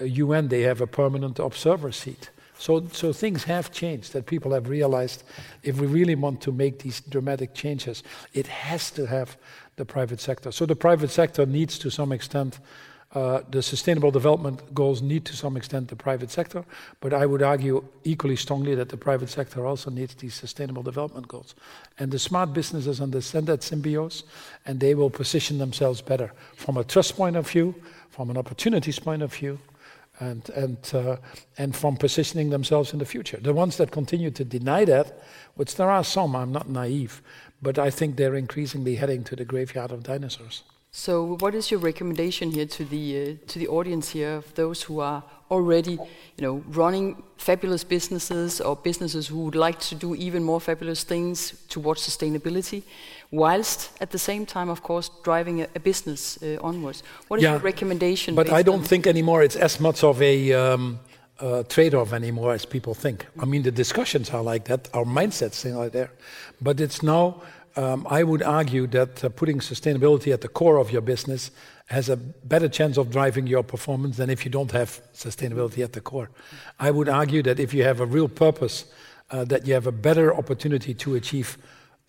UN, 0.00 0.48
they 0.48 0.62
have 0.62 0.80
a 0.80 0.86
permanent 0.86 1.38
observer 1.38 1.92
seat. 1.92 2.30
So, 2.64 2.82
so 2.92 3.12
things 3.12 3.44
have 3.44 3.72
changed 3.72 4.14
that 4.14 4.24
people 4.24 4.52
have 4.52 4.70
realized 4.70 5.22
if 5.62 5.78
we 5.78 5.86
really 5.86 6.14
want 6.14 6.40
to 6.40 6.50
make 6.50 6.78
these 6.78 7.02
dramatic 7.02 7.52
changes, 7.52 8.02
it 8.32 8.46
has 8.46 8.90
to 8.92 9.04
have 9.04 9.36
the 9.76 9.84
private 9.84 10.18
sector. 10.18 10.50
So 10.50 10.64
the 10.64 10.74
private 10.74 11.10
sector 11.10 11.44
needs 11.44 11.78
to 11.80 11.90
some 11.90 12.10
extent, 12.10 12.60
uh, 13.14 13.42
the 13.50 13.62
sustainable 13.62 14.10
development 14.10 14.74
goals 14.74 15.02
need 15.02 15.26
to 15.26 15.36
some 15.36 15.58
extent 15.58 15.88
the 15.88 15.96
private 15.96 16.30
sector, 16.30 16.64
but 17.00 17.12
I 17.12 17.26
would 17.26 17.42
argue 17.42 17.84
equally 18.02 18.36
strongly 18.36 18.74
that 18.76 18.88
the 18.88 18.96
private 18.96 19.28
sector 19.28 19.66
also 19.66 19.90
needs 19.90 20.14
these 20.14 20.32
sustainable 20.32 20.82
development 20.82 21.28
goals. 21.28 21.54
And 21.98 22.10
the 22.10 22.18
smart 22.18 22.54
businesses 22.54 22.98
understand 22.98 23.46
that 23.48 23.62
symbiosis, 23.62 24.22
and 24.64 24.80
they 24.80 24.94
will 24.94 25.10
position 25.10 25.58
themselves 25.58 26.00
better 26.00 26.32
from 26.56 26.78
a 26.78 26.84
trust 26.84 27.14
point 27.14 27.36
of 27.36 27.46
view, 27.46 27.74
from 28.08 28.30
an 28.30 28.38
opportunities 28.38 28.98
point 28.98 29.20
of 29.20 29.34
view, 29.34 29.58
and, 30.20 30.48
and, 30.50 30.78
uh, 30.94 31.16
and 31.58 31.74
from 31.74 31.96
positioning 31.96 32.50
themselves 32.50 32.92
in 32.92 32.98
the 32.98 33.04
future. 33.04 33.38
The 33.38 33.52
ones 33.52 33.76
that 33.78 33.90
continue 33.90 34.30
to 34.32 34.44
deny 34.44 34.84
that, 34.84 35.20
which 35.54 35.76
there 35.76 35.90
are 35.90 36.04
some, 36.04 36.36
I'm 36.36 36.52
not 36.52 36.68
naive, 36.68 37.22
but 37.62 37.78
I 37.78 37.90
think 37.90 38.16
they're 38.16 38.34
increasingly 38.34 38.96
heading 38.96 39.24
to 39.24 39.36
the 39.36 39.44
graveyard 39.44 39.90
of 39.90 40.02
dinosaurs. 40.02 40.62
So, 40.96 41.36
what 41.40 41.56
is 41.56 41.72
your 41.72 41.80
recommendation 41.80 42.52
here 42.52 42.66
to 42.66 42.84
the 42.84 43.04
uh, 43.18 43.48
to 43.48 43.58
the 43.58 43.66
audience 43.66 44.10
here 44.10 44.36
of 44.36 44.54
those 44.54 44.80
who 44.84 45.00
are 45.00 45.24
already, 45.50 45.98
you 46.36 46.42
know, 46.42 46.62
running 46.68 47.20
fabulous 47.36 47.82
businesses 47.82 48.60
or 48.60 48.76
businesses 48.76 49.26
who 49.26 49.40
would 49.40 49.56
like 49.56 49.80
to 49.88 49.96
do 49.96 50.14
even 50.14 50.44
more 50.44 50.60
fabulous 50.60 51.02
things 51.02 51.52
towards 51.68 52.00
sustainability, 52.08 52.84
whilst 53.32 53.90
at 54.00 54.10
the 54.12 54.18
same 54.18 54.46
time, 54.46 54.70
of 54.70 54.82
course, 54.82 55.10
driving 55.24 55.62
a, 55.62 55.66
a 55.74 55.80
business 55.80 56.38
uh, 56.40 56.58
onwards? 56.62 57.02
What 57.26 57.38
is 57.38 57.42
yeah, 57.42 57.54
your 57.54 57.60
recommendation? 57.60 58.36
But 58.36 58.52
I 58.52 58.62
don't 58.62 58.86
think 58.86 59.08
anymore 59.08 59.42
it's 59.42 59.56
as 59.56 59.80
much 59.80 60.04
of 60.04 60.22
a 60.22 60.52
um, 60.52 61.00
uh, 61.40 61.64
trade-off 61.64 62.12
anymore 62.12 62.52
as 62.54 62.64
people 62.64 62.94
think. 62.94 63.26
I 63.42 63.46
mean, 63.46 63.64
the 63.64 63.72
discussions 63.72 64.30
are 64.30 64.44
like 64.44 64.66
that, 64.66 64.88
our 64.94 65.04
mindsets 65.04 65.64
are 65.64 65.76
like 65.76 65.92
there, 65.92 66.10
but 66.60 66.80
it's 66.80 67.02
now 67.02 67.42
um, 67.76 68.06
I 68.08 68.22
would 68.22 68.42
argue 68.42 68.86
that 68.88 69.24
uh, 69.24 69.28
putting 69.28 69.58
sustainability 69.58 70.32
at 70.32 70.40
the 70.40 70.48
core 70.48 70.78
of 70.78 70.90
your 70.90 71.02
business 71.02 71.50
has 71.86 72.08
a 72.08 72.16
better 72.16 72.68
chance 72.68 72.96
of 72.96 73.10
driving 73.10 73.46
your 73.46 73.62
performance 73.62 74.16
than 74.16 74.30
if 74.30 74.44
you 74.44 74.50
don't 74.50 74.72
have 74.72 75.00
sustainability 75.12 75.82
at 75.82 75.92
the 75.92 76.00
core. 76.00 76.30
I 76.78 76.90
would 76.90 77.08
argue 77.08 77.42
that 77.42 77.60
if 77.60 77.74
you 77.74 77.84
have 77.84 78.00
a 78.00 78.06
real 78.06 78.28
purpose, 78.28 78.86
uh, 79.30 79.44
that 79.46 79.66
you 79.66 79.74
have 79.74 79.86
a 79.86 79.92
better 79.92 80.34
opportunity 80.34 80.94
to 80.94 81.14
achieve 81.14 81.58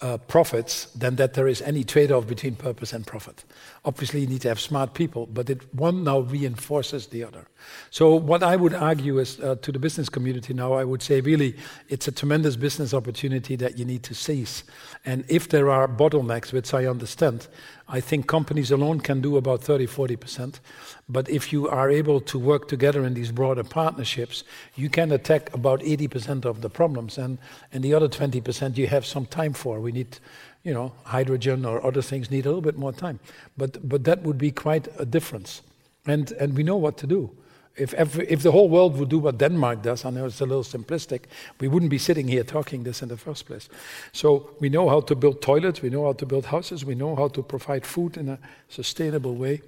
uh, 0.01 0.17
profits 0.17 0.85
than 0.93 1.15
that 1.15 1.33
there 1.33 1.47
is 1.47 1.61
any 1.61 1.83
trade-off 1.83 2.27
between 2.27 2.55
purpose 2.55 2.93
and 2.93 3.07
profit. 3.07 3.43
Obviously, 3.85 4.21
you 4.21 4.27
need 4.27 4.41
to 4.41 4.49
have 4.49 4.59
smart 4.59 4.93
people, 4.93 5.27
but 5.27 5.49
it, 5.49 5.73
one 5.73 6.03
now 6.03 6.19
reinforces 6.19 7.07
the 7.07 7.23
other. 7.23 7.47
So, 7.91 8.15
what 8.15 8.43
I 8.43 8.55
would 8.55 8.73
argue 8.73 9.19
is 9.19 9.39
uh, 9.39 9.55
to 9.61 9.71
the 9.71 9.79
business 9.79 10.09
community 10.09 10.53
now, 10.53 10.73
I 10.73 10.83
would 10.83 11.01
say 11.01 11.21
really 11.21 11.55
it's 11.87 12.07
a 12.07 12.11
tremendous 12.11 12.55
business 12.55 12.93
opportunity 12.93 13.55
that 13.57 13.77
you 13.77 13.85
need 13.85 14.03
to 14.03 14.15
seize. 14.15 14.63
And 15.05 15.23
if 15.27 15.49
there 15.49 15.69
are 15.69 15.87
bottlenecks, 15.87 16.51
which 16.51 16.73
I 16.73 16.85
understand, 16.85 17.47
I 17.87 17.99
think 17.99 18.27
companies 18.27 18.71
alone 18.71 18.99
can 18.99 19.21
do 19.21 19.37
about 19.37 19.63
30, 19.63 19.85
40%. 19.85 20.59
But 21.07 21.29
if 21.29 21.53
you 21.53 21.69
are 21.69 21.91
able 21.91 22.19
to 22.21 22.39
work 22.39 22.67
together 22.67 23.05
in 23.05 23.13
these 23.13 23.31
broader 23.31 23.63
partnerships, 23.63 24.43
you 24.75 24.89
can 24.89 25.11
attack 25.11 25.53
about 25.53 25.81
80% 25.81 26.45
of 26.45 26.61
the 26.61 26.69
problems. 26.69 27.19
And, 27.19 27.37
and 27.71 27.83
the 27.83 27.93
other 27.93 28.09
20% 28.09 28.77
you 28.77 28.87
have 28.87 29.05
some 29.05 29.27
time 29.27 29.53
for. 29.53 29.79
We 29.79 29.91
need, 29.91 30.17
you 30.65 30.73
know, 30.73 30.91
hydrogen 31.03 31.63
or 31.63 31.85
other 31.85 32.01
things 32.01 32.29
need 32.29 32.45
a 32.45 32.49
little 32.49 32.61
bit 32.61 32.77
more 32.77 32.91
time. 32.91 33.19
But, 33.55 33.87
but 33.87 34.03
that 34.03 34.23
would 34.23 34.37
be 34.37 34.51
quite 34.51 34.87
a 34.99 35.05
difference. 35.05 35.61
And, 36.07 36.31
and 36.33 36.57
we 36.57 36.63
know 36.63 36.75
what 36.75 36.97
to 36.97 37.07
do. 37.07 37.31
If, 37.77 37.93
every, 37.93 38.25
if 38.29 38.41
the 38.41 38.51
whole 38.51 38.69
world 38.69 38.97
would 38.97 39.09
do 39.09 39.19
what 39.19 39.37
Denmark 39.37 39.83
does, 39.83 40.05
I 40.05 40.09
know 40.09 40.25
it's 40.25 40.41
a 40.41 40.45
little 40.45 40.63
simplistic, 40.63 41.23
we 41.59 41.67
wouldn't 41.67 41.91
be 41.91 41.97
sitting 41.97 42.27
here 42.27 42.43
talking 42.43 42.83
this 42.83 43.01
in 43.01 43.09
the 43.09 43.17
first 43.17 43.45
place. 43.45 43.69
So 44.13 44.49
we 44.59 44.69
know 44.69 44.89
how 44.89 45.01
to 45.01 45.15
build 45.15 45.41
toilets, 45.41 45.81
we 45.81 45.89
know 45.89 46.05
how 46.05 46.13
to 46.13 46.25
build 46.25 46.45
houses, 46.45 46.85
we 46.85 46.95
know 46.95 47.15
how 47.15 47.27
to 47.27 47.43
provide 47.43 47.85
food 47.85 48.17
in 48.17 48.29
a 48.29 48.39
sustainable 48.69 49.35
way. 49.35 49.61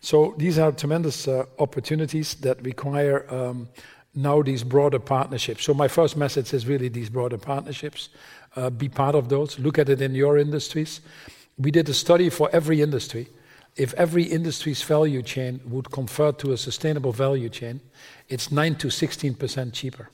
So 0.00 0.34
these 0.36 0.58
are 0.58 0.72
tremendous 0.72 1.28
uh, 1.28 1.44
opportunities 1.60 2.34
that 2.34 2.60
require 2.62 3.32
um, 3.32 3.68
now 4.14 4.42
these 4.42 4.64
broader 4.64 4.98
partnerships. 4.98 5.64
So 5.64 5.72
my 5.72 5.88
first 5.88 6.16
message 6.16 6.52
is 6.52 6.66
really 6.66 6.88
these 6.88 7.08
broader 7.08 7.38
partnerships. 7.38 8.08
Uh, 8.54 8.70
be 8.70 8.88
part 8.88 9.14
of 9.14 9.28
those. 9.28 9.58
Look 9.58 9.78
at 9.78 9.88
it 9.88 10.00
in 10.00 10.14
your 10.14 10.38
industries. 10.38 11.00
We 11.58 11.70
did 11.70 11.88
a 11.88 11.94
study 11.94 12.28
for 12.28 12.50
every 12.52 12.80
industry 12.82 13.28
if 13.76 13.94
every 13.94 14.24
industry's 14.24 14.82
value 14.82 15.22
chain 15.22 15.60
would 15.64 15.90
convert 15.90 16.38
to 16.40 16.52
a 16.52 16.56
sustainable 16.56 17.12
value 17.12 17.48
chain, 17.48 17.80
it's 18.28 18.52
9 18.52 18.74
to 18.76 18.88
16% 18.88 19.72
cheaper. 19.72 20.10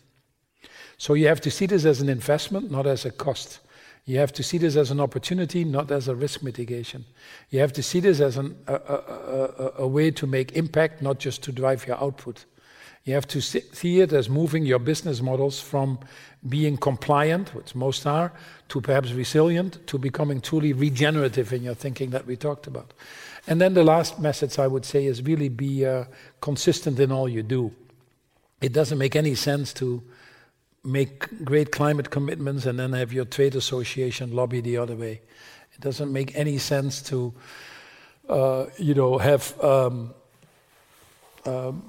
So 0.96 1.14
you 1.14 1.26
have 1.28 1.40
to 1.42 1.50
see 1.50 1.66
this 1.66 1.84
as 1.84 2.00
an 2.00 2.08
investment, 2.08 2.70
not 2.70 2.86
as 2.86 3.04
a 3.04 3.10
cost. 3.10 3.60
You 4.04 4.18
have 4.18 4.32
to 4.34 4.42
see 4.42 4.58
this 4.58 4.76
as 4.76 4.90
an 4.90 5.00
opportunity, 5.00 5.64
not 5.64 5.90
as 5.90 6.08
a 6.08 6.14
risk 6.14 6.42
mitigation. 6.42 7.04
You 7.50 7.60
have 7.60 7.72
to 7.74 7.82
see 7.82 8.00
this 8.00 8.20
as 8.20 8.36
an, 8.36 8.56
a, 8.66 8.74
a, 8.74 8.78
a, 8.78 9.72
a, 9.82 9.86
way 9.86 10.10
to 10.12 10.26
make 10.26 10.52
impact, 10.52 11.02
not 11.02 11.18
just 11.18 11.42
to 11.44 11.52
drive 11.52 11.86
your 11.86 12.02
output. 12.02 12.46
You 13.08 13.14
have 13.14 13.28
to 13.28 13.40
see 13.40 14.00
it 14.00 14.12
as 14.12 14.28
moving 14.28 14.66
your 14.66 14.78
business 14.78 15.22
models 15.22 15.62
from 15.62 15.98
being 16.46 16.76
compliant, 16.76 17.54
which 17.54 17.74
most 17.74 18.06
are, 18.06 18.34
to 18.68 18.82
perhaps 18.82 19.12
resilient, 19.12 19.78
to 19.86 19.96
becoming 19.96 20.42
truly 20.42 20.74
regenerative 20.74 21.54
in 21.54 21.62
your 21.62 21.74
thinking 21.74 22.10
that 22.10 22.26
we 22.26 22.36
talked 22.36 22.66
about. 22.66 22.92
And 23.46 23.62
then 23.62 23.72
the 23.72 23.82
last 23.82 24.20
message 24.20 24.58
I 24.58 24.66
would 24.66 24.84
say 24.84 25.06
is 25.06 25.22
really 25.22 25.48
be 25.48 25.86
uh, 25.86 26.04
consistent 26.42 27.00
in 27.00 27.10
all 27.10 27.30
you 27.30 27.42
do. 27.42 27.72
It 28.60 28.74
doesn't 28.74 28.98
make 28.98 29.16
any 29.16 29.34
sense 29.34 29.72
to 29.74 30.02
make 30.84 31.44
great 31.46 31.72
climate 31.72 32.10
commitments 32.10 32.66
and 32.66 32.78
then 32.78 32.92
have 32.92 33.10
your 33.10 33.24
trade 33.24 33.54
association 33.54 34.36
lobby 34.36 34.60
the 34.60 34.76
other 34.76 34.96
way. 34.96 35.22
It 35.72 35.80
doesn't 35.80 36.12
make 36.12 36.36
any 36.36 36.58
sense 36.58 37.00
to, 37.04 37.32
uh, 38.28 38.66
you 38.76 38.92
know, 38.92 39.16
have 39.16 39.58
um, 39.64 40.12
um, 41.46 41.82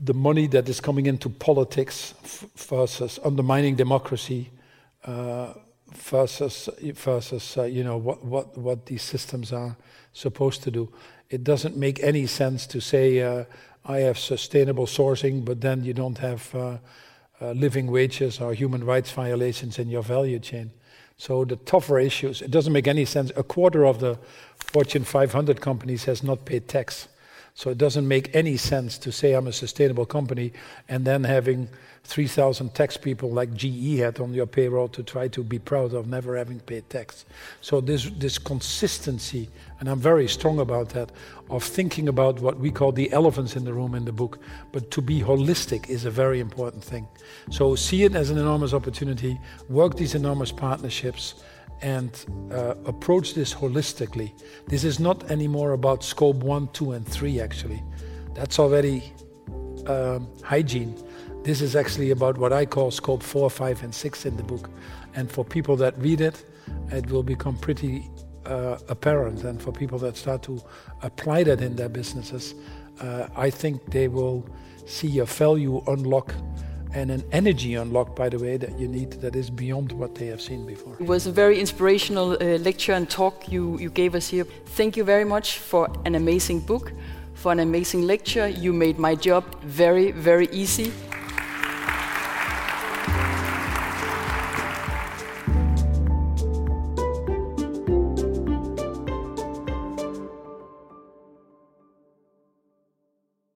the 0.00 0.14
money 0.14 0.46
that 0.46 0.68
is 0.68 0.80
coming 0.80 1.06
into 1.06 1.28
politics 1.28 2.14
versus 2.56 3.18
undermining 3.24 3.76
democracy 3.76 4.50
uh, 5.04 5.54
versus 5.92 6.68
versus 6.94 7.56
uh, 7.56 7.64
you 7.64 7.82
know 7.82 7.96
what 7.96 8.24
what 8.24 8.56
what 8.56 8.86
these 8.86 9.02
systems 9.02 9.52
are 9.52 9.76
supposed 10.12 10.62
to 10.62 10.70
do. 10.70 10.92
It 11.30 11.44
doesn't 11.44 11.76
make 11.76 12.02
any 12.02 12.26
sense 12.26 12.66
to 12.68 12.80
say, 12.80 13.20
uh, 13.20 13.44
I 13.84 13.98
have 13.98 14.18
sustainable 14.18 14.86
sourcing, 14.86 15.44
but 15.44 15.60
then 15.60 15.84
you 15.84 15.92
don't 15.92 16.18
have 16.18 16.54
uh, 16.54 16.78
uh, 17.40 17.52
living 17.52 17.90
wages 17.90 18.40
or 18.40 18.54
human 18.54 18.84
rights 18.84 19.10
violations 19.10 19.78
in 19.78 19.88
your 19.90 20.02
value 20.02 20.38
chain. 20.38 20.70
So 21.18 21.44
the 21.44 21.56
tougher 21.56 21.98
issues, 21.98 22.42
it 22.42 22.50
doesn't 22.50 22.72
make 22.72 22.86
any 22.88 23.04
sense. 23.04 23.30
A 23.36 23.42
quarter 23.42 23.84
of 23.84 24.00
the 24.00 24.18
Fortune 24.56 25.04
500 25.04 25.60
companies 25.60 26.04
has 26.04 26.22
not 26.22 26.44
paid 26.44 26.68
tax. 26.68 27.08
So 27.58 27.70
it 27.70 27.78
doesn't 27.78 28.06
make 28.06 28.32
any 28.36 28.56
sense 28.56 28.98
to 28.98 29.10
say 29.10 29.32
I'm 29.32 29.48
a 29.48 29.52
sustainable 29.52 30.06
company 30.06 30.52
and 30.88 31.04
then 31.04 31.24
having 31.24 31.68
3,000 32.04 32.72
tax 32.72 32.96
people 32.96 33.32
like 33.32 33.52
GE 33.52 33.98
had 33.98 34.20
on 34.20 34.32
your 34.32 34.46
payroll 34.46 34.86
to 34.90 35.02
try 35.02 35.26
to 35.26 35.42
be 35.42 35.58
proud 35.58 35.92
of 35.92 36.06
never 36.06 36.36
having 36.36 36.60
paid 36.60 36.88
tax. 36.88 37.24
So 37.60 37.80
this, 37.80 38.10
this 38.10 38.38
consistency, 38.38 39.50
and 39.80 39.88
I'm 39.88 39.98
very 39.98 40.28
strong 40.28 40.60
about 40.60 40.90
that, 40.90 41.10
of 41.50 41.64
thinking 41.64 42.06
about 42.06 42.38
what 42.38 42.60
we 42.60 42.70
call 42.70 42.92
the 42.92 43.10
elephants 43.10 43.56
in 43.56 43.64
the 43.64 43.74
room 43.74 43.96
in 43.96 44.04
the 44.04 44.12
book, 44.12 44.38
but 44.70 44.92
to 44.92 45.02
be 45.02 45.20
holistic 45.20 45.90
is 45.90 46.04
a 46.04 46.12
very 46.12 46.38
important 46.38 46.84
thing. 46.84 47.08
So 47.50 47.74
see 47.74 48.04
it 48.04 48.14
as 48.14 48.30
an 48.30 48.38
enormous 48.38 48.72
opportunity, 48.72 49.36
work 49.68 49.96
these 49.96 50.14
enormous 50.14 50.52
partnerships, 50.52 51.42
and 51.82 52.24
uh, 52.52 52.74
approach 52.86 53.34
this 53.34 53.54
holistically. 53.54 54.32
This 54.66 54.84
is 54.84 54.98
not 54.98 55.30
anymore 55.30 55.72
about 55.72 56.02
scope 56.02 56.36
one, 56.36 56.68
two, 56.72 56.92
and 56.92 57.06
three, 57.06 57.40
actually. 57.40 57.82
That's 58.34 58.58
already 58.58 59.12
um, 59.86 60.28
hygiene 60.42 60.94
this 61.48 61.62
is 61.62 61.76
actually 61.76 62.10
about 62.10 62.36
what 62.36 62.52
I 62.52 62.66
call 62.66 62.90
scope 62.90 63.22
four, 63.22 63.48
five, 63.48 63.82
and 63.82 63.94
six 63.94 64.26
in 64.26 64.36
the 64.36 64.42
book. 64.42 64.68
And 65.14 65.30
for 65.30 65.44
people 65.44 65.76
that 65.76 65.96
read 65.98 66.20
it, 66.20 66.44
it 66.90 67.10
will 67.10 67.22
become 67.22 67.56
pretty 67.56 68.10
uh, 68.44 68.76
apparent. 68.88 69.44
And 69.44 69.60
for 69.60 69.72
people 69.72 69.98
that 70.00 70.16
start 70.16 70.42
to 70.42 70.60
apply 71.02 71.44
that 71.44 71.62
in 71.62 71.76
their 71.76 71.88
businesses, 71.88 72.54
uh, 73.00 73.28
I 73.36 73.50
think 73.50 73.90
they 73.90 74.08
will 74.08 74.46
see 74.84 75.20
a 75.20 75.24
value 75.24 75.82
unlock 75.86 76.34
and 76.94 77.10
an 77.10 77.24
energy 77.32 77.74
unlocked, 77.74 78.16
by 78.16 78.28
the 78.28 78.38
way, 78.38 78.56
that 78.56 78.78
you 78.78 78.88
need 78.88 79.12
that 79.20 79.36
is 79.36 79.50
beyond 79.50 79.92
what 79.92 80.14
they 80.14 80.26
have 80.26 80.40
seen 80.40 80.66
before. 80.66 80.96
It 80.98 81.06
was 81.06 81.26
a 81.26 81.32
very 81.32 81.60
inspirational 81.60 82.32
uh, 82.32 82.58
lecture 82.58 82.92
and 82.92 83.08
talk 83.08 83.50
you, 83.50 83.78
you 83.78 83.90
gave 83.90 84.14
us 84.14 84.28
here. 84.28 84.44
Thank 84.66 84.96
you 84.96 85.04
very 85.04 85.24
much 85.24 85.58
for 85.58 85.88
an 86.04 86.14
amazing 86.14 86.60
book, 86.60 86.92
for 87.34 87.52
an 87.52 87.60
amazing 87.60 88.02
lecture. 88.02 88.48
You 88.48 88.72
made 88.72 88.98
my 88.98 89.14
job 89.14 89.44
very, 89.62 90.12
very 90.12 90.48
easy. 90.50 90.92